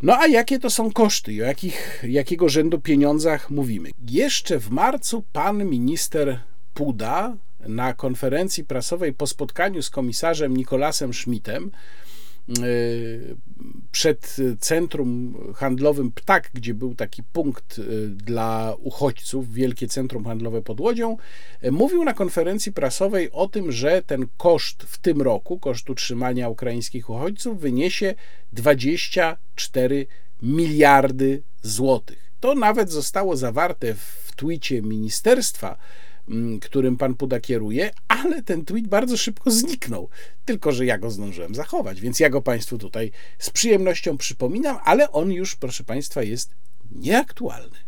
[0.01, 3.89] No a jakie to są koszty i o jakich, jakiego rzędu pieniądzach mówimy?
[4.09, 6.39] Jeszcze w marcu pan minister
[6.77, 11.71] Puda na konferencji prasowej po spotkaniu z komisarzem Nikolasem Schmidtem
[12.59, 13.35] y,
[13.91, 20.79] przed centrum handlowym Ptak, gdzie był taki punkt y, dla uchodźców, wielkie centrum handlowe pod
[20.79, 21.17] Łodzią,
[21.63, 26.49] y, mówił na konferencji prasowej o tym, że ten koszt w tym roku, koszt utrzymania
[26.49, 28.15] ukraińskich uchodźców wyniesie
[28.53, 30.07] 24
[30.41, 32.31] miliardy złotych.
[32.39, 35.77] To nawet zostało zawarte w twicie ministerstwa,
[36.61, 40.09] którym pan Puda kieruje, ale ten tweet bardzo szybko zniknął.
[40.45, 45.11] Tylko, że ja go zdążyłem zachować, więc ja go państwu tutaj z przyjemnością przypominam, ale
[45.11, 46.55] on już, proszę państwa, jest
[46.91, 47.86] nieaktualny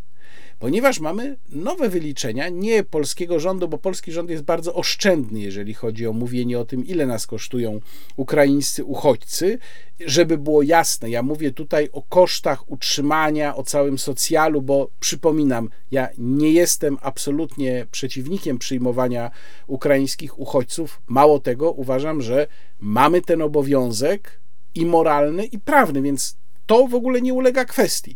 [0.59, 6.07] ponieważ mamy nowe wyliczenia, nie polskiego rządu, bo polski rząd jest bardzo oszczędny, jeżeli chodzi
[6.07, 7.79] o mówienie o tym, ile nas kosztują
[8.15, 9.59] ukraińscy uchodźcy.
[10.05, 16.09] Żeby było jasne, ja mówię tutaj o kosztach utrzymania, o całym socjalu, bo przypominam, ja
[16.17, 19.31] nie jestem absolutnie przeciwnikiem przyjmowania
[19.67, 21.01] ukraińskich uchodźców.
[21.07, 22.47] Mało tego, uważam, że
[22.79, 24.39] mamy ten obowiązek
[24.75, 28.15] i moralny, i prawny, więc to w ogóle nie ulega kwestii.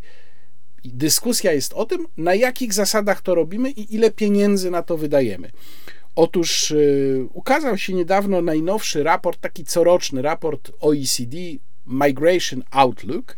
[0.89, 5.49] Dyskusja jest o tym, na jakich zasadach to robimy i ile pieniędzy na to wydajemy.
[6.15, 11.37] Otóż yy, ukazał się niedawno najnowszy raport, taki coroczny raport OECD
[11.87, 13.37] Migration Outlook.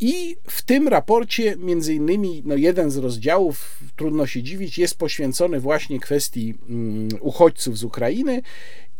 [0.00, 5.60] I w tym raporcie, między innymi, no jeden z rozdziałów, trudno się dziwić, jest poświęcony
[5.60, 8.42] właśnie kwestii um, uchodźców z Ukrainy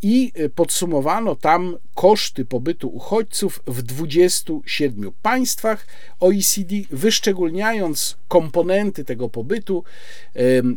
[0.02, 5.86] i y, podsumowano tam koszty pobytu uchodźców w 27 państwach
[6.20, 9.84] OECD, wyszczególniając komponenty tego pobytu,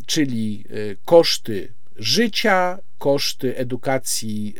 [0.05, 4.55] czyli y, koszty życia, koszty edukacji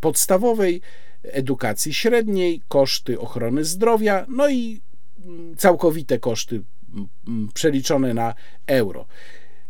[0.00, 0.80] podstawowej,
[1.22, 4.80] edukacji średniej, koszty ochrony zdrowia, no i
[5.24, 6.62] mm, całkowite koszty
[7.54, 8.34] przeliczone na
[8.66, 9.06] euro.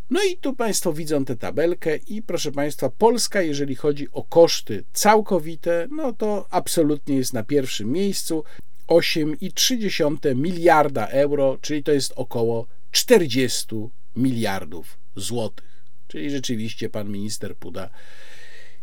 [0.09, 4.83] No i tu Państwo widzą tę tabelkę i proszę Państwa, Polska, jeżeli chodzi o koszty
[4.93, 8.43] całkowite, no to absolutnie jest na pierwszym miejscu.
[8.87, 13.67] 8,3 miliarda euro, czyli to jest około 40
[14.15, 15.83] miliardów złotych.
[16.07, 17.89] Czyli rzeczywiście pan minister Puda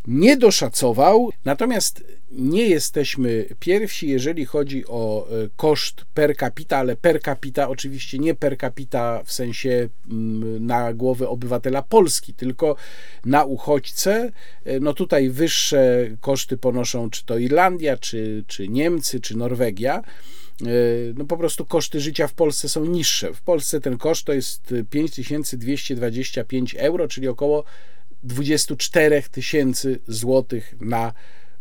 [0.07, 7.23] nie doszacował, natomiast nie jesteśmy pierwsi, jeżeli chodzi o e, koszt per capita, ale per
[7.23, 12.77] capita oczywiście nie per capita w sensie mm, na głowę obywatela Polski, tylko
[13.25, 14.31] na uchodźcę.
[14.65, 20.03] E, no tutaj wyższe koszty ponoszą czy to Irlandia, czy, czy Niemcy, czy Norwegia
[20.63, 20.65] e,
[21.17, 23.35] no po prostu koszty życia w Polsce są niższe.
[23.35, 27.65] W Polsce ten koszt to jest 5225 euro, czyli około
[28.23, 31.13] 24 tysięcy złotych na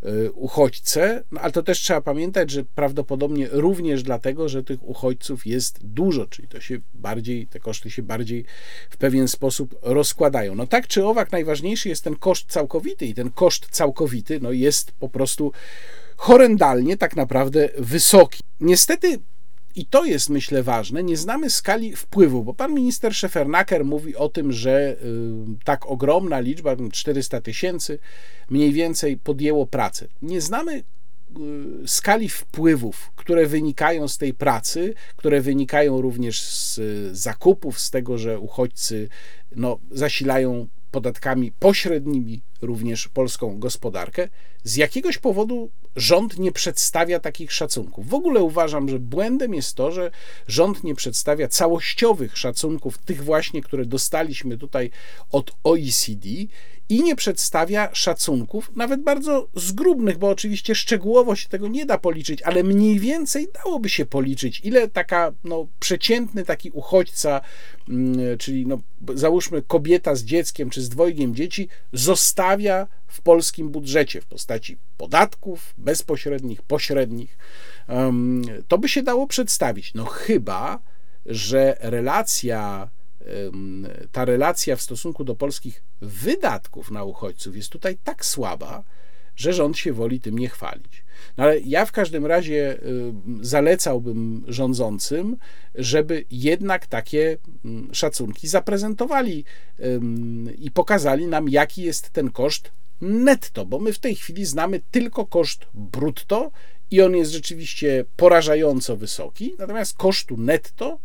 [0.04, 5.46] e, uchodźcę, no, ale to też trzeba pamiętać, że prawdopodobnie również dlatego, że tych uchodźców
[5.46, 8.46] jest dużo, czyli to się bardziej, te koszty się bardziej
[8.90, 10.56] w pewien sposób rozkładają.
[10.56, 14.92] No tak czy owak, najważniejszy jest ten koszt całkowity i ten koszt całkowity no, jest
[14.92, 15.52] po prostu
[16.18, 18.44] horrendalnie tak naprawdę wysoki.
[18.60, 19.20] Niestety
[19.76, 24.30] i to jest, myślę, ważne, nie znamy skali wpływu, bo pan minister Szefernaker mówi o
[24.30, 24.96] tym, że y,
[25.64, 28.00] tak ogromna liczba, 400 tysięcy
[28.50, 30.08] mniej więcej podjęło pracę.
[30.22, 30.84] Nie znamy y,
[31.88, 36.80] skali wpływów, które wynikają z tej pracy, które wynikają również z
[37.18, 39.10] zakupów, z tego, że uchodźcy
[39.56, 44.30] no, zasilają podatkami pośrednimi również polską gospodarkę.
[44.64, 48.10] Z jakiegoś powodu rząd nie przedstawia takich szacunków.
[48.10, 50.12] W ogóle uważam, że błędem jest to, że
[50.48, 54.92] rząd nie przedstawia całościowych szacunków, tych właśnie, które dostaliśmy tutaj
[55.32, 56.30] od OECD
[56.92, 62.42] i nie przedstawia szacunków, nawet bardzo zgrubnych, bo oczywiście szczegółowo się tego nie da policzyć,
[62.42, 67.42] ale mniej więcej dałoby się policzyć, ile taka no, przeciętny taki uchodźca,
[67.90, 68.78] mm, czyli no,
[69.14, 75.74] załóżmy kobieta z dzieckiem czy z dwojgiem dzieci, zostawia w polskim budżecie w postaci podatków
[75.78, 77.38] bezpośrednich, pośrednich.
[78.68, 79.94] To by się dało przedstawić.
[79.94, 80.80] No chyba,
[81.26, 82.90] że relacja
[84.12, 88.84] ta relacja w stosunku do polskich wydatków na uchodźców jest tutaj tak słaba,
[89.36, 91.04] że rząd się woli tym nie chwalić.
[91.38, 92.78] No ale ja w każdym razie
[93.42, 95.38] zalecałbym rządzącym,
[95.76, 97.38] żeby jednak takie
[97.92, 99.46] szacunki zaprezentowali
[100.58, 102.72] i pokazali nam, jaki jest ten koszt
[103.02, 106.52] netto, bo my w tej chwili znamy tylko koszt brutto
[106.92, 111.00] i on jest rzeczywiście porażająco wysoki, natomiast kosztu netto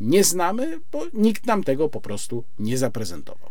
[0.00, 3.50] nie znamy, bo nikt nam tego po prostu nie zaprezentował.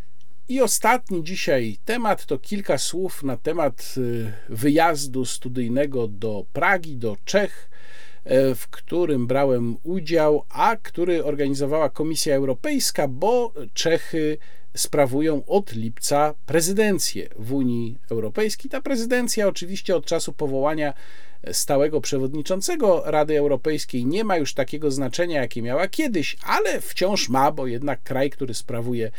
[0.49, 7.17] I ostatni dzisiaj temat to kilka słów na temat y, wyjazdu studyjnego do Pragi, do
[7.25, 7.69] Czech,
[8.23, 14.37] e, w którym brałem udział, a który organizowała Komisja Europejska, bo Czechy
[14.75, 18.71] sprawują od lipca prezydencję w Unii Europejskiej.
[18.71, 20.93] Ta prezydencja oczywiście od czasu powołania
[21.51, 27.51] stałego przewodniczącego Rady Europejskiej nie ma już takiego znaczenia, jakie miała kiedyś, ale wciąż ma,
[27.51, 29.11] bo jednak kraj, który sprawuje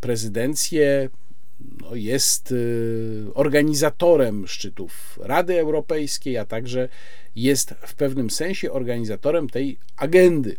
[0.00, 1.08] prezydencję,
[1.60, 6.88] no jest y, organizatorem szczytów Rady Europejskiej, a także
[7.36, 10.56] jest w pewnym sensie organizatorem tej agendy.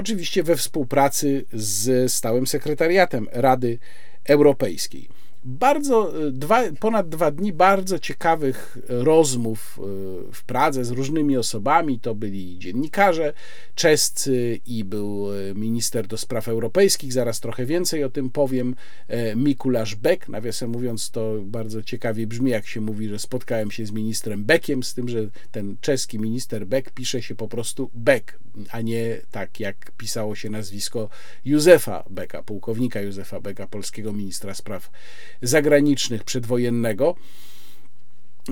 [0.00, 3.78] Oczywiście we współpracy z stałym sekretariatem Rady
[4.24, 5.08] Europejskiej
[5.44, 9.82] bardzo, e, dwa, ponad dwa dni bardzo ciekawych rozmów e,
[10.32, 12.00] w Pradze z różnymi osobami.
[12.00, 13.32] To byli dziennikarze
[13.74, 18.74] czescy i był e, minister do spraw europejskich, zaraz trochę więcej o tym powiem,
[19.36, 20.28] Mikuláš Beck.
[20.28, 24.82] Nawiasem mówiąc, to bardzo ciekawie brzmi, jak się mówi, że spotkałem się z ministrem Beckiem,
[24.82, 28.38] z tym, że ten czeski minister Beck pisze się po prostu Beck,
[28.70, 31.08] a nie tak jak pisało się nazwisko
[31.44, 34.90] Józefa Becka, pułkownika Józefa Becka, polskiego ministra spraw
[35.42, 37.16] zagranicznych przedwojennego.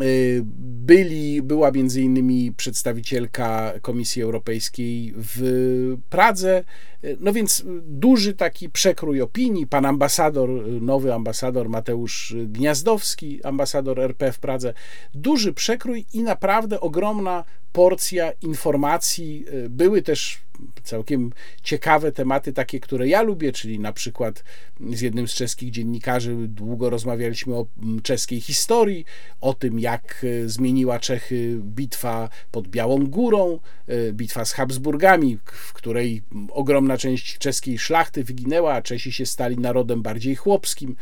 [0.03, 0.43] Y,
[0.85, 6.65] byli, była między innymi przedstawicielka Komisji Europejskiej w Pradze,
[7.05, 9.67] y, no więc duży taki przekrój opinii.
[9.67, 10.51] Pan ambasador,
[10.81, 14.75] nowy ambasador Mateusz Gniazdowski, ambasador RP w Pradze,
[15.15, 19.45] duży przekrój i naprawdę ogromna porcja informacji.
[19.53, 20.39] Y, były też
[20.83, 21.33] całkiem
[21.63, 24.45] ciekawe tematy, takie, które ja lubię, czyli na przykład
[24.93, 29.05] z jednym z czeskich dziennikarzy długo rozmawialiśmy o mm, czeskiej historii,
[29.41, 35.73] o tym, jak e, zmieniła Czechy bitwa pod Białą Górą, e, bitwa z Habsburgami, w
[35.73, 40.97] której ogromna część czeskiej szlachty wyginęła, a Czesi się stali narodem bardziej chłopskim.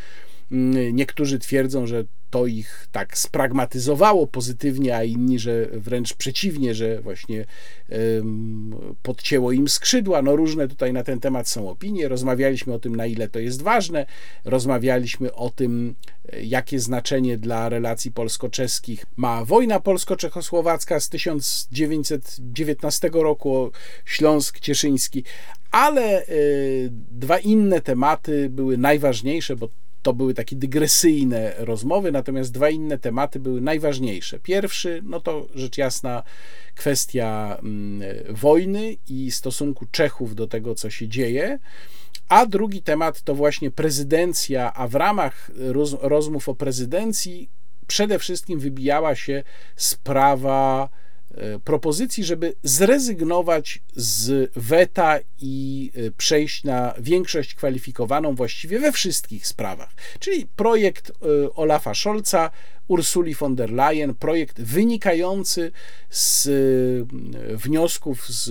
[0.52, 7.00] Mm, niektórzy twierdzą, że to ich tak spragmatyzowało pozytywnie, a inni, że wręcz przeciwnie, że
[7.00, 7.44] właśnie
[9.02, 10.22] podcięło im skrzydła.
[10.22, 12.08] No różne tutaj na ten temat są opinie.
[12.08, 14.06] Rozmawialiśmy o tym, na ile to jest ważne.
[14.44, 15.94] Rozmawialiśmy o tym,
[16.42, 23.70] jakie znaczenie dla relacji polsko-czeskich ma wojna polsko-czechosłowacka z 1919 roku,
[24.04, 25.24] Śląsk Cieszyński,
[25.70, 29.68] ale y, dwa inne tematy były najważniejsze, bo
[30.02, 34.38] to były takie dygresyjne rozmowy, natomiast dwa inne tematy były najważniejsze.
[34.40, 36.22] Pierwszy, no to rzecz jasna
[36.74, 41.58] kwestia mm, wojny i stosunku Czechów do tego, co się dzieje.
[42.28, 47.50] A drugi temat to właśnie prezydencja, a w ramach roz, rozmów o prezydencji
[47.86, 49.42] przede wszystkim wybijała się
[49.76, 50.88] sprawa
[51.64, 59.94] propozycji, żeby zrezygnować z weta i e, przejść na większość kwalifikowaną właściwie we wszystkich sprawach.
[60.18, 61.14] Czyli projekt e,
[61.54, 62.50] Olafa Scholza,
[62.88, 65.72] Ursuli von der Leyen, projekt wynikający
[66.10, 66.48] z
[67.54, 68.50] wniosków z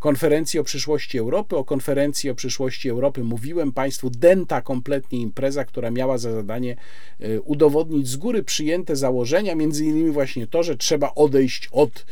[0.00, 1.56] konferencji o przyszłości Europy.
[1.56, 6.76] O konferencji o przyszłości Europy mówiłem Państwu, denta kompletnie impreza, która miała za zadanie
[7.20, 12.06] e, udowodnić z góry przyjęte założenia, między innymi właśnie to, że trzeba odejść od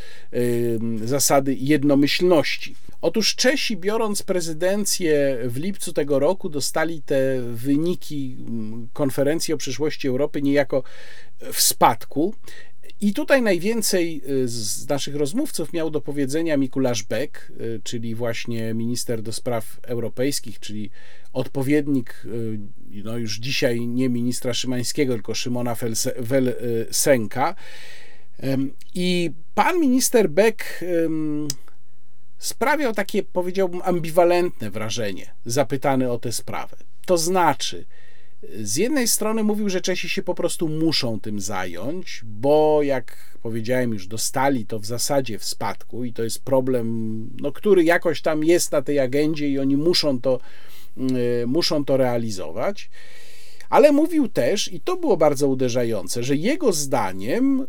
[1.05, 2.74] zasady jednomyślności.
[3.01, 8.36] Otóż Czesi, biorąc prezydencję w lipcu tego roku, dostali te wyniki
[8.93, 10.82] konferencji o przyszłości Europy niejako
[11.52, 12.35] w spadku.
[13.01, 18.75] I tutaj najwięcej y, z naszych rozmówców miał do powiedzenia Mikuláš Beck, y, czyli właśnie
[18.75, 20.91] minister do spraw europejskich, czyli
[21.33, 22.59] odpowiednik y,
[23.05, 25.77] no już dzisiaj nie ministra Szymańskiego, tylko Szymona
[26.19, 27.55] Welsenka.
[28.95, 30.85] I pan minister Beck
[32.39, 36.77] sprawiał takie, powiedziałbym, ambiwalentne wrażenie, zapytany o tę sprawę.
[37.07, 37.85] To znaczy,
[38.43, 43.93] z jednej strony mówił, że Czesi się po prostu muszą tym zająć, bo jak powiedziałem
[43.93, 48.44] już, dostali to w zasadzie w spadku i to jest problem, no, który jakoś tam
[48.44, 50.40] jest na tej agendzie i oni muszą to,
[51.43, 52.90] y, muszą to realizować.
[53.70, 57.66] Ale mówił też, i to było bardzo uderzające, że jego zdaniem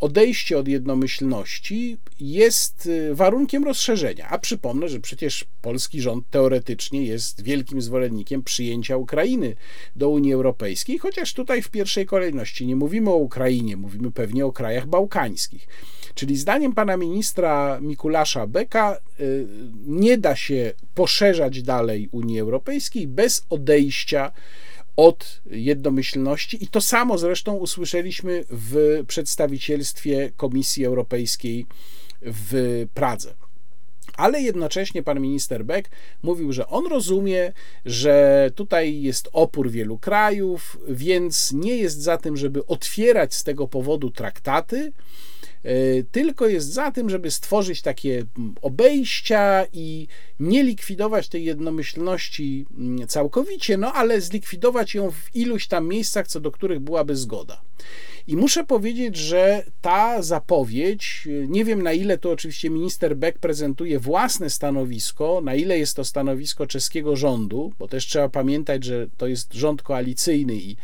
[0.00, 4.28] odejście od jednomyślności jest y, warunkiem rozszerzenia.
[4.28, 9.54] A przypomnę, że przecież polski rząd teoretycznie jest wielkim zwolennikiem przyjęcia Ukrainy
[9.96, 14.52] do Unii Europejskiej, chociaż tutaj w pierwszej kolejności nie mówimy o Ukrainie, mówimy pewnie o
[14.52, 15.68] krajach bałkańskich.
[16.14, 19.46] Czyli zdaniem pana ministra Mikulasza Beka y,
[19.86, 24.32] nie da się poszerzać dalej Unii Europejskiej bez odejścia
[25.00, 31.66] od jednomyślności i to samo zresztą usłyszeliśmy w przedstawicielstwie Komisji Europejskiej
[32.22, 33.34] w Pradze.
[34.16, 35.90] Ale jednocześnie pan minister Beck
[36.22, 37.52] mówił, że on rozumie,
[37.84, 43.68] że tutaj jest opór wielu krajów, więc nie jest za tym, żeby otwierać z tego
[43.68, 44.92] powodu traktaty,
[46.12, 50.08] tylko jest za tym, żeby stworzyć takie mm, obejścia i
[50.40, 56.40] nie likwidować tej jednomyślności mm, całkowicie, no ale zlikwidować ją w iluś tam miejscach, co
[56.40, 57.62] do których byłaby zgoda.
[58.26, 63.98] I muszę powiedzieć, że ta zapowiedź, nie wiem na ile to oczywiście minister Beck prezentuje
[63.98, 69.26] własne stanowisko, na ile jest to stanowisko czeskiego rządu, bo też trzeba pamiętać, że to
[69.26, 70.76] jest rząd koalicyjny i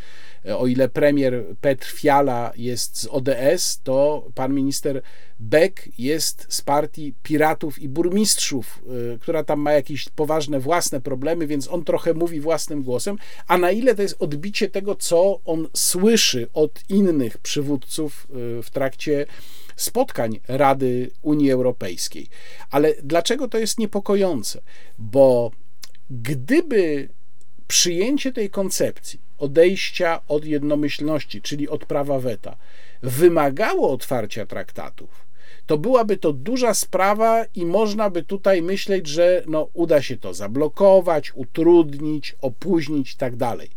[0.54, 5.02] o ile premier Petr Fiala jest z ODS, to pan minister
[5.40, 8.82] Beck jest z partii Piratów i Burmistrzów,
[9.14, 13.16] y, która tam ma jakieś poważne własne problemy, więc on trochę mówi własnym głosem.
[13.46, 18.26] A na ile to jest odbicie tego, co on słyszy od innych przywódców
[18.58, 19.26] y, w trakcie
[19.76, 22.26] spotkań Rady Unii Europejskiej.
[22.70, 24.62] Ale dlaczego to jest niepokojące?
[24.98, 25.50] Bo
[26.10, 27.08] gdyby
[27.68, 32.56] przyjęcie tej koncepcji odejścia od jednomyślności, czyli od prawa weta,
[33.02, 35.26] wymagało otwarcia traktatów,
[35.66, 40.34] to byłaby to duża sprawa i można by tutaj myśleć, że no, uda się to
[40.34, 43.70] zablokować, utrudnić, opóźnić i tak dalej.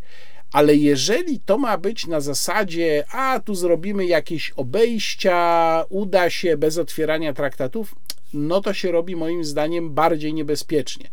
[0.51, 6.77] Ale jeżeli to ma być na zasadzie, a tu zrobimy jakieś obejścia, uda się bez
[6.77, 7.95] otwierania traktatów,
[8.33, 11.09] no to się robi moim zdaniem bardziej niebezpiecznie,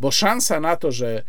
[0.00, 1.22] bo szansa na to, że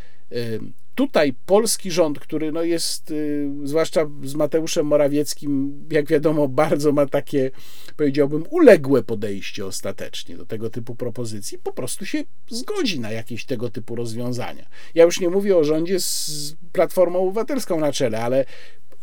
[0.95, 7.05] tutaj polski rząd, który no jest, y, zwłaszcza z Mateuszem Morawieckim, jak wiadomo, bardzo ma
[7.05, 7.51] takie,
[7.97, 13.69] powiedziałbym, uległe podejście ostatecznie do tego typu propozycji, po prostu się zgodzi na jakieś tego
[13.69, 14.65] typu rozwiązania.
[14.95, 18.45] Ja już nie mówię o rządzie z Platformą Obywatelską na czele, ale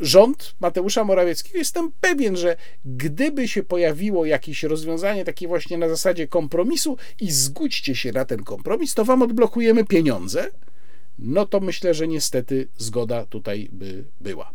[0.01, 6.29] rząd Mateusza Morawieckiego, jestem pewien, że gdyby się pojawiło jakieś rozwiązanie takie właśnie na zasadzie
[6.29, 10.51] kompromisu i zgódźcie się na ten kompromis, to wam odblokujemy pieniądze,
[11.19, 14.51] no to myślę, że niestety zgoda tutaj by była.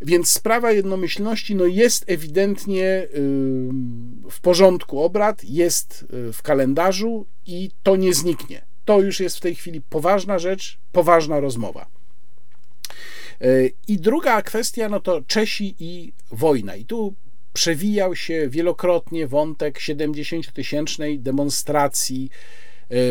[0.00, 3.08] Więc sprawa jednomyślności no jest ewidentnie
[4.30, 8.62] w porządku obrad, jest y, w kalendarzu i to nie zniknie.
[8.84, 11.86] To już jest w tej chwili poważna rzecz, poważna rozmowa.
[13.42, 16.76] Y, I druga kwestia, no to Czesi i wojna.
[16.76, 17.14] I tu
[17.52, 22.30] przewijał się wielokrotnie wątek 70-tysięcznej demonstracji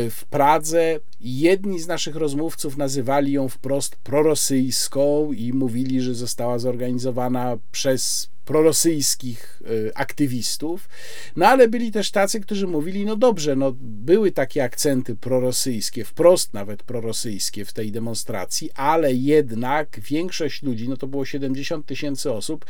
[0.09, 0.99] w Pradze.
[1.19, 9.61] Jedni z naszych rozmówców nazywali ją wprost prorosyjską i mówili, że została zorganizowana przez prorosyjskich
[9.89, 10.89] e, aktywistów,
[11.35, 16.53] no ale byli też tacy, którzy mówili, no dobrze, no były takie akcenty prorosyjskie, wprost
[16.53, 22.65] nawet prorosyjskie w tej demonstracji, ale jednak większość ludzi, no to było 70 tysięcy osób,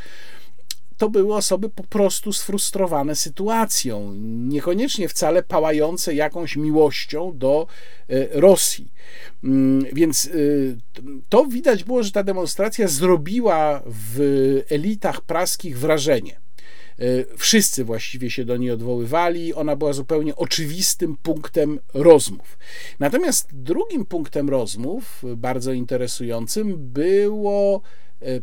[0.98, 4.14] to były osoby po prostu sfrustrowane sytuacją,
[4.48, 7.66] niekoniecznie wcale pałające jakąś miłością do
[8.08, 8.92] e, Rosji.
[9.44, 10.30] Mm, więc e,
[11.28, 14.20] to widać było, że ta demonstracja zrobiła w
[14.70, 16.32] elitach praskich wrażenie.
[16.98, 22.58] E, wszyscy właściwie się do niej odwoływali, ona była zupełnie oczywistym punktem rozmów.
[22.98, 27.82] Natomiast drugim punktem rozmów, bardzo interesującym, było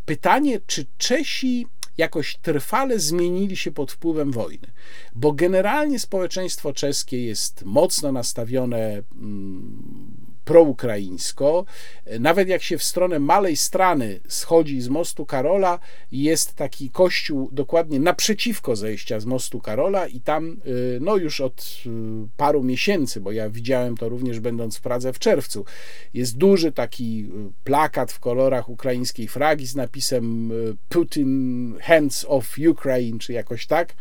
[0.06, 4.68] pytanie, czy Czesi jakoś trwale zmienili się pod wpływem wojny,
[5.16, 11.66] bo generalnie społeczeństwo czeskie jest mocno nastawione mm, proukraińsko.
[12.20, 15.80] Nawet jak się w stronę Malej Strany schodzi z mostu Karola,
[16.12, 20.58] jest taki kościół dokładnie naprzeciwko zejścia z mostu Karola i tam
[21.02, 21.84] no już od
[22.38, 25.66] paru miesięcy, bo ja widziałem to również będąc w Pradze w czerwcu,
[26.14, 27.30] jest duży taki
[27.64, 30.52] plakat w kolorach ukraińskiej fragi z napisem
[30.90, 33.96] Putin hands of Ukraine, czy jakoś tak.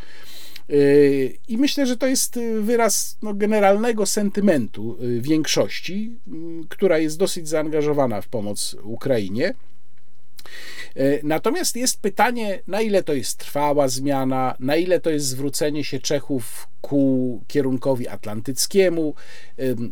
[0.71, 6.31] Y, I myślę, że to jest wyraz no, generalnego sentymentu y, większości, y,
[6.69, 9.55] która jest dosyć zaangażowana w pomoc Ukrainie.
[11.23, 15.99] Natomiast jest pytanie, na ile to jest trwała zmiana, na ile to jest zwrócenie się
[15.99, 19.15] Czechów ku kierunkowi atlantyckiemu.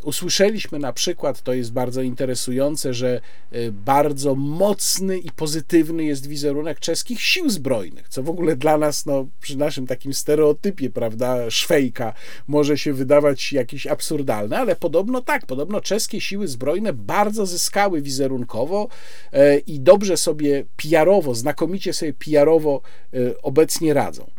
[0.04, 3.20] Usłyszeliśmy na przykład, to jest bardzo interesujące, że
[3.50, 9.06] e, bardzo mocny i pozytywny jest wizerunek czeskich sił zbrojnych, co w ogóle dla nas,
[9.06, 12.12] no, przy naszym takim stereotypie, prawda, szwejka,
[12.46, 18.88] może się wydawać jakieś absurdalne, ale podobno tak, podobno czeskie siły zbrojne bardzo zyskały wizerunkowo
[19.32, 20.41] e, i dobrze sobie
[20.76, 22.80] PR-owo, znakomicie sobie PR-owo
[23.14, 24.30] e, obecnie radzą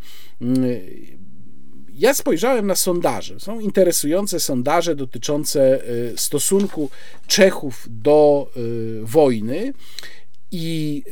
[0.41, 0.63] mm,
[1.95, 3.39] ja spojrzałem na sondaże.
[3.39, 6.89] Są interesujące sondaże dotyczące y, stosunku
[7.27, 9.73] Czechów do y, wojny.
[10.55, 11.03] I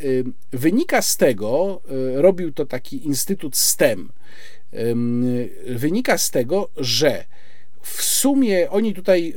[0.51, 1.81] wynika z tego,
[2.15, 4.11] robił to taki instytut STEM,
[5.67, 7.25] wynika z tego, że
[7.81, 9.33] w sumie oni tutaj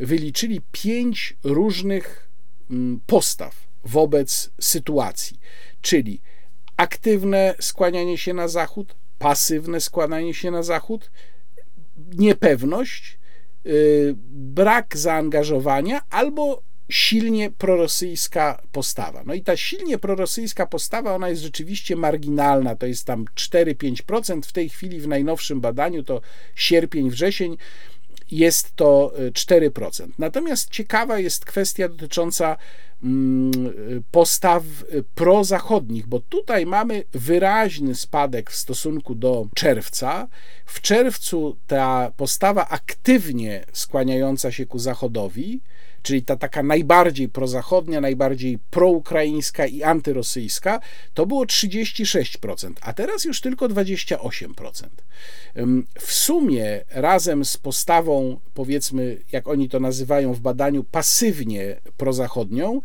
[0.00, 2.28] wyliczyli pięć różnych
[3.06, 5.40] postaw wobec sytuacji,
[5.80, 6.20] czyli
[6.76, 11.10] aktywne skłanianie się na zachód, pasywne składanie się na Zachód,
[12.18, 13.18] niepewność,
[13.66, 19.22] y, brak zaangażowania albo silnie prorosyjska postawa.
[19.26, 24.52] No i ta silnie prorosyjska postawa, ona jest rzeczywiście marginalna, to jest tam 4-5%, w
[24.52, 26.20] tej chwili w najnowszym badaniu to
[26.54, 27.56] sierpień, wrzesień,
[28.32, 30.04] jest to 4%.
[30.04, 32.56] Y, Natomiast ciekawa jest kwestia dotycząca
[33.02, 33.52] mm,
[34.10, 34.62] postaw
[34.94, 40.28] y, prozachodnich, bo tutaj mamy wyraźny spadek w stosunku do czerwca.
[40.66, 45.60] W czerwcu ta postawa aktywnie skłaniająca się ku zachodowi
[46.02, 50.80] czyli ta taka najbardziej prozachodnia, najbardziej proukraińska i antyrosyjska,
[51.14, 54.86] to było 36%, a teraz już tylko 28%.
[56.00, 62.80] W sumie razem z postawą, powiedzmy, jak oni to nazywają w badaniu, pasywnie prozachodnią,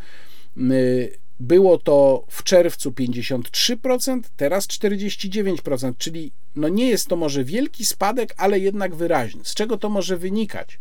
[1.39, 8.33] było to w czerwcu 53%, teraz 49%, czyli no nie jest to może wielki spadek,
[8.37, 9.45] ale jednak wyraźny.
[9.45, 10.79] Z czego to może wynikać?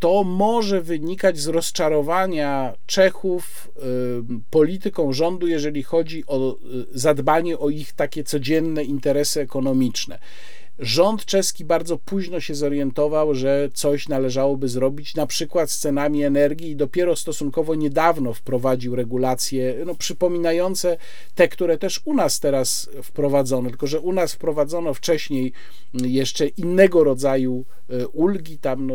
[0.00, 3.70] To może wynikać z rozczarowania Czechów
[4.50, 10.18] polityką rządu, jeżeli chodzi o y, zadbanie o ich takie codzienne interesy ekonomiczne.
[10.80, 16.70] Rząd czeski bardzo późno się zorientował, że coś należałoby zrobić, na przykład z cenami energii,
[16.70, 20.96] i dopiero stosunkowo niedawno wprowadził regulacje no, przypominające
[21.34, 25.52] te, które też u nas teraz wprowadzono, tylko że u nas wprowadzono wcześniej
[25.94, 28.94] jeszcze innego rodzaju e, ulgi, tam no,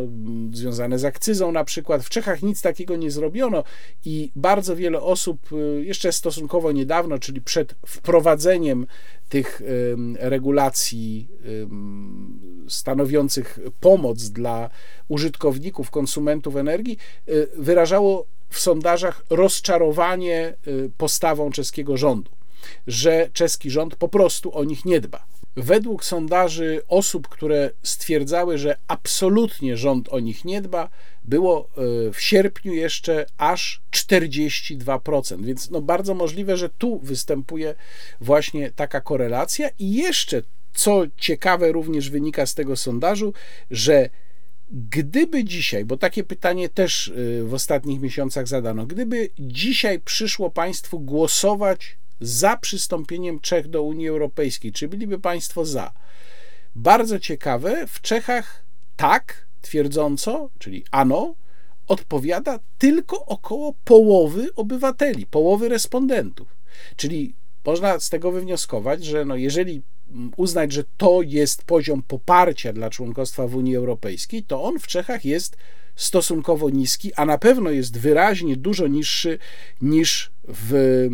[0.53, 2.03] związane z akcyzą na przykład.
[2.03, 3.63] W Czechach nic takiego nie zrobiono
[4.05, 8.87] i bardzo wiele osób e, jeszcze stosunkowo niedawno, czyli przed wprowadzeniem
[9.29, 9.61] tych
[10.19, 11.27] regulacji
[12.67, 14.69] stanowiących pomoc dla
[15.07, 16.97] użytkowników, konsumentów energii,
[17.29, 22.31] y, wyrażało w sondażach rozczarowanie y, postawą czeskiego rządu,
[22.87, 25.25] że czeski rząd po prostu o nich nie dba.
[25.55, 30.89] Według sondaży osób, które stwierdzały, że absolutnie rząd o nich nie dba,
[31.23, 31.69] było
[32.07, 37.75] e, w sierpniu jeszcze aż 42%, więc no bardzo możliwe, że tu występuje
[38.21, 40.41] właśnie taka korelacja i jeszcze
[40.73, 43.33] co ciekawe również wynika z tego sondażu,
[43.71, 44.09] że
[44.71, 50.99] gdyby dzisiaj, bo takie pytanie też e, w ostatnich miesiącach zadano, gdyby dzisiaj przyszło państwu
[50.99, 55.91] głosować za przystąpieniem Czech do Unii Europejskiej, czy byliby państwo za?
[56.75, 58.63] Bardzo ciekawe, w Czechach
[58.97, 61.35] tak, twierdząco, czyli ano,
[61.87, 66.47] odpowiada tylko około połowy obywateli, połowy respondentów.
[66.95, 67.33] Czyli
[67.65, 69.81] można z tego wywnioskować, że no jeżeli
[70.37, 75.25] uznać, że to jest poziom poparcia dla członkostwa w Unii Europejskiej, to on w Czechach
[75.25, 75.57] jest
[75.95, 79.39] stosunkowo niski, a na pewno jest wyraźnie dużo niższy
[79.81, 81.07] niż w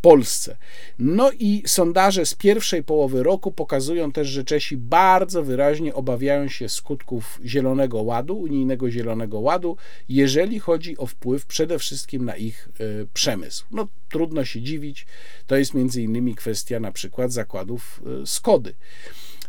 [0.00, 0.56] Polsce.
[0.98, 6.68] No i sondaże z pierwszej połowy roku pokazują też, że Czesi bardzo wyraźnie obawiają się
[6.68, 9.76] skutków Zielonego Ładu, unijnego Zielonego Ładu,
[10.08, 13.64] jeżeli chodzi o wpływ przede wszystkim na ich y, przemysł.
[13.70, 15.06] No trudno się dziwić,
[15.46, 18.74] to jest między innymi kwestia na przykład zakładów y, Skody.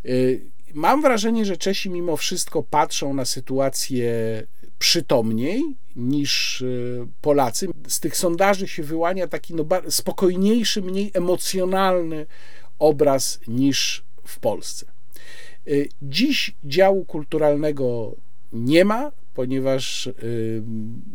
[0.06, 4.12] Y, Mam wrażenie, że Czesi mimo wszystko patrzą na sytuację
[4.78, 5.62] przytomniej
[5.96, 7.68] niż y, Polacy.
[7.88, 12.26] Z tych sondaży się wyłania taki no, spokojniejszy, mniej emocjonalny
[12.78, 14.86] obraz niż w Polsce.
[15.68, 18.16] Y, dziś działu kulturalnego
[18.52, 20.62] nie ma, ponieważ y,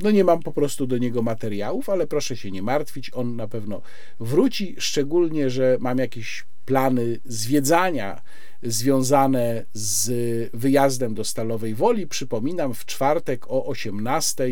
[0.03, 3.47] no nie mam po prostu do niego materiałów, ale proszę się nie martwić, on na
[3.47, 3.81] pewno
[4.19, 8.21] wróci, szczególnie, że mam jakieś plany zwiedzania
[8.63, 10.09] związane z
[10.53, 12.07] wyjazdem do Stalowej Woli.
[12.07, 14.43] Przypominam, w czwartek o 18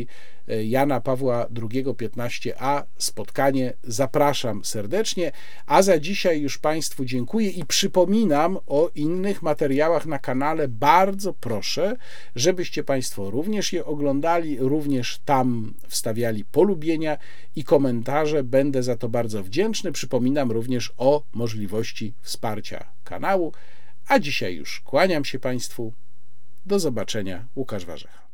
[0.47, 3.73] e, Jana Pawła II 15a spotkanie.
[3.83, 5.31] Zapraszam serdecznie.
[5.65, 10.67] A za dzisiaj już Państwu dziękuję i przypominam o innych materiałach na kanale.
[10.67, 11.95] Bardzo proszę,
[12.35, 17.17] żebyście Państwo również je oglądali, również tam wstawiali polubienia
[17.55, 18.43] i komentarze.
[18.43, 19.91] Będę za to bardzo wdzięczny.
[19.91, 23.53] Przypominam również o możliwości wsparcia kanału.
[24.07, 25.93] A dzisiaj już kłaniam się Państwu.
[26.65, 27.45] Do zobaczenia.
[27.55, 28.24] Łukasz Warzecha.